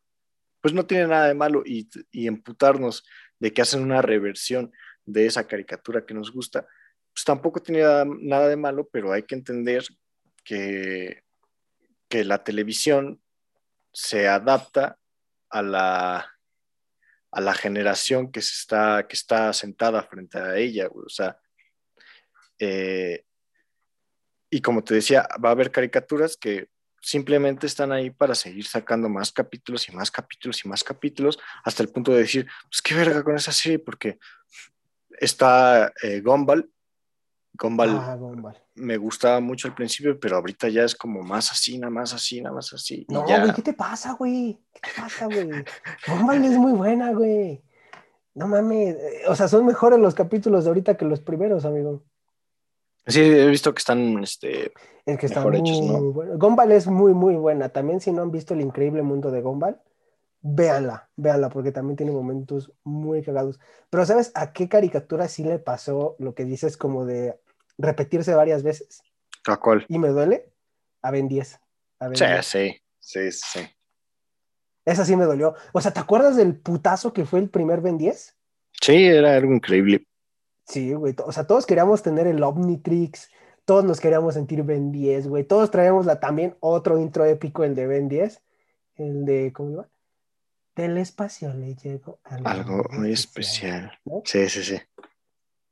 pues 0.62 0.74
no 0.74 0.86
tiene 0.86 1.08
nada 1.08 1.28
de 1.28 1.34
malo 1.34 1.64
y, 1.66 1.89
y 2.12 2.28
emputarnos 2.28 3.05
de 3.39 3.53
que 3.53 3.62
hacen 3.62 3.82
una 3.82 4.01
reversión 4.01 4.72
de 5.05 5.26
esa 5.26 5.47
caricatura 5.47 6.05
que 6.05 6.14
nos 6.14 6.32
gusta, 6.32 6.68
pues 7.14 7.26
tampoco 7.26 7.62
tiene 7.62 7.82
nada, 8.22 8.47
de 8.47 8.58
malo, 8.58 8.88
pero 8.91 9.12
hay 9.12 9.24
que 9.24 9.34
entender 9.34 9.84
que, 10.43 11.24
que 12.08 12.24
la 12.24 12.43
televisión 12.43 13.22
se 13.91 14.28
adapta 14.28 14.99
a 15.49 15.64
la, 15.64 16.32
a 17.32 17.41
la 17.41 17.53
generación 17.55 18.32
que, 18.32 18.39
está, 18.39 19.08
que 19.08 19.16
está 19.16 19.51
sentada 19.53 20.03
frente 20.03 20.38
a 20.38 20.58
ella. 20.58 20.89
O 20.93 21.10
sea, 21.10 21.39
eh, 22.60 23.24
y 24.49 24.62
como 24.62 24.84
te 24.84 24.93
decía, 24.95 25.28
va 25.43 25.49
a 25.49 25.51
haber 25.51 25.72
caricaturas 25.72 26.38
que 26.38 26.70
simplemente 27.01 27.68
están 27.68 27.91
ahí 27.91 28.10
para 28.10 28.34
seguir 28.36 28.66
sacando 28.66 29.08
más 29.10 29.32
capítulos 29.32 29.88
y 29.89 29.91
más 29.95 30.10
capítulos 30.10 30.64
y 30.66 30.68
más 30.68 30.84
capítulos, 30.84 31.38
hasta 31.64 31.84
el 31.84 31.89
punto 31.89 32.12
de 32.12 32.20
decir, 32.20 32.47
pues 32.70 32.82
qué 32.82 32.95
verga 32.95 33.24
con 33.24 33.36
esa 33.36 33.51
serie, 33.51 33.80
porque 33.80 34.18
está 35.20 35.91
eh, 36.01 36.22
Gumball. 36.22 36.70
Gumball 37.53 37.89
Ah, 37.89 38.16
Gumball. 38.16 38.55
me 38.76 38.97
gustaba 38.97 39.39
mucho 39.39 39.68
al 39.68 39.74
principio, 39.76 40.20
pero 40.20 40.36
ahorita 40.38 40.70
ya 40.70 40.84
es 40.84 40.95
como 40.95 41.24
más 41.24 41.51
así, 41.51 41.78
nada 41.80 41.89
más 41.91 42.14
así, 42.14 42.39
nada 42.41 42.55
más 42.55 42.72
así. 42.74 43.05
No, 43.10 43.28
ya. 43.28 43.39
güey, 43.39 43.53
¿qué 43.53 43.62
te 43.64 43.74
pasa, 43.74 44.14
güey? 44.14 44.60
¿Qué 44.74 44.80
te 44.82 45.01
pasa, 45.01 45.26
güey? 45.26 45.49
Gumball 46.08 46.45
es 46.45 46.51
muy 46.58 46.74
buena, 46.74 47.12
güey. 47.14 47.64
No 48.36 48.47
mames. 48.47 48.95
eh, 48.95 49.22
O 49.28 49.36
sea, 49.36 49.47
son 49.47 49.66
mejores 49.66 49.97
los 49.99 50.14
capítulos 50.14 50.66
de 50.66 50.70
ahorita 50.70 50.97
que 50.97 51.05
los 51.05 51.20
primeros, 51.22 51.66
amigo. 51.66 52.03
Sí, 53.08 53.22
he 53.22 53.47
visto 53.47 53.74
que 53.74 53.80
están, 53.80 54.22
este, 54.22 54.72
Es 55.05 55.18
que 55.18 55.26
está 55.28 55.39
Mejor 55.39 55.60
muy, 55.60 55.62
hechos, 55.62 55.82
¿no? 55.82 55.93
muy 55.99 56.10
buena. 56.10 56.36
Gumball 56.36 56.72
es 56.74 56.88
muy, 56.88 57.14
muy 57.14 57.36
buena. 57.36 57.70
También 57.70 58.01
si 58.01 58.12
no 58.12 58.22
han 58.22 58.32
visto 58.32 58.53
el 58.53 58.62
increíble 58.62 59.01
mundo 59.01 59.32
de 59.32 59.41
Gumball, 59.41 59.80
véanla, 60.41 61.10
véanla, 61.16 61.49
porque 61.49 61.72
también 61.72 61.95
tiene 61.95 62.12
momentos 62.12 62.72
muy 62.84 63.24
cagados. 63.24 63.60
Pero 63.89 64.05
¿sabes 64.05 64.32
a 64.36 64.51
qué 64.53 64.68
caricatura 64.70 65.28
sí 65.28 65.43
le 65.43 65.60
pasó 65.60 66.16
lo 66.20 66.36
que 66.36 66.45
dices 66.45 66.76
como 66.78 67.05
de 67.05 67.39
repetirse 67.78 68.34
varias 68.36 68.64
veces? 68.64 69.01
¿a 69.45 69.58
cuál? 69.58 69.86
Y 69.88 69.97
me 69.97 70.10
duele 70.10 70.51
a 71.01 71.12
Ben 71.12 71.28
10. 71.30 71.60
A 71.99 72.08
Ben 72.10 72.18
Sí, 72.18 72.26
10. 72.26 72.45
sí, 72.45 72.82
sí, 72.99 73.32
sí. 73.32 73.60
Esa 74.84 75.05
sí 75.05 75.16
me 75.16 75.26
dolió. 75.26 75.53
O 75.74 75.80
sea, 75.82 75.91
¿te 75.91 75.99
acuerdas 76.01 76.36
del 76.36 76.55
putazo 76.58 77.14
que 77.14 77.26
fue 77.26 77.39
el 77.39 77.49
primer 77.49 77.80
Ben 77.82 77.97
10? 77.97 78.36
Sí, 78.82 79.05
era 79.05 79.36
algo 79.36 79.53
increíble. 79.53 80.05
Sí, 80.68 80.93
güey. 80.93 81.15
O 81.26 81.32
sea, 81.32 81.47
todos 81.47 81.65
queríamos 81.65 82.03
tener 82.03 82.28
el 82.28 82.43
Omnitrix, 82.43 83.30
todos 83.65 83.86
nos 83.86 83.99
queríamos 83.99 84.34
sentir 84.34 84.63
Ben 84.63 84.91
10, 84.91 85.28
güey. 85.28 85.43
Todos 85.43 85.72
traíamos 85.72 86.05
la, 86.05 86.20
también 86.20 86.55
otro 86.59 86.99
intro 86.99 87.26
épico, 87.26 87.63
el 87.63 87.74
de 87.76 87.88
Ben 87.88 88.09
10, 88.09 88.41
el 88.95 89.26
de, 89.26 89.53
¿cómo 89.53 89.72
iba? 89.72 89.88
Del 90.76 90.97
espacio 90.97 91.53
le 91.53 91.74
llegó 91.76 92.20
algo, 92.24 92.47
Algo 92.47 92.84
muy 92.91 93.11
especial. 93.11 93.91
¿no? 94.05 94.22
Sí, 94.26 94.47
sí, 94.49 94.63
sí. 94.63 94.78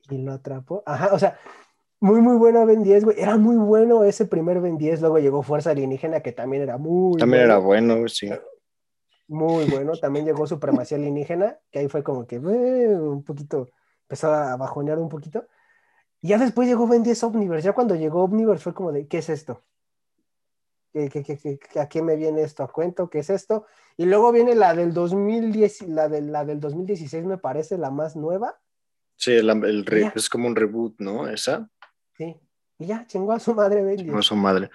Y 0.10 0.18
lo 0.18 0.34
atrapó. 0.34 0.82
Ajá, 0.86 1.14
o 1.14 1.20
sea, 1.20 1.38
muy, 2.00 2.22
muy 2.22 2.38
bueno 2.38 2.66
Ben 2.66 2.84
10, 2.84 3.04
güey. 3.06 3.20
Era 3.20 3.38
muy 3.38 3.56
bueno 3.58 4.04
ese 4.04 4.26
primer 4.26 4.62
Ben 4.62 4.78
10. 4.78 5.02
Luego 5.02 5.20
llegó 5.20 5.43
Fuerza 5.43 5.72
Alienígena, 5.72 6.22
que 6.22 6.32
también 6.32 6.64
era 6.64 6.78
muy 6.78 7.18
También 7.18 7.41
bueno. 7.43 7.54
era 7.54 7.58
bueno, 7.58 8.08
sí. 8.08 8.30
Muy 9.28 9.66
bueno. 9.66 9.93
También 9.93 10.26
llegó 10.26 10.48
Supremacía 10.48 10.98
Alienígena, 10.98 11.58
que 11.72 11.80
ahí 11.80 11.88
fue 11.88 12.04
como 12.04 12.26
que 12.26 12.36
eh, 12.38 12.96
un 13.00 13.24
poquito, 13.24 13.70
empezó 14.08 14.34
a 14.34 14.56
bajonear 14.56 14.97
un 14.99 15.10
poquito. 15.10 15.47
Y 16.22 16.30
ya 16.30 16.38
después 16.38 16.68
llegó 16.68 16.88
Ben 16.88 17.03
10 17.03 17.24
Omniverse. 17.24 17.66
Ya 17.66 17.74
cuando 17.74 17.95
llegó 17.95 18.24
Omniverse 18.24 18.64
fue 18.64 18.74
como 18.74 18.91
de, 18.91 19.08
¿qué 19.08 19.20
es 19.20 19.30
esto? 19.30 19.62
¿Qué, 20.93 21.10
qué, 21.10 21.24
qué, 21.24 21.38
qué- 21.38 21.80
¿A 21.80 21.89
qué 21.89 22.01
me 22.01 22.16
viene 22.16 22.41
esto 22.41 22.64
a 22.64 22.72
cuento? 22.72 23.10
¿Qué 23.10 23.20
es 23.20 23.30
esto? 23.30 23.66
Y 23.97 24.06
luego 24.06 24.32
viene 24.32 24.56
la 24.56 24.74
del 24.74 24.93
2010, 24.93 25.84
la, 25.89 26.08
de, 26.10 26.22
la 26.22 26.45
del 26.45 26.60
2016, 26.60 27.26
me 27.26 27.38
parece 27.38 27.78
la 27.78 27.91
más 27.91 28.16
nueva. 28.16 28.60
Sí, 29.18 29.34
el, 29.34 29.49
el 29.49 29.86
re- 29.86 30.12
es 30.16 30.30
como 30.30 30.47
un 30.47 30.56
reboot, 30.56 30.95
¿no? 30.99 31.28
Esa. 31.28 31.70
Sí. 32.18 32.36
Y 32.80 32.86
ya, 32.88 33.06
chingó 33.08 33.34
a 33.34 33.39
su 33.39 33.53
madre 33.53 33.84
Ben 33.84 33.97
10. 33.97 34.08
No, 34.08 34.22
su 34.22 34.36
madre. 34.36 34.70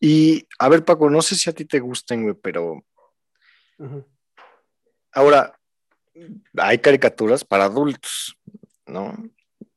Y, 0.00 0.46
a 0.58 0.68
ver, 0.68 0.84
Paco, 0.84 1.08
no 1.10 1.22
sé 1.22 1.34
si 1.34 1.48
a 1.50 1.52
ti 1.52 1.64
te 1.64 1.80
gusten, 1.80 2.22
güey, 2.24 2.34
pero 2.34 2.84
ahora 5.12 5.57
hay 6.56 6.78
caricaturas 6.78 7.44
para 7.44 7.64
adultos, 7.64 8.36
¿no? 8.86 9.12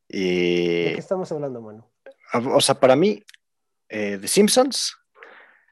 ¿De 0.10 0.18
Y, 0.18 0.94
qué 0.94 1.00
estamos 1.00 1.32
hablando, 1.32 1.62
mano? 1.62 1.90
o 2.34 2.62
sea, 2.62 2.76
para 2.76 2.96
mí, 2.96 3.24
eh, 3.90 4.18
The 4.20 4.28
Simpsons 4.28 4.96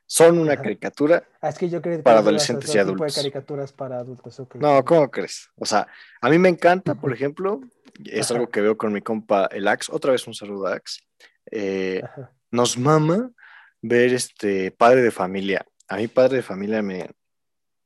son 0.06 0.40
una 0.40 0.54
Ajá. 0.54 0.64
caricatura. 0.64 1.24
Ah, 1.42 1.50
es 1.50 1.58
que 1.58 1.70
yo 1.70 1.82
creo 1.82 1.98
que 1.98 2.04
Para 2.04 2.20
adolescentes 2.20 2.70
y 2.70 2.72
tipo 2.72 2.78
de 2.78 2.82
adultos. 2.82 3.16
caricaturas 3.16 3.72
para 3.74 4.00
adultos. 4.00 4.40
ok. 4.40 4.56
No, 4.56 4.84
¿cómo 4.84 5.10
crees? 5.12 5.50
O 5.56 5.66
sea, 5.66 5.88
a 6.22 6.30
mí 6.30 6.38
me 6.40 6.50
encanta, 6.50 6.96
por 6.96 7.14
ejemplo, 7.14 7.62
es 8.06 8.26
Ajá. 8.26 8.34
algo 8.36 8.50
que 8.50 8.62
veo 8.62 8.78
con 8.78 8.92
mi 8.92 9.02
compa 9.02 9.46
el 9.52 9.68
Ax, 9.68 9.90
otra 9.90 10.12
vez 10.14 10.26
un 10.28 10.34
saludo 10.34 10.68
a 10.68 10.74
Ax. 10.74 11.00
eh, 11.52 12.02
nos 12.52 12.78
mama 12.78 13.32
ver 13.82 14.14
este 14.14 14.72
padre 14.72 15.02
de 15.04 15.12
familia. 15.12 15.66
A 15.88 15.98
mí 15.98 16.08
padre 16.08 16.38
de 16.38 16.44
familia 16.44 16.82
me, 16.82 17.10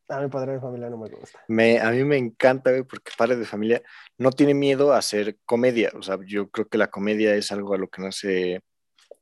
A 0.10 0.20
mi 0.22 0.30
padre 0.30 0.54
de 0.54 0.60
familia 0.60 0.90
no 0.90 0.98
me 0.98 1.10
gusta. 1.10 1.40
me 1.48 1.80
a 1.80 1.90
mí 1.92 2.04
me 2.04 2.18
encanta, 2.18 2.70
güey, 2.72 2.84
porque 2.84 3.12
padre 3.18 3.38
de 3.38 3.46
familia 3.46 3.82
no 4.18 4.32
tiene 4.32 4.54
miedo 4.54 4.92
a 4.94 4.98
hacer 4.98 5.38
comedia. 5.46 5.92
O 5.96 6.02
sea, 6.04 6.20
yo 6.26 6.50
creo 6.50 6.68
que 6.68 6.78
la 6.78 6.88
comedia 6.92 7.34
es 7.36 7.52
algo 7.52 7.74
a 7.74 7.78
lo 7.78 7.88
que 7.90 8.02
no 8.02 8.12
se, 8.12 8.62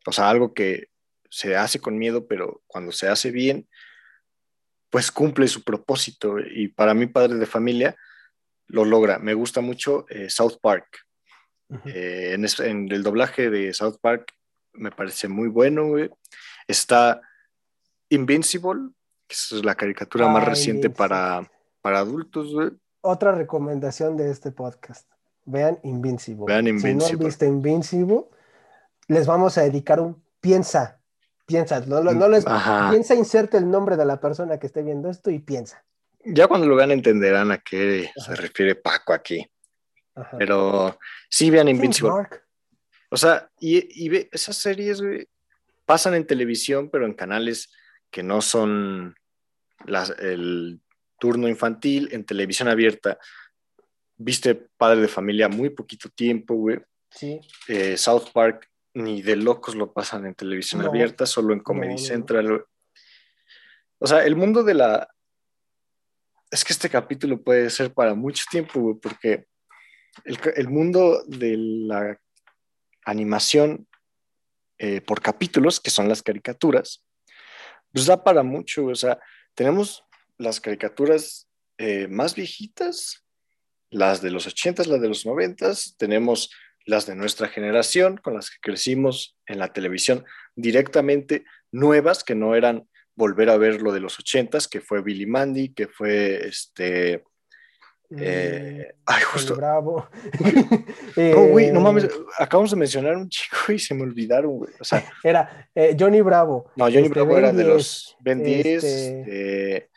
o 0.07 0.11
sea, 0.11 0.29
algo 0.29 0.53
que 0.53 0.87
se 1.29 1.55
hace 1.55 1.79
con 1.79 1.97
miedo, 1.97 2.27
pero 2.27 2.61
cuando 2.67 2.91
se 2.91 3.07
hace 3.07 3.31
bien, 3.31 3.67
pues 4.89 5.11
cumple 5.11 5.47
su 5.47 5.63
propósito. 5.63 6.39
Y 6.39 6.67
para 6.69 6.93
mí 6.93 7.05
padre 7.07 7.35
de 7.35 7.45
familia 7.45 7.95
lo 8.67 8.83
logra. 8.83 9.19
Me 9.19 9.33
gusta 9.33 9.61
mucho 9.61 10.05
eh, 10.09 10.29
South 10.29 10.57
Park. 10.61 11.05
Ujú. 11.69 11.87
Eh, 11.89 12.33
en, 12.33 12.43
es- 12.43 12.59
en 12.59 12.91
el 12.91 13.03
doblaje 13.03 13.49
de 13.49 13.73
South 13.73 13.97
Park 14.01 14.33
me 14.73 14.91
parece 14.91 15.27
muy 15.27 15.47
bueno, 15.47 15.87
güey. 15.87 16.09
Está 16.67 17.21
Invincible, 18.09 18.89
que 19.31 19.55
es 19.57 19.63
la 19.63 19.75
caricatura 19.75 20.27
más 20.27 20.43
reciente 20.45 20.87
Invincible. 20.87 20.97
para, 20.97 21.51
para 21.81 21.99
adultos, 21.99 22.53
güey. 22.53 22.69
Otra 23.01 23.31
recomendación 23.31 24.17
de 24.17 24.29
este 24.29 24.51
podcast. 24.51 25.09
Vean 25.45 25.79
Invincible. 25.83 26.45
Vean 26.47 26.65
Si 26.65 26.71
no 26.71 26.79
han 26.79 26.91
Invincible. 26.91 27.25
visto 27.25 27.45
Invincible, 27.45 28.23
les 29.07 29.25
vamos 29.25 29.57
a 29.57 29.63
dedicar 29.63 29.99
un 29.99 30.21
piensa. 30.39 30.99
Piensa, 31.45 31.79
no, 31.81 32.01
no- 32.01 32.13
no 32.13 32.27
les 32.27 32.45
Ajá. 32.45 32.89
piensa, 32.91 33.15
inserte 33.15 33.57
el 33.57 33.69
nombre 33.69 33.97
de 33.97 34.05
la 34.05 34.19
persona 34.21 34.59
que 34.59 34.67
esté 34.67 34.83
viendo 34.83 35.09
esto 35.09 35.31
y 35.31 35.39
piensa. 35.39 35.83
Ya 36.23 36.47
cuando 36.47 36.67
lo 36.67 36.75
vean 36.75 36.91
entenderán 36.91 37.51
a 37.51 37.57
qué 37.57 38.09
Ajá. 38.17 38.35
se 38.35 38.41
refiere 38.41 38.75
Paco 38.75 39.13
aquí. 39.13 39.45
Ajá. 40.15 40.37
Pero 40.37 40.97
sí 41.29 41.49
vean 41.49 41.67
Invincible. 41.69 42.27
O 43.09 43.17
sea, 43.17 43.49
y, 43.59 44.03
y 44.05 44.09
ve, 44.09 44.29
esas 44.31 44.55
series, 44.57 45.01
güey, 45.01 45.27
pasan 45.85 46.13
en 46.13 46.25
televisión, 46.27 46.89
pero 46.89 47.05
en 47.05 47.13
canales 47.13 47.71
que 48.11 48.23
no 48.23 48.41
son 48.41 49.15
las, 49.85 50.11
el 50.19 50.79
turno 51.19 51.47
infantil, 51.47 52.09
en 52.11 52.25
televisión 52.25 52.67
abierta. 52.67 53.17
Viste 54.17 54.55
Padre 54.55 55.01
de 55.01 55.07
Familia 55.07 55.49
muy 55.49 55.69
poquito 55.69 56.09
tiempo, 56.09 56.55
güey. 56.55 56.79
Sí. 57.09 57.39
Eh, 57.67 57.97
South 57.97 58.29
Park 58.33 58.69
ni 58.93 59.21
de 59.21 59.35
locos 59.35 59.75
lo 59.75 59.93
pasan 59.93 60.25
en 60.25 60.35
televisión 60.35 60.81
No. 60.81 60.89
abierta, 60.89 61.25
solo 61.25 61.53
en 61.53 61.59
Comedy 61.61 61.93
No. 61.93 61.97
Central. 61.97 62.47
güey. 62.47 62.61
O 63.99 64.07
sea, 64.07 64.25
el 64.25 64.35
mundo 64.35 64.63
de 64.63 64.73
la... 64.73 65.07
Es 66.49 66.65
que 66.65 66.73
este 66.73 66.89
capítulo 66.89 67.41
puede 67.41 67.69
ser 67.69 67.93
para 67.93 68.13
mucho 68.13 68.43
tiempo, 68.51 68.79
güey, 68.79 68.95
porque 69.01 69.45
el, 70.25 70.37
el 70.55 70.67
mundo 70.67 71.23
de 71.25 71.55
la 71.57 72.19
animación 73.05 73.87
eh, 74.77 74.99
por 74.99 75.21
capítulos, 75.21 75.79
que 75.79 75.89
son 75.91 76.09
las 76.09 76.21
caricaturas, 76.21 77.05
pues 77.93 78.05
da 78.07 78.21
para 78.23 78.43
mucho. 78.43 78.85
O 78.87 78.95
sea, 78.95 79.17
tenemos 79.55 80.03
las 80.37 80.59
caricaturas 80.59 81.47
eh, 81.77 82.07
más 82.07 82.35
viejitas, 82.35 83.23
las 83.89 84.21
de 84.21 84.31
los 84.31 84.47
80s, 84.47 84.85
las 84.85 85.01
de 85.01 85.07
los 85.07 85.25
90s, 85.25 85.95
tenemos 85.97 86.51
las 86.85 87.05
de 87.05 87.15
nuestra 87.15 87.47
generación, 87.47 88.17
con 88.17 88.33
las 88.33 88.49
que 88.49 88.57
crecimos 88.61 89.37
en 89.45 89.59
la 89.59 89.73
televisión 89.73 90.25
directamente, 90.55 91.45
nuevas, 91.71 92.23
que 92.23 92.35
no 92.35 92.55
eran 92.55 92.87
volver 93.15 93.49
a 93.49 93.57
ver 93.57 93.81
lo 93.81 93.91
de 93.91 93.99
los 93.99 94.19
80s, 94.19 94.67
que 94.67 94.81
fue 94.81 95.01
Billy 95.01 95.25
Mandy, 95.25 95.73
que 95.73 95.87
fue 95.87 96.47
este... 96.47 97.23
eh, 98.17 98.93
ay, 99.05 99.21
justo, 99.23 99.55
Bravo. 99.55 100.07
no, 101.17 101.45
güey, 101.47 101.71
no 101.71 101.79
Eh, 101.79 101.83
mames, 101.83 102.09
acabamos 102.37 102.71
de 102.71 102.77
mencionar 102.77 103.15
un 103.15 103.29
chico 103.29 103.71
y 103.71 103.79
se 103.79 103.93
me 103.93 104.03
olvidaron, 104.03 104.57
güey. 104.57 104.73
O 104.79 104.83
sea, 104.83 105.03
Era 105.23 105.69
eh, 105.75 105.95
Johnny 105.99 106.21
Bravo. 106.21 106.71
no, 106.75 106.85
Johnny 106.85 106.97
Este, 107.03 107.09
Bravo 107.09 107.29
Ben 107.29 107.37
era 107.37 107.53
de 107.53 107.63
10, 107.63 107.67
los 107.67 108.17
Ben 108.19 108.43
10. 108.43 108.65
este, 108.65 109.23
eh, 109.77 109.89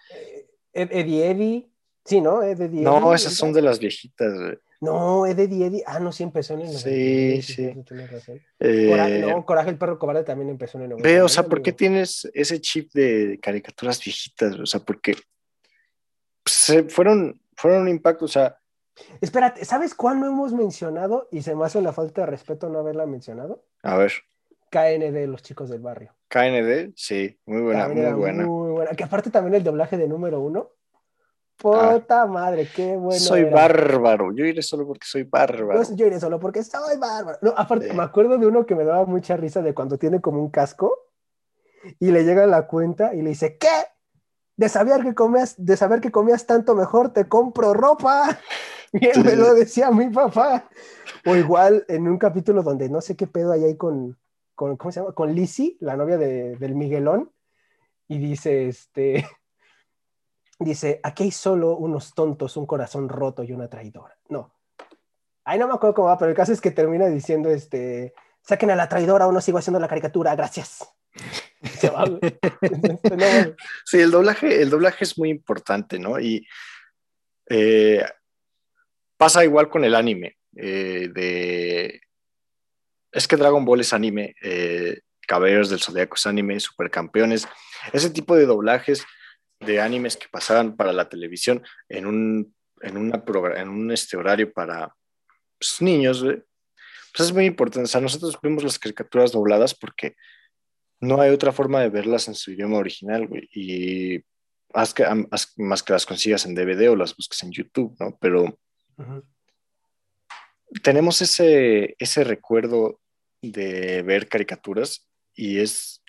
Ed- 0.72 0.90
Eddie 0.92 1.30
Eddie. 1.30 1.68
Sí, 2.04 2.20
¿no? 2.20 2.42
Ed- 2.42 2.60
Eddie 2.60 2.82
no, 2.82 2.98
Eddie, 2.98 3.14
esas 3.16 3.34
son 3.34 3.52
de 3.52 3.62
las 3.62 3.78
viejitas, 3.78 4.34
güey. 4.34 4.58
No, 4.80 5.24
Ed 5.26 5.38
Eddie 5.38 5.66
Eddie. 5.66 5.82
Ah, 5.86 5.98
no, 5.98 6.12
sí 6.12 6.22
empezó 6.22 6.52
en 6.54 6.60
el 6.62 6.68
Sí, 6.68 6.74
99, 6.84 7.42
sí. 7.42 7.52
cierto, 7.54 7.84
tienes 7.84 8.10
razón. 8.12 8.42
Coraje, 8.60 9.18
no, 9.20 9.46
Coraje 9.46 9.70
el 9.70 9.78
perro 9.78 9.98
cobarde 9.98 10.24
también 10.24 10.50
empezó 10.50 10.76
en 10.76 10.84
el 10.84 10.90
99. 10.90 11.18
Ve, 11.18 11.22
o 11.22 11.28
sea, 11.28 11.44
¿por 11.44 11.62
qué 11.62 11.72
tienes 11.72 12.30
ese 12.34 12.60
chip 12.60 12.92
de 12.92 13.38
caricaturas 13.40 13.98
viejitas? 14.04 14.58
O 14.58 14.66
sea, 14.66 14.80
porque 14.80 15.16
se- 16.44 16.84
fueron, 16.84 17.40
fueron 17.56 17.82
un 17.82 17.88
impacto, 17.88 18.24
o 18.26 18.28
sea, 18.28 18.58
Espérate, 19.20 19.64
¿sabes 19.64 19.92
cuál 19.94 20.20
no 20.20 20.26
hemos 20.28 20.52
mencionado? 20.52 21.26
Y 21.32 21.42
se 21.42 21.56
me 21.56 21.64
hace 21.64 21.78
una 21.78 21.92
falta 21.92 22.20
de 22.20 22.26
respeto 22.28 22.68
no 22.68 22.78
haberla 22.78 23.06
mencionado. 23.06 23.64
a 23.82 23.96
ver, 23.96 24.12
KND, 24.70 25.26
los 25.28 25.42
chicos 25.42 25.68
del 25.68 25.80
barrio. 25.80 26.14
KND, 26.28 26.92
sí, 26.96 27.36
muy 27.46 27.60
buena, 27.62 27.84
También 27.86 28.10
muy 28.12 28.20
buena. 28.20 28.46
muy 28.46 28.70
buena. 28.72 28.90
Que 28.92 29.04
aparte 29.04 29.30
también 29.30 29.54
el 29.54 29.64
doblaje 29.64 29.96
de 29.96 30.06
número 30.08 30.40
uno. 30.40 30.70
Puta 31.56 32.26
madre, 32.26 32.68
qué 32.74 32.96
bueno. 32.96 33.16
Ah. 33.16 33.18
soy 33.20 33.40
era. 33.42 33.50
bárbaro, 33.54 34.32
yo 34.32 34.44
iré 34.44 34.60
solo 34.62 34.86
porque 34.86 35.06
soy 35.06 35.22
bárbaro. 35.22 35.80
No, 35.82 35.96
yo 35.96 36.06
iré 36.06 36.18
solo 36.20 36.38
porque 36.40 36.62
soy 36.64 36.96
bárbaro. 36.98 37.38
No, 37.42 37.54
aparte, 37.56 37.88
Sí. 37.90 37.96
me 37.96 38.02
acuerdo 38.02 38.38
de 38.38 38.46
uno 38.46 38.66
que 38.66 38.74
me 38.74 38.84
daba 38.84 39.06
mucha 39.06 39.36
risa 39.36 39.62
de 39.62 39.72
cuando 39.74 39.96
tiene 39.98 40.20
como 40.20 40.40
un 40.40 40.50
casco 40.50 40.96
y 42.00 42.10
le 42.10 42.24
llega 42.24 42.46
la 42.46 42.66
cuenta 42.66 43.14
y 43.14 43.22
le 43.22 43.30
dice, 43.30 43.56
¿qué? 43.58 43.68
De 44.56 44.68
saber 44.68 45.02
que 45.02 45.14
comías, 45.14 45.54
de 45.58 45.76
saber 45.76 46.00
que 46.00 46.12
comías 46.12 46.46
tanto 46.46 46.74
mejor, 46.74 47.12
te 47.12 47.28
compro 47.28 47.74
ropa. 47.74 48.38
Y 48.96 49.06
él 49.06 49.24
me 49.24 49.34
lo 49.34 49.54
decía 49.54 49.90
mi 49.90 50.08
papá. 50.08 50.68
O 51.26 51.34
igual 51.34 51.84
en 51.88 52.06
un 52.06 52.16
capítulo 52.16 52.62
donde 52.62 52.88
no 52.88 53.00
sé 53.00 53.16
qué 53.16 53.26
pedo 53.26 53.50
hay 53.50 53.64
ahí 53.64 53.76
con, 53.76 54.16
con 54.54 54.76
¿cómo 54.76 54.92
se 54.92 55.00
llama? 55.00 55.12
Con 55.14 55.34
Lizzie, 55.34 55.76
la 55.80 55.96
novia 55.96 56.16
de- 56.16 56.54
del 56.54 56.76
Miguelón. 56.76 57.32
Y 58.06 58.18
dice, 58.18 58.68
este, 58.68 59.26
dice, 60.60 61.00
aquí 61.02 61.24
hay 61.24 61.30
solo 61.32 61.76
unos 61.76 62.14
tontos, 62.14 62.56
un 62.56 62.66
corazón 62.66 63.08
roto 63.08 63.42
y 63.42 63.52
una 63.52 63.68
traidora. 63.68 64.16
No. 64.28 64.52
Ay, 65.44 65.58
no 65.58 65.66
me 65.66 65.74
acuerdo 65.74 65.94
cómo 65.94 66.08
va, 66.08 66.16
pero 66.18 66.30
el 66.30 66.36
caso 66.36 66.52
es 66.52 66.60
que 66.60 66.70
termina 66.70 67.06
diciendo, 67.06 67.50
este, 67.50 68.14
saquen 68.46 68.70
a 68.70 68.76
la 68.76 68.88
traidora 68.88 69.26
o 69.26 69.32
no 69.32 69.40
sigo 69.40 69.58
haciendo 69.58 69.80
la 69.80 69.88
caricatura, 69.88 70.34
gracias. 70.34 70.84
Se 71.78 71.88
va. 71.90 72.04
Este. 72.60 73.56
Sí, 73.84 74.00
el 74.00 74.10
doblaje, 74.10 74.60
el 74.60 74.70
doblaje 74.70 75.04
es 75.04 75.16
muy 75.18 75.30
importante, 75.30 75.98
¿no? 75.98 76.18
Y 76.18 76.46
eh, 77.48 78.04
pasa 79.16 79.44
igual 79.44 79.68
con 79.68 79.84
el 79.84 79.94
anime. 79.94 80.36
eh, 80.56 81.08
de... 81.12 82.00
Es 83.12 83.28
que 83.28 83.36
Dragon 83.36 83.64
Ball 83.64 83.80
es 83.80 83.92
anime, 83.92 84.34
eh, 84.42 85.00
Caballeros 85.26 85.70
del 85.70 85.80
Zodiaco 85.80 86.16
es 86.16 86.26
anime, 86.26 86.58
Supercampeones, 86.58 87.46
ese 87.92 88.10
tipo 88.10 88.34
de 88.36 88.44
doblajes 88.44 89.04
de 89.60 89.80
animes 89.80 90.16
que 90.16 90.28
pasaban 90.28 90.76
para 90.76 90.92
la 90.92 91.08
televisión 91.08 91.62
en 91.88 92.06
un, 92.06 92.54
en 92.82 92.96
una 92.96 93.22
en 93.56 93.68
un 93.68 93.92
este, 93.92 94.16
horario 94.16 94.52
para 94.52 94.94
pues, 95.58 95.80
niños, 95.80 96.24
pues 97.14 97.28
es 97.28 97.34
muy 97.34 97.46
importante. 97.46 97.84
O 97.84 97.88
sea, 97.88 98.00
nosotros 98.00 98.36
vemos 98.42 98.64
las 98.64 98.78
caricaturas 98.78 99.30
dobladas 99.30 99.72
porque 99.74 100.16
no 101.00 101.20
hay 101.20 101.30
otra 101.30 101.52
forma 101.52 101.80
de 101.80 101.88
verlas 101.88 102.26
en 102.26 102.34
su 102.34 102.50
idioma 102.50 102.78
original, 102.78 103.28
güey. 103.28 103.48
Y 103.52 104.24
haz 104.72 104.92
que, 104.92 105.04
haz 105.04 105.52
más 105.56 105.82
que 105.84 105.92
las 105.92 106.06
consigas 106.06 106.44
en 106.44 106.56
DVD 106.56 106.90
o 106.90 106.96
las 106.96 107.16
busques 107.16 107.40
en 107.44 107.52
YouTube, 107.52 107.96
¿no? 108.00 108.18
Pero 108.20 108.58
tenemos 110.82 111.22
ese, 111.22 111.94
ese 112.00 112.24
recuerdo 112.24 113.00
de 113.40 114.02
ver 114.02 114.28
caricaturas 114.28 115.08
y 115.34 115.60
es 115.60 116.02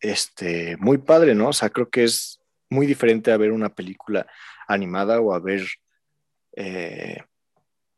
este, 0.00 0.78
muy 0.78 0.96
padre, 0.96 1.34
¿no? 1.34 1.48
O 1.48 1.52
sea, 1.52 1.68
creo 1.68 1.90
que 1.90 2.04
es 2.04 2.40
muy 2.70 2.86
diferente 2.86 3.32
a 3.32 3.36
ver 3.36 3.52
una 3.52 3.74
película 3.74 4.26
animada 4.66 5.20
o 5.20 5.34
a 5.34 5.40
ver 5.40 5.66
eh, 6.56 7.18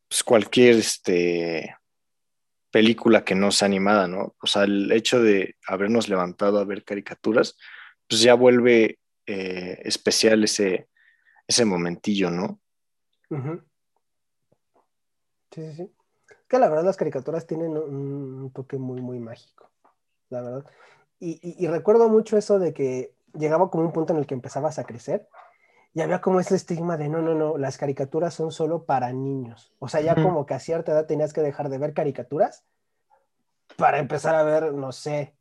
pues, 0.09 0.25
cualquier 0.25 0.77
este, 0.77 1.77
película 2.75 3.25
que 3.25 3.37
no 3.37 3.53
sea 3.53 3.67
animada, 3.67 4.09
¿no? 4.09 4.35
O 4.43 4.49
sea, 4.49 4.65
el 4.65 4.91
hecho 4.91 5.23
de 5.23 5.55
habernos 5.69 6.09
levantado 6.09 6.59
a 6.59 6.65
ver 6.65 6.83
caricaturas, 6.83 7.57
pues 8.09 8.21
ya 8.21 8.35
vuelve 8.35 8.99
eh, 9.27 9.81
especial 9.85 10.43
ese, 10.43 10.89
ese 11.47 11.65
momentillo, 11.65 12.33
¿no? 12.33 12.59
Sí, 15.53 15.63
sí, 15.63 15.75
sí. 15.77 15.93
Que 16.49 16.59
la 16.59 16.69
verdad 16.69 16.85
las 16.85 16.97
caricaturas 16.97 17.47
tienen 17.47 17.77
un 17.77 18.51
toque 18.53 18.77
muy, 18.77 19.01
muy 19.01 19.21
mágico, 19.21 19.71
la 20.31 20.43
verdad. 20.43 20.65
Y, 21.21 21.69
recuerdo 21.69 22.09
mucho 22.09 22.37
eso 22.37 22.59
de 22.59 22.75
que 22.75 23.15
llegaba 23.35 23.71
como 23.71 23.85
un 23.85 23.93
punto 23.93 24.13
en 24.13 24.19
el 24.19 24.27
que 24.27 24.35
empezabas 24.35 24.81
a 24.81 24.85
crecer 24.85 25.29
y 25.95 26.01
había 26.01 26.21
como 26.21 26.41
ese 26.41 26.57
estigma 26.57 26.97
de 26.97 27.09
no, 27.09 27.23
no, 27.23 27.35
no, 27.35 27.57
las 27.57 27.79
caricaturas 27.79 28.35
son 28.35 28.51
solo 28.51 28.85
para 28.85 29.13
niños. 29.13 29.73
O 29.79 29.89
sea, 29.89 30.01
ya 30.01 30.17
como 30.17 30.45
que 30.45 30.55
a 30.55 30.59
cierta 30.59 30.91
edad 30.91 31.07
tenías 31.07 31.33
que 31.33 31.41
dejar 31.41 31.69
de 31.69 31.79
ver 31.79 31.95
caricaturas 31.95 32.65
para 33.77 33.99
empezar 33.99 34.35
a 34.35 34.43
ver, 34.43 34.73
no 34.75 34.91
sé, 34.91 35.37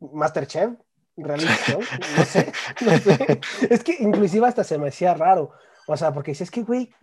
Masterchef, 0.00 0.72
reality 1.16 1.46
no 2.16 2.24
sé, 2.24 2.52
no 2.80 2.98
sé. 2.98 3.40
Es 3.68 3.84
que 3.84 3.96
inclusive 4.00 4.46
hasta 4.46 4.64
se 4.64 4.78
me 4.78 4.88
hacía 4.88 5.12
raro. 5.12 5.52
O 5.86 5.96
sea, 5.96 6.12
porque 6.12 6.34
si 6.34 6.42
es 6.44 6.50
que, 6.50 6.62
güey, 6.62 6.94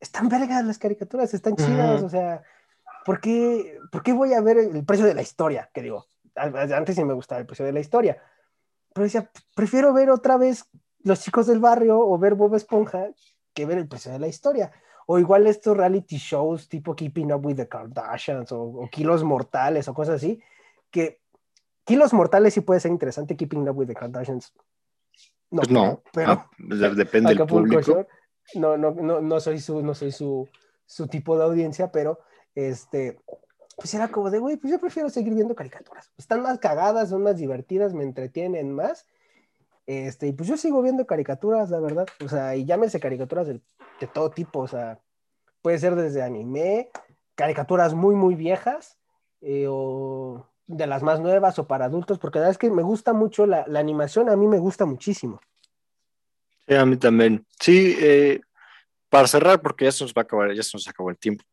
están 0.00 0.28
vergas 0.28 0.64
las 0.64 0.78
caricaturas, 0.78 1.32
están 1.32 1.56
chidas, 1.56 2.02
o 2.02 2.10
sea, 2.10 2.42
¿por 3.06 3.20
qué, 3.20 3.78
¿por 3.90 4.02
qué 4.02 4.12
voy 4.12 4.34
a 4.34 4.40
ver 4.42 4.58
el 4.58 4.84
precio 4.84 5.06
de 5.06 5.14
la 5.14 5.22
historia? 5.22 5.70
Que 5.72 5.80
digo, 5.82 6.06
antes 6.34 6.94
sí 6.94 7.04
me 7.04 7.14
gustaba 7.14 7.40
el 7.40 7.46
precio 7.46 7.64
de 7.64 7.72
la 7.72 7.80
historia, 7.80 8.22
pero 8.94 9.04
decía, 9.04 9.30
prefiero 9.54 9.92
ver 9.92 10.08
otra 10.08 10.38
vez 10.38 10.64
Los 11.02 11.20
chicos 11.20 11.46
del 11.46 11.58
barrio 11.58 11.98
o 11.98 12.16
ver 12.18 12.34
Bob 12.34 12.54
Esponja 12.54 13.10
que 13.52 13.66
ver 13.66 13.76
el 13.76 13.88
precio 13.88 14.10
de 14.10 14.18
la 14.18 14.26
historia. 14.26 14.72
O 15.06 15.18
igual 15.18 15.46
estos 15.46 15.76
reality 15.76 16.16
shows 16.16 16.68
tipo 16.68 16.96
Keeping 16.96 17.30
Up 17.32 17.44
with 17.44 17.56
the 17.56 17.68
Kardashians 17.68 18.50
o, 18.52 18.88
Kilos 18.90 19.22
Mortales 19.22 19.86
o 19.88 19.94
cosas 19.94 20.16
así, 20.16 20.40
que 20.90 21.20
Kilos 21.84 22.14
Mortales 22.14 22.54
sí 22.54 22.62
puede 22.62 22.80
ser 22.80 22.90
interesante, 22.90 23.36
Keeping 23.36 23.68
Up 23.68 23.76
with 23.76 23.88
the 23.88 23.94
Kardashians. 23.94 24.54
No, 25.50 25.60
pues 25.60 25.70
no, 25.70 26.02
pero 26.12 26.32
ah, 26.32 26.50
depende 26.58 27.34
del 27.34 27.46
público. 27.46 28.06
No, 28.54 28.78
no, 28.78 28.92
no, 28.92 29.20
no 29.20 29.40
soy 29.40 29.60
su, 29.60 29.82
no 29.82 29.94
soy 29.94 30.10
su, 30.10 30.48
su 30.86 31.06
tipo 31.06 31.36
de 31.36 31.44
audiencia, 31.44 31.92
pero 31.92 32.20
este, 32.54 33.18
pues 33.76 33.94
era 33.94 34.08
como 34.08 34.30
de, 34.30 34.38
güey, 34.38 34.56
pues 34.56 34.72
yo 34.72 34.80
prefiero 34.80 35.08
seguir 35.10 35.34
viendo 35.34 35.54
caricaturas. 35.54 36.10
Están 36.16 36.42
más 36.42 36.58
cagadas, 36.58 37.10
son 37.10 37.22
más 37.22 37.36
divertidas, 37.36 37.94
me 37.94 38.04
entretienen 38.04 38.72
más. 38.72 39.06
Este, 39.86 40.28
y 40.28 40.32
pues 40.32 40.48
yo 40.48 40.56
sigo 40.56 40.82
viendo 40.82 41.06
caricaturas, 41.06 41.70
la 41.70 41.80
verdad. 41.80 42.06
O 42.24 42.28
sea, 42.28 42.56
y 42.56 42.64
llámense 42.64 43.00
caricaturas 43.00 43.46
de, 43.46 43.60
todo 44.12 44.30
tipo. 44.30 44.60
O 44.60 44.68
sea, 44.68 45.00
puede 45.62 45.78
ser 45.78 45.94
desde 45.94 46.22
anime, 46.22 46.90
caricaturas 47.34 47.94
muy, 47.94 48.14
muy 48.14 48.34
viejas, 48.34 48.98
eh, 49.40 49.66
o 49.68 50.46
de 50.66 50.86
las 50.86 51.02
más 51.02 51.20
nuevas, 51.20 51.58
o 51.58 51.66
para 51.66 51.86
adultos, 51.86 52.18
porque 52.18 52.38
la 52.38 52.44
verdad 52.44 52.52
es 52.52 52.58
que 52.58 52.70
me 52.70 52.82
gusta 52.82 53.12
mucho 53.12 53.46
la, 53.46 53.66
la 53.66 53.80
animación, 53.80 54.30
a 54.30 54.36
mí 54.36 54.46
me 54.46 54.58
gusta 54.58 54.86
muchísimo. 54.86 55.40
Sí, 56.66 56.74
a 56.74 56.86
mí 56.86 56.96
también. 56.96 57.44
Sí, 57.60 57.96
eh, 57.98 58.40
para 59.10 59.28
cerrar, 59.28 59.60
porque 59.60 59.84
ya 59.84 59.92
se 59.92 60.04
nos 60.04 60.14
va 60.14 60.20
a 60.20 60.24
acabar, 60.24 60.52
ya 60.54 60.62
se 60.62 60.70
nos 60.74 60.88
acabó 60.88 61.10
el 61.10 61.18
tiempo. 61.18 61.44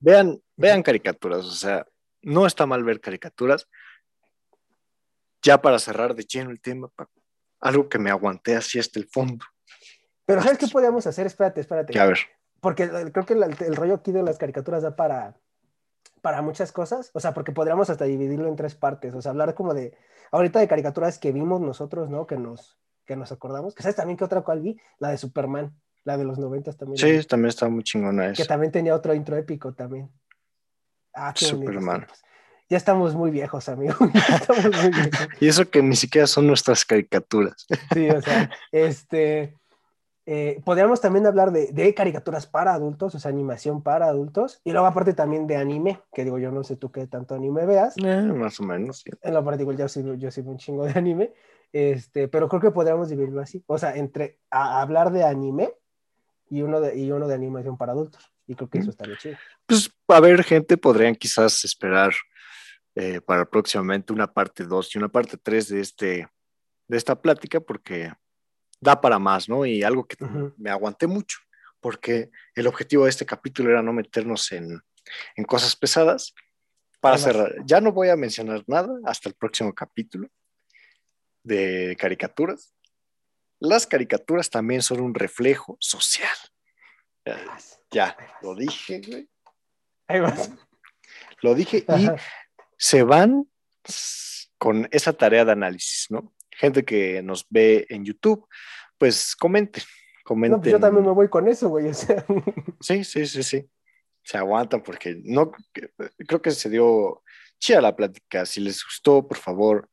Vean, 0.00 0.40
vean 0.56 0.82
caricaturas, 0.82 1.44
o 1.44 1.52
sea, 1.52 1.86
no 2.22 2.46
está 2.46 2.66
mal 2.66 2.84
ver 2.84 3.00
caricaturas. 3.00 3.68
Ya 5.42 5.60
para 5.60 5.78
cerrar 5.78 6.14
de 6.14 6.24
lleno 6.24 6.50
el 6.50 6.60
tema, 6.60 6.90
algo 7.60 7.88
que 7.88 7.98
me 7.98 8.10
aguanté 8.10 8.56
así 8.56 8.78
hasta 8.78 8.98
el 8.98 9.06
fondo. 9.06 9.44
Pero 10.26 10.42
¿sabes 10.42 10.58
qué 10.58 10.66
podríamos 10.66 11.06
hacer? 11.06 11.26
Espérate, 11.26 11.60
espérate. 11.60 11.98
A 11.98 12.06
ver. 12.06 12.18
Porque 12.60 12.88
creo 13.12 13.24
que 13.24 13.34
el, 13.34 13.76
rollo 13.76 13.94
aquí 13.94 14.12
de 14.12 14.22
las 14.22 14.36
caricaturas 14.36 14.82
da 14.82 14.96
para, 14.96 15.36
para 16.20 16.42
muchas 16.42 16.72
cosas. 16.72 17.10
O 17.14 17.20
sea, 17.20 17.32
porque 17.32 17.52
podríamos 17.52 17.88
hasta 17.88 18.04
dividirlo 18.04 18.48
en 18.48 18.56
tres 18.56 18.74
partes. 18.74 19.14
O 19.14 19.22
sea, 19.22 19.30
hablar 19.30 19.54
como 19.54 19.74
de, 19.74 19.96
ahorita 20.32 20.58
de 20.58 20.68
caricaturas 20.68 21.18
que 21.18 21.32
vimos 21.32 21.60
nosotros, 21.60 22.10
¿no? 22.10 22.26
Que 22.26 22.36
nos, 22.36 22.78
que 23.06 23.16
nos 23.16 23.32
acordamos. 23.32 23.74
Que 23.74 23.82
sabes 23.82 23.96
también 23.96 24.16
que 24.16 24.24
otra 24.24 24.42
cual 24.42 24.60
vi, 24.60 24.78
la 24.98 25.10
de 25.10 25.18
Superman. 25.18 25.74
La 26.08 26.16
de 26.16 26.24
los 26.24 26.38
noventas 26.38 26.74
también. 26.74 26.96
Sí, 26.96 27.26
también 27.26 27.50
estaba 27.50 27.70
muy 27.70 27.82
chingona 27.82 28.28
eso. 28.28 28.42
Que 28.42 28.48
también 28.48 28.72
tenía 28.72 28.94
otro 28.94 29.12
intro 29.12 29.36
épico 29.36 29.74
también. 29.74 30.08
Ah, 31.12 31.34
qué 31.38 31.44
Superman. 31.44 32.06
Ya 32.70 32.78
estamos 32.78 33.14
muy 33.14 33.30
viejos, 33.30 33.68
amigo. 33.68 33.94
y 35.40 35.48
eso 35.48 35.68
que 35.68 35.82
ni 35.82 35.96
siquiera 35.96 36.26
son 36.26 36.46
nuestras 36.46 36.86
caricaturas. 36.86 37.66
sí, 37.92 38.08
o 38.08 38.22
sea, 38.22 38.50
este. 38.72 39.54
Eh, 40.24 40.62
podríamos 40.64 41.02
también 41.02 41.26
hablar 41.26 41.52
de, 41.52 41.94
caricaturas 41.94 42.46
para 42.46 42.72
adultos, 42.72 43.14
o 43.14 43.18
sea, 43.18 43.30
animación 43.30 43.82
para 43.82 44.06
adultos, 44.06 44.62
y 44.64 44.72
luego 44.72 44.86
aparte 44.86 45.12
también 45.12 45.46
de 45.46 45.56
anime, 45.56 46.00
que 46.14 46.24
digo, 46.24 46.38
yo 46.38 46.50
no 46.50 46.64
sé 46.64 46.76
tú 46.76 46.90
qué 46.90 47.06
tanto 47.06 47.34
anime 47.34 47.66
veas. 47.66 47.96
Eh, 48.02 48.22
más 48.34 48.58
o 48.60 48.62
menos, 48.62 49.00
sí. 49.00 49.10
En 49.20 49.34
lo 49.34 49.44
particular, 49.44 49.78
yo 49.78 49.88
soy, 49.88 50.18
yo 50.18 50.30
soy 50.30 50.44
un 50.46 50.56
chingo 50.56 50.86
de 50.86 50.92
anime, 50.98 51.34
este, 51.70 52.28
pero 52.28 52.48
creo 52.48 52.62
que 52.62 52.70
podríamos 52.70 53.10
dividirlo 53.10 53.42
así, 53.42 53.62
o 53.66 53.76
sea, 53.76 53.94
entre 53.94 54.38
hablar 54.50 55.12
de 55.12 55.24
anime 55.24 55.74
y 56.50 56.62
uno 56.62 56.80
de, 56.80 56.98
y 56.98 57.10
uno 57.10 57.28
de 57.28 57.34
animación 57.34 57.76
para 57.76 57.92
adultos. 57.92 58.32
Y 58.46 58.54
creo 58.54 58.68
que 58.68 58.78
eso 58.78 58.90
estaría 58.90 59.16
chido. 59.16 59.36
Pues, 59.66 59.90
a 60.08 60.20
ver, 60.20 60.42
gente, 60.42 60.76
podrían 60.76 61.14
quizás 61.14 61.64
esperar 61.64 62.12
eh, 62.94 63.20
para 63.20 63.44
próximamente 63.44 64.12
una 64.12 64.32
parte 64.32 64.64
2 64.64 64.94
y 64.94 64.98
una 64.98 65.08
parte 65.08 65.36
3 65.36 65.68
de, 65.68 65.80
este, 65.80 66.28
de 66.86 66.96
esta 66.96 67.20
plática, 67.20 67.60
porque 67.60 68.12
da 68.80 69.00
para 69.00 69.18
más, 69.18 69.48
¿no? 69.48 69.66
Y 69.66 69.82
algo 69.82 70.06
que 70.06 70.16
me 70.56 70.70
aguanté 70.70 71.06
mucho, 71.06 71.38
porque 71.80 72.30
el 72.54 72.66
objetivo 72.66 73.04
de 73.04 73.10
este 73.10 73.26
capítulo 73.26 73.70
era 73.70 73.82
no 73.82 73.92
meternos 73.92 74.50
en, 74.52 74.80
en 75.36 75.44
cosas 75.44 75.76
pesadas. 75.76 76.34
Para 77.00 77.18
cerrar, 77.18 77.54
ya 77.64 77.80
no 77.80 77.92
voy 77.92 78.08
a 78.08 78.16
mencionar 78.16 78.64
nada 78.66 78.98
hasta 79.04 79.28
el 79.28 79.36
próximo 79.36 79.72
capítulo 79.72 80.28
de 81.44 81.96
caricaturas 81.96 82.74
las 83.60 83.86
caricaturas 83.86 84.50
también 84.50 84.82
son 84.82 85.00
un 85.00 85.14
reflejo 85.14 85.76
social. 85.80 86.36
Ya, 87.90 88.16
lo 88.42 88.54
dije, 88.54 89.00
güey. 89.06 89.28
Ahí 90.06 90.20
vas. 90.20 90.50
Lo 91.42 91.54
dije 91.54 91.84
y 91.96 92.08
se 92.76 93.02
van 93.02 93.48
con 94.58 94.88
esa 94.90 95.12
tarea 95.12 95.44
de 95.44 95.52
análisis, 95.52 96.06
¿no? 96.10 96.34
Gente 96.50 96.84
que 96.84 97.22
nos 97.22 97.46
ve 97.48 97.86
en 97.90 98.04
YouTube, 98.04 98.46
pues 98.96 99.36
comenten, 99.36 99.82
comenten. 100.24 100.58
No, 100.58 100.62
pues 100.62 100.72
yo 100.72 100.80
también 100.80 101.04
me 101.04 101.12
voy 101.12 101.28
con 101.28 101.46
eso, 101.46 101.68
güey. 101.68 101.92
Sí, 102.80 103.04
sí, 103.04 103.26
sí, 103.26 103.42
sí. 103.42 103.70
Se 104.22 104.38
aguantan 104.38 104.82
porque 104.82 105.20
no, 105.22 105.52
creo 105.72 106.42
que 106.42 106.50
se 106.50 106.68
dio 106.68 107.22
chida 107.58 107.80
la 107.80 107.94
plática. 107.94 108.44
Si 108.46 108.60
les 108.60 108.82
gustó, 108.84 109.26
por 109.26 109.38
favor, 109.38 109.88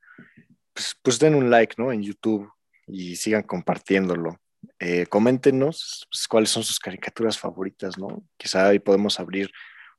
pues, 0.74 0.98
pues 1.02 1.20
den 1.20 1.36
un 1.36 1.50
like, 1.50 1.76
¿no? 1.78 1.92
En 1.92 2.02
YouTube 2.02 2.52
y 2.88 3.16
sigan 3.16 3.44
compartiéndolo. 3.44 4.40
Eh, 4.80 5.06
coméntenos 5.08 6.08
pues, 6.10 6.28
cuáles 6.28 6.50
son 6.50 6.64
sus 6.64 6.80
caricaturas 6.80 7.38
favoritas, 7.38 7.98
¿no? 7.98 8.24
Quizá 8.38 8.68
ahí 8.68 8.80
podemos 8.80 9.20
abrir 9.20 9.52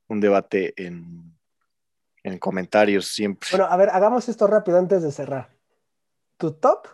un 0.08 0.20
debate 0.20 0.74
en, 0.76 1.36
en 2.22 2.38
comentarios 2.38 3.06
siempre. 3.08 3.48
Bueno, 3.52 3.66
a 3.66 3.76
ver, 3.76 3.90
hagamos 3.90 4.28
esto 4.28 4.46
rápido 4.46 4.78
antes 4.78 5.02
de 5.02 5.12
cerrar. 5.12 5.54
¿Tu 6.36 6.52
top? 6.52 6.88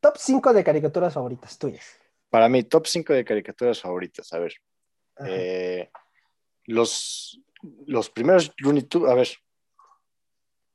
Top 0.00 0.16
5 0.16 0.52
de 0.52 0.64
caricaturas 0.64 1.14
favoritas 1.14 1.58
tuyas. 1.58 1.98
Para 2.30 2.48
mí, 2.48 2.62
top 2.62 2.86
5 2.86 3.12
de 3.12 3.24
caricaturas 3.24 3.80
favoritas. 3.80 4.32
A 4.32 4.38
ver. 4.38 4.54
Eh, 5.26 5.90
los, 6.64 7.40
los 7.86 8.10
primeros 8.10 8.52
Looney 8.58 8.82
Tunes, 8.82 9.10
a 9.10 9.14
ver. 9.14 9.28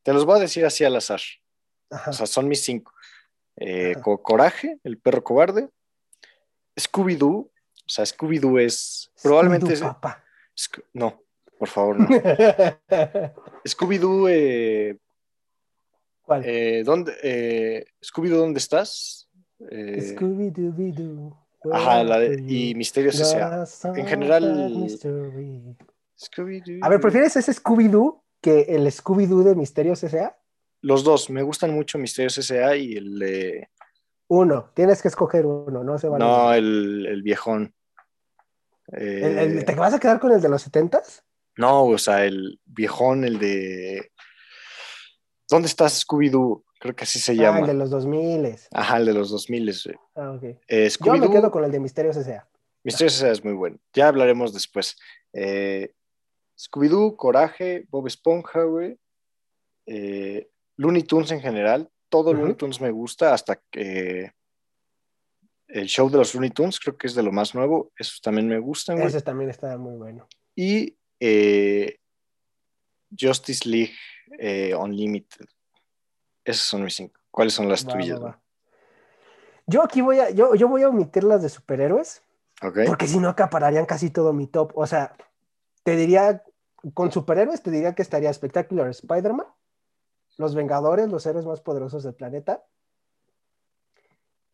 Te 0.04 0.14
los 0.14 0.26
voy 0.26 0.38
a 0.38 0.42
decir 0.42 0.66
así 0.66 0.84
al 0.84 0.96
azar. 0.96 1.22
O 2.08 2.14
sea, 2.14 2.26
son 2.26 2.48
mis 2.48 2.64
cinco. 2.64 2.94
Eh, 3.58 3.96
Coraje, 4.02 4.80
el 4.84 4.98
perro 4.98 5.24
cobarde, 5.24 5.70
Scooby-Doo, 6.80 7.38
o 7.38 7.52
sea, 7.86 8.06
Scooby-Doo 8.06 8.60
es 8.60 9.12
probablemente... 9.22 9.76
no, 10.94 11.22
por 11.60 11.68
favor, 11.68 12.00
no. 12.00 12.08
Scooby-Doo, 13.66 14.28
eh, 14.30 14.98
¿Cuál? 16.22 16.44
Eh, 16.46 16.84
¿dónde, 16.84 17.86
Scooby-Doo, 18.02 18.38
¿dónde 18.38 18.60
estás? 18.60 19.30
Scooby-Doo. 19.60 21.38
Ajá, 21.72 22.04
la 22.04 22.20
de, 22.20 22.44
y 22.48 22.74
Misterios 22.74 23.20
S.A. 23.20 23.66
En 23.96 24.08
general. 24.08 24.88
A 26.82 26.90
ver, 26.90 27.00
¿prefieres 27.00 27.36
ese 27.36 27.52
Scooby-Doo 27.54 28.24
que 28.42 28.62
el 28.62 28.88
Scooby-Doo 28.88 29.44
de 29.44 29.56
Misterios 29.56 30.04
S.A.? 30.04 30.36
Los 30.82 31.04
dos, 31.04 31.30
me 31.30 31.44
gustan 31.44 31.74
mucho 31.74 31.98
Misterios 31.98 32.38
S.A. 32.38 32.76
y 32.76 32.94
el 32.98 33.20
de... 33.20 33.70
Uno, 34.28 34.72
tienes 34.74 35.02
que 35.02 35.10
escoger 35.10 35.46
uno, 35.46 35.84
no 35.84 35.98
se 36.00 36.08
No, 36.10 36.54
el, 36.54 37.06
el 37.06 37.22
viejón. 37.22 37.74
¿El- 38.88 39.38
el- 39.38 39.58
Eh, 39.60 39.64
¿Te 39.64 39.76
vas 39.76 39.94
a 39.94 40.00
quedar 40.00 40.20
con 40.20 40.32
el 40.32 40.42
de 40.42 40.50
los 40.50 40.64
70s? 40.70 41.22
no, 41.58 41.84
o 41.86 41.98
sea, 41.98 42.26
el 42.26 42.60
viejón, 42.66 43.24
el 43.26 43.38
de... 43.38 44.12
¿Dónde 45.50 45.68
estás, 45.68 46.06
Scooby-Doo? 46.08 46.64
Creo 46.80 46.96
que 46.96 47.04
así 47.04 47.20
se 47.20 47.34
Ah, 47.34 47.36
llama. 47.36 47.60
el 47.60 47.68
de 47.68 47.74
los 47.76 47.90
2000 47.90 48.56
Ajá, 48.72 48.98
el 48.98 49.06
de 49.06 49.14
los 49.14 49.30
2000. 49.30 49.66
güey. 49.86 49.98
Ah, 50.16 50.32
ok. 50.32 50.44
Eh, 50.68 50.90
Yo 51.00 51.14
me 51.18 51.30
quedo 51.30 51.52
con 51.52 51.64
el 51.66 51.72
de 51.72 51.80
Misterios 51.80 52.16
S.A. 52.18 52.48
Misterios 52.84 53.16
S.A. 53.18 53.32
es 53.32 53.44
muy 53.44 53.54
bueno. 53.54 53.78
Ya 53.94 54.08
hablaremos 54.08 54.54
después. 54.54 54.96
Eh, 55.34 55.94
Scooby-Doo, 56.58 57.16
Coraje, 57.18 57.86
Bob 57.90 58.08
Esponja, 58.08 58.64
güey. 58.64 58.98
Eh, 59.86 60.50
Looney 60.82 61.04
Tunes 61.04 61.32
en 61.32 61.42
general. 61.42 61.90
Todo. 62.10 62.34
Looney 62.34 62.56
Tunes 62.56 62.82
me 62.82 62.90
gusta 62.90 63.34
hasta 63.34 63.62
que... 63.70 64.32
El 65.68 65.86
show 65.86 66.10
de 66.10 66.18
los 66.18 66.34
Looney 66.34 66.50
Tunes 66.50 66.80
creo 66.80 66.98
que 66.98 67.08
es 67.08 67.16
de 67.16 67.24
lo 67.24 67.32
más 67.32 67.54
nuevo. 67.54 67.92
Esos 67.96 68.20
también 68.20 68.48
me 68.48 68.60
gustan, 68.60 68.98
güey. 68.98 69.08
Ese 69.08 69.22
también 69.22 69.50
está 69.50 69.78
muy 69.78 69.96
bueno. 69.96 70.28
Y 70.56 70.98
eh, 71.20 71.98
Justice 73.18 73.70
League 73.70 73.94
eh, 74.40 74.76
Unlimited. 74.76 75.46
Esas 76.44 76.64
son 76.64 76.84
mis 76.84 76.96
cinco. 76.96 77.22
¿Cuáles 77.30 77.54
son 77.54 77.70
las 77.70 77.88
Va, 77.88 77.94
tuyas? 77.94 78.20
va, 78.20 78.26
va. 78.26 78.42
Yo 79.68 79.84
aquí 79.84 80.02
voy 80.02 80.20
a, 80.20 80.32
yo, 80.32 80.56
yo 80.56 80.68
voy 80.68 80.82
a 80.82 80.90
omitir 80.90 81.24
las 81.24 81.42
de 81.42 81.48
superhéroes, 81.48 82.24
porque 82.88 83.08
si 83.08 83.20
no 83.20 83.30
acapararían 83.30 83.86
casi 83.86 84.10
todo 84.10 84.34
mi 84.34 84.48
top. 84.48 84.74
O 84.76 84.86
sea, 84.86 85.16
te 85.84 85.96
diría, 85.96 86.44
con 86.94 87.12
superhéroes 87.12 87.62
te 87.62 87.72
diría 87.72 87.96
que 87.96 88.02
estaría 88.02 88.34
Spectacular 88.34 88.90
Spider-Man, 88.90 89.48
Los 90.42 90.56
Vengadores, 90.56 91.10
los 91.10 91.26
héroes 91.26 91.46
más 91.46 91.62
poderosos 91.62 92.04
del 92.04 92.14
planeta, 92.14 92.66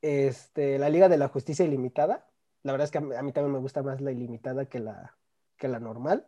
este, 0.01 0.77
la 0.77 0.89
Liga 0.89 1.09
de 1.09 1.17
la 1.17 1.27
Justicia 1.29 1.65
Ilimitada. 1.65 2.27
La 2.63 2.71
verdad 2.71 2.85
es 2.85 2.91
que 2.91 2.97
a 2.97 3.01
mí, 3.01 3.31
también 3.31 3.53
me 3.53 3.59
gusta 3.59 3.81
más 3.81 4.01
la 4.01 4.11
ilimitada 4.11 4.65
que 4.65 4.79
la, 4.79 5.15
que 5.57 5.67
la 5.67 5.79
normal. 5.79 6.27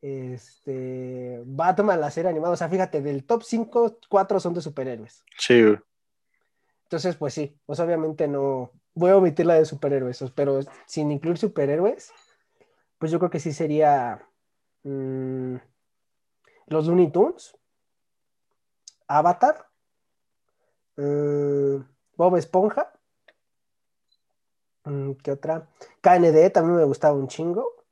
Este, 0.00 1.42
Batman, 1.44 2.00
la 2.00 2.10
serie 2.10 2.30
animada. 2.30 2.54
O 2.54 2.56
sea, 2.56 2.68
fíjate, 2.68 3.00
del 3.02 3.24
top 3.24 3.42
5, 3.42 3.98
4 4.08 4.40
son 4.40 4.54
de 4.54 4.60
superhéroes. 4.60 5.24
Sí. 5.38 5.62
Entonces, 6.84 7.16
pues 7.16 7.34
sí, 7.34 7.56
pues 7.66 7.80
obviamente 7.80 8.26
no. 8.28 8.72
Voy 8.94 9.10
a 9.10 9.16
omitir 9.16 9.46
la 9.46 9.54
de 9.54 9.64
superhéroes, 9.64 10.22
pero 10.34 10.60
sin 10.86 11.10
incluir 11.10 11.38
superhéroes, 11.38 12.12
pues 12.98 13.10
yo 13.10 13.18
creo 13.18 13.30
que 13.30 13.40
sí 13.40 13.52
sería 13.52 14.28
mm, 14.82 15.56
los 16.66 16.86
Looney 16.86 17.10
Tunes, 17.10 17.56
Avatar, 19.18 19.66
mm, 20.96 21.76
Bob 22.16 22.36
Esponja, 22.36 22.92
mm, 24.84 25.12
¿qué 25.22 25.32
otra? 25.32 25.66
KND 26.00 26.50
también 26.50 26.76
me 26.76 26.84
gustaba 26.84 27.14
un 27.14 27.28
chingo. 27.28 27.84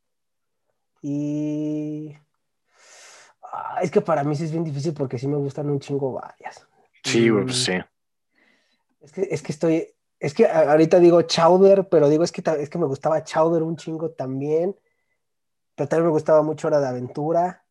Y. 1.02 2.16
Ah, 3.42 3.78
es 3.82 3.90
que 3.90 4.00
para 4.00 4.22
mí 4.22 4.36
sí 4.36 4.44
es 4.44 4.52
bien 4.52 4.64
difícil 4.64 4.94
porque 4.94 5.18
sí 5.18 5.26
me 5.26 5.36
gustan 5.36 5.68
un 5.70 5.80
chingo 5.80 6.12
varias. 6.12 6.66
Sí, 7.02 7.28
güey, 7.30 7.44
Mm. 7.44 7.46
pues 7.46 7.64
sí. 7.64 7.72
Es 9.00 9.12
que, 9.12 9.28
es 9.30 9.42
que 9.42 9.52
estoy, 9.52 9.94
es 10.18 10.34
que 10.34 10.46
ahorita 10.46 10.98
digo 11.00 11.22
Chowder, 11.22 11.88
pero 11.88 12.08
digo 12.10 12.22
es 12.22 12.32
que, 12.32 12.42
es 12.58 12.68
que 12.68 12.78
me 12.78 12.84
gustaba 12.86 13.24
Chowder 13.24 13.62
un 13.62 13.76
chingo 13.76 14.10
también, 14.10 14.76
pero 15.74 15.88
también 15.88 16.06
me 16.06 16.12
gustaba 16.12 16.42
mucho 16.42 16.68
Hora 16.68 16.80
de 16.80 16.88
Aventura. 16.88 17.64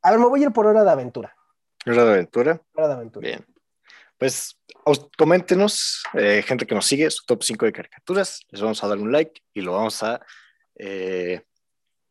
A 0.00 0.10
ver, 0.10 0.18
me 0.18 0.26
voy 0.26 0.40
a 0.40 0.46
ir 0.46 0.52
por 0.52 0.66
Hora 0.66 0.82
de 0.84 0.90
Aventura. 0.90 1.36
Hora 1.86 2.04
de 2.04 2.12
aventura. 2.12 2.60
Hora 2.74 2.88
de 2.88 2.94
Aventura. 2.94 3.28
Bien. 3.28 3.46
Pues 4.18 4.58
os- 4.84 5.08
coméntenos, 5.16 6.02
eh, 6.14 6.42
gente 6.46 6.66
que 6.66 6.74
nos 6.74 6.86
sigue, 6.86 7.10
su 7.10 7.24
top 7.24 7.42
5 7.42 7.66
de 7.66 7.72
caricaturas. 7.72 8.40
Les 8.50 8.60
vamos 8.60 8.82
a 8.82 8.88
dar 8.88 8.98
un 8.98 9.12
like 9.12 9.40
y 9.54 9.60
lo 9.60 9.72
vamos 9.74 10.02
a 10.02 10.20
eh, 10.76 11.42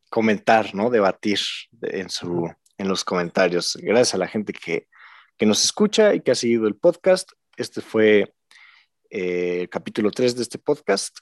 comentar, 0.09 0.73
¿no? 0.73 0.89
Debatir 0.89 1.39
de- 1.71 1.99
en, 2.01 2.09
su, 2.09 2.49
en 2.77 2.87
los 2.87 3.03
comentarios. 3.03 3.77
Gracias 3.81 4.13
a 4.15 4.17
la 4.17 4.27
gente 4.27 4.53
que, 4.53 4.87
que 5.37 5.45
nos 5.45 5.63
escucha 5.63 6.13
y 6.13 6.21
que 6.21 6.31
ha 6.31 6.35
seguido 6.35 6.67
el 6.67 6.75
podcast. 6.75 7.31
Este 7.57 7.81
fue 7.81 8.33
eh, 9.09 9.61
el 9.61 9.69
capítulo 9.69 10.09
3 10.11 10.35
de 10.35 10.43
este 10.43 10.57
podcast. 10.59 11.17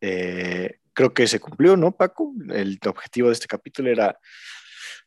Eh, 0.00 0.78
creo 0.92 1.12
que 1.12 1.26
se 1.26 1.40
cumplió, 1.40 1.76
¿no, 1.76 1.92
Paco? 1.92 2.32
El 2.50 2.78
objetivo 2.86 3.28
de 3.28 3.34
este 3.34 3.46
capítulo 3.46 3.90
era 3.90 4.18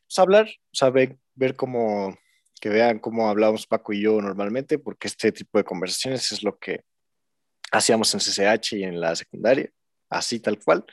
pues, 0.08 0.20
hablar, 0.20 0.50
saber, 0.72 1.18
ver 1.34 1.56
cómo, 1.56 2.18
que 2.60 2.70
vean 2.70 3.00
cómo 3.00 3.30
hablamos 3.30 3.68
Paco 3.68 3.94
y 3.94 4.02
yo 4.02 4.22
normalmente, 4.22 4.80
porque 4.80 5.08
este 5.08 5.32
tipo 5.32 5.58
de 5.58 5.64
conversaciones 5.64 6.32
es 6.32 6.44
lo 6.44 6.58
que 6.58 6.84
hacíamos 7.72 8.14
en 8.14 8.20
CCH 8.20 8.74
y 8.74 8.84
en 8.84 9.00
la 9.00 9.16
secundaria, 9.16 9.70
así 10.10 10.40
tal 10.40 10.58
cual, 10.64 10.86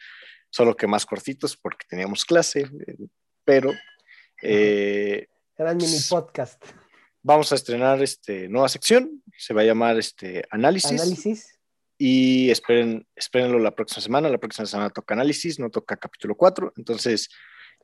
solo 0.50 0.74
que 0.76 0.86
más 0.86 1.06
cortitos 1.06 1.56
porque 1.56 1.86
teníamos 1.88 2.24
clase, 2.24 2.68
pero 3.44 3.72
eh, 4.42 5.26
Eran 5.56 5.76
mini 5.76 5.88
Pues, 5.90 6.08
podcast. 6.08 6.62
vamos 7.22 7.52
a 7.52 7.54
estrenar 7.54 8.02
este 8.02 8.48
nueva 8.48 8.68
sección, 8.68 9.22
se 9.36 9.54
va 9.54 9.60
a 9.62 9.64
llamar 9.64 9.98
este 9.98 10.44
análisis, 10.50 11.00
Análisis. 11.00 11.58
y 11.98 12.50
esperen, 12.50 13.06
espérenlo 13.14 13.58
la 13.58 13.74
próxima 13.74 14.02
semana, 14.02 14.28
la 14.28 14.38
próxima 14.38 14.66
semana 14.66 14.90
toca 14.90 15.14
análisis, 15.14 15.58
no 15.60 15.70
toca 15.70 15.96
capítulo 15.96 16.34
4, 16.34 16.72
entonces 16.76 17.28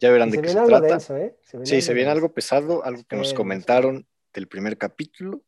ya 0.01 0.11
verán 0.11 0.29
Y 0.29 0.33
de 0.33 0.37
se 0.39 0.43
qué 0.43 0.47
viene 0.49 0.53
se 0.53 0.59
algo 0.65 0.79
trata. 0.79 0.87
denso, 0.95 1.17
¿eh? 1.17 1.37
Se 1.43 1.67
Sí, 1.67 1.81
se 1.83 1.95
viene 1.95 2.11
denso. 2.11 2.19
algo 2.25 2.33
pesado, 2.35 2.85
algo 2.85 3.03
que 3.05 3.17
nos 3.17 3.33
comentaron 3.35 4.07
del 4.33 4.49
primer 4.49 4.77
capítulo 4.79 5.43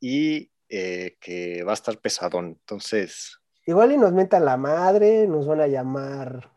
y 0.00 0.50
eh, 0.68 1.16
que 1.20 1.62
va 1.64 1.72
a 1.72 1.74
estar 1.74 1.98
pesadón. 1.98 2.46
Entonces, 2.60 3.38
Igual 3.66 3.92
y 3.92 3.98
nos 3.98 4.12
mentan 4.12 4.44
la 4.44 4.56
madre, 4.56 5.26
nos 5.28 5.46
van 5.46 5.60
a 5.60 5.66
llamar 5.66 6.50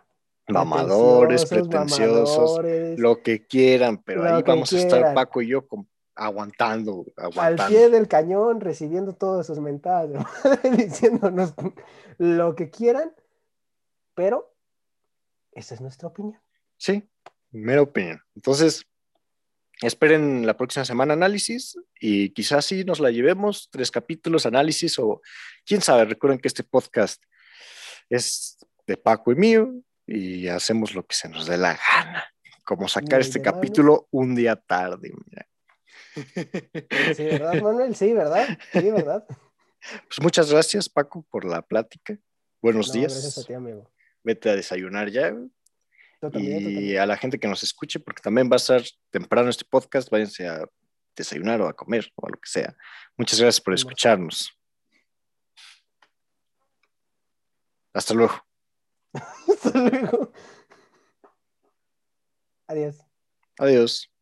mamadores, 0.48 1.46
pretenciosos, 1.46 2.38
mamadores, 2.38 3.00
lo 3.00 3.22
que 3.22 3.46
quieran, 3.46 4.02
pero 4.04 4.24
ahí 4.24 4.42
vamos 4.44 4.72
a 4.74 4.78
estar. 4.78 5.14
Paco 5.14 5.42
y 5.42 5.48
yo 5.48 5.68
con- 5.68 5.88
aguantando, 6.16 7.06
al 7.18 7.26
aguantando. 7.26 7.68
pie 7.68 7.90
del 7.90 8.08
cañón 8.08 8.62
recibiendo 8.62 9.14
todos 9.14 9.48
sus 9.48 9.60
mentadas, 9.60 10.24
diciéndonos 10.78 11.54
lo 12.20 12.56
que 12.56 12.70
quieran, 12.70 13.14
pero 14.14 14.54
esa 15.54 15.74
es 15.76 15.82
nuestra 15.82 16.08
opinión. 16.10 16.40
Sí, 16.84 17.02
mera 17.52 17.82
opinión. 17.82 18.22
Entonces, 18.36 18.86
esperen 19.82 20.46
la 20.46 20.58
próxima 20.58 20.84
semana 20.84 21.14
análisis 21.14 21.78
y 21.98 22.32
quizás 22.32 22.66
sí 22.66 22.84
nos 22.84 23.00
la 23.00 23.10
llevemos, 23.10 23.70
tres 23.72 23.90
capítulos, 23.90 24.46
análisis 24.46 25.00
o 25.00 25.22
quién 25.66 25.80
sabe, 25.80 26.04
recuerden 26.04 26.40
que 26.40 26.50
este 26.50 26.66
podcast 26.66 27.24
es 28.10 28.58
de 28.86 28.98
Paco 28.98 29.32
y 29.32 29.36
mío 29.36 29.74
y 30.06 30.50
hacemos 30.50 30.94
lo 30.94 31.06
que 31.08 31.16
se 31.16 31.30
nos 31.30 31.48
dé 31.48 31.58
la 31.58 31.80
gana, 31.88 32.26
como 32.66 32.90
sacar 32.90 33.22
este 33.22 33.42
capítulo 33.42 34.10
un 34.12 34.36
día 34.36 34.58
tarde. 34.58 35.14
mira. 35.26 35.48
Sí, 37.16 37.24
¿verdad, 37.24 37.62
Manuel? 37.62 37.96
Sí, 37.96 38.12
¿verdad? 38.12 38.46
Sí, 38.74 38.92
¿verdad? 38.92 39.26
Pues 40.08 40.22
muchas 40.22 40.52
gracias, 40.52 40.90
Paco, 40.90 41.26
por 41.30 41.46
la 41.46 41.62
plática. 41.62 42.18
Buenos 42.62 42.88
No, 42.88 42.94
días. 42.94 43.14
Gracias 43.14 43.38
a 43.38 43.48
ti, 43.48 43.54
amigo. 43.54 43.90
Vete 44.22 44.50
a 44.50 44.56
desayunar 44.56 45.10
ya. 45.10 45.34
Y 46.34 46.96
a 46.98 47.06
la 47.06 47.18
gente 47.18 47.40
que 47.40 47.48
nos 47.48 47.64
escuche, 47.64 48.00
porque 48.00 48.22
también 48.22 48.50
va 48.50 48.56
a 48.56 48.58
estar 48.58 48.82
temprano 49.10 49.50
este 49.50 49.66
podcast, 49.66 50.10
váyanse 50.10 50.48
a 50.48 50.66
desayunar 51.16 51.62
o 51.62 51.68
a 51.68 51.74
comer 51.74 52.12
o 52.16 52.28
a 52.28 52.30
lo 52.30 52.38
que 52.38 52.50
sea. 52.50 52.76
Muchas 53.18 53.40
gracias 53.40 53.62
por 53.62 53.74
escucharnos. 53.74 54.52
Hasta 57.94 58.14
luego. 58.14 58.34
Hasta 59.14 59.70
luego. 59.80 60.34
Adiós. 62.68 62.98
Adiós. 63.60 64.13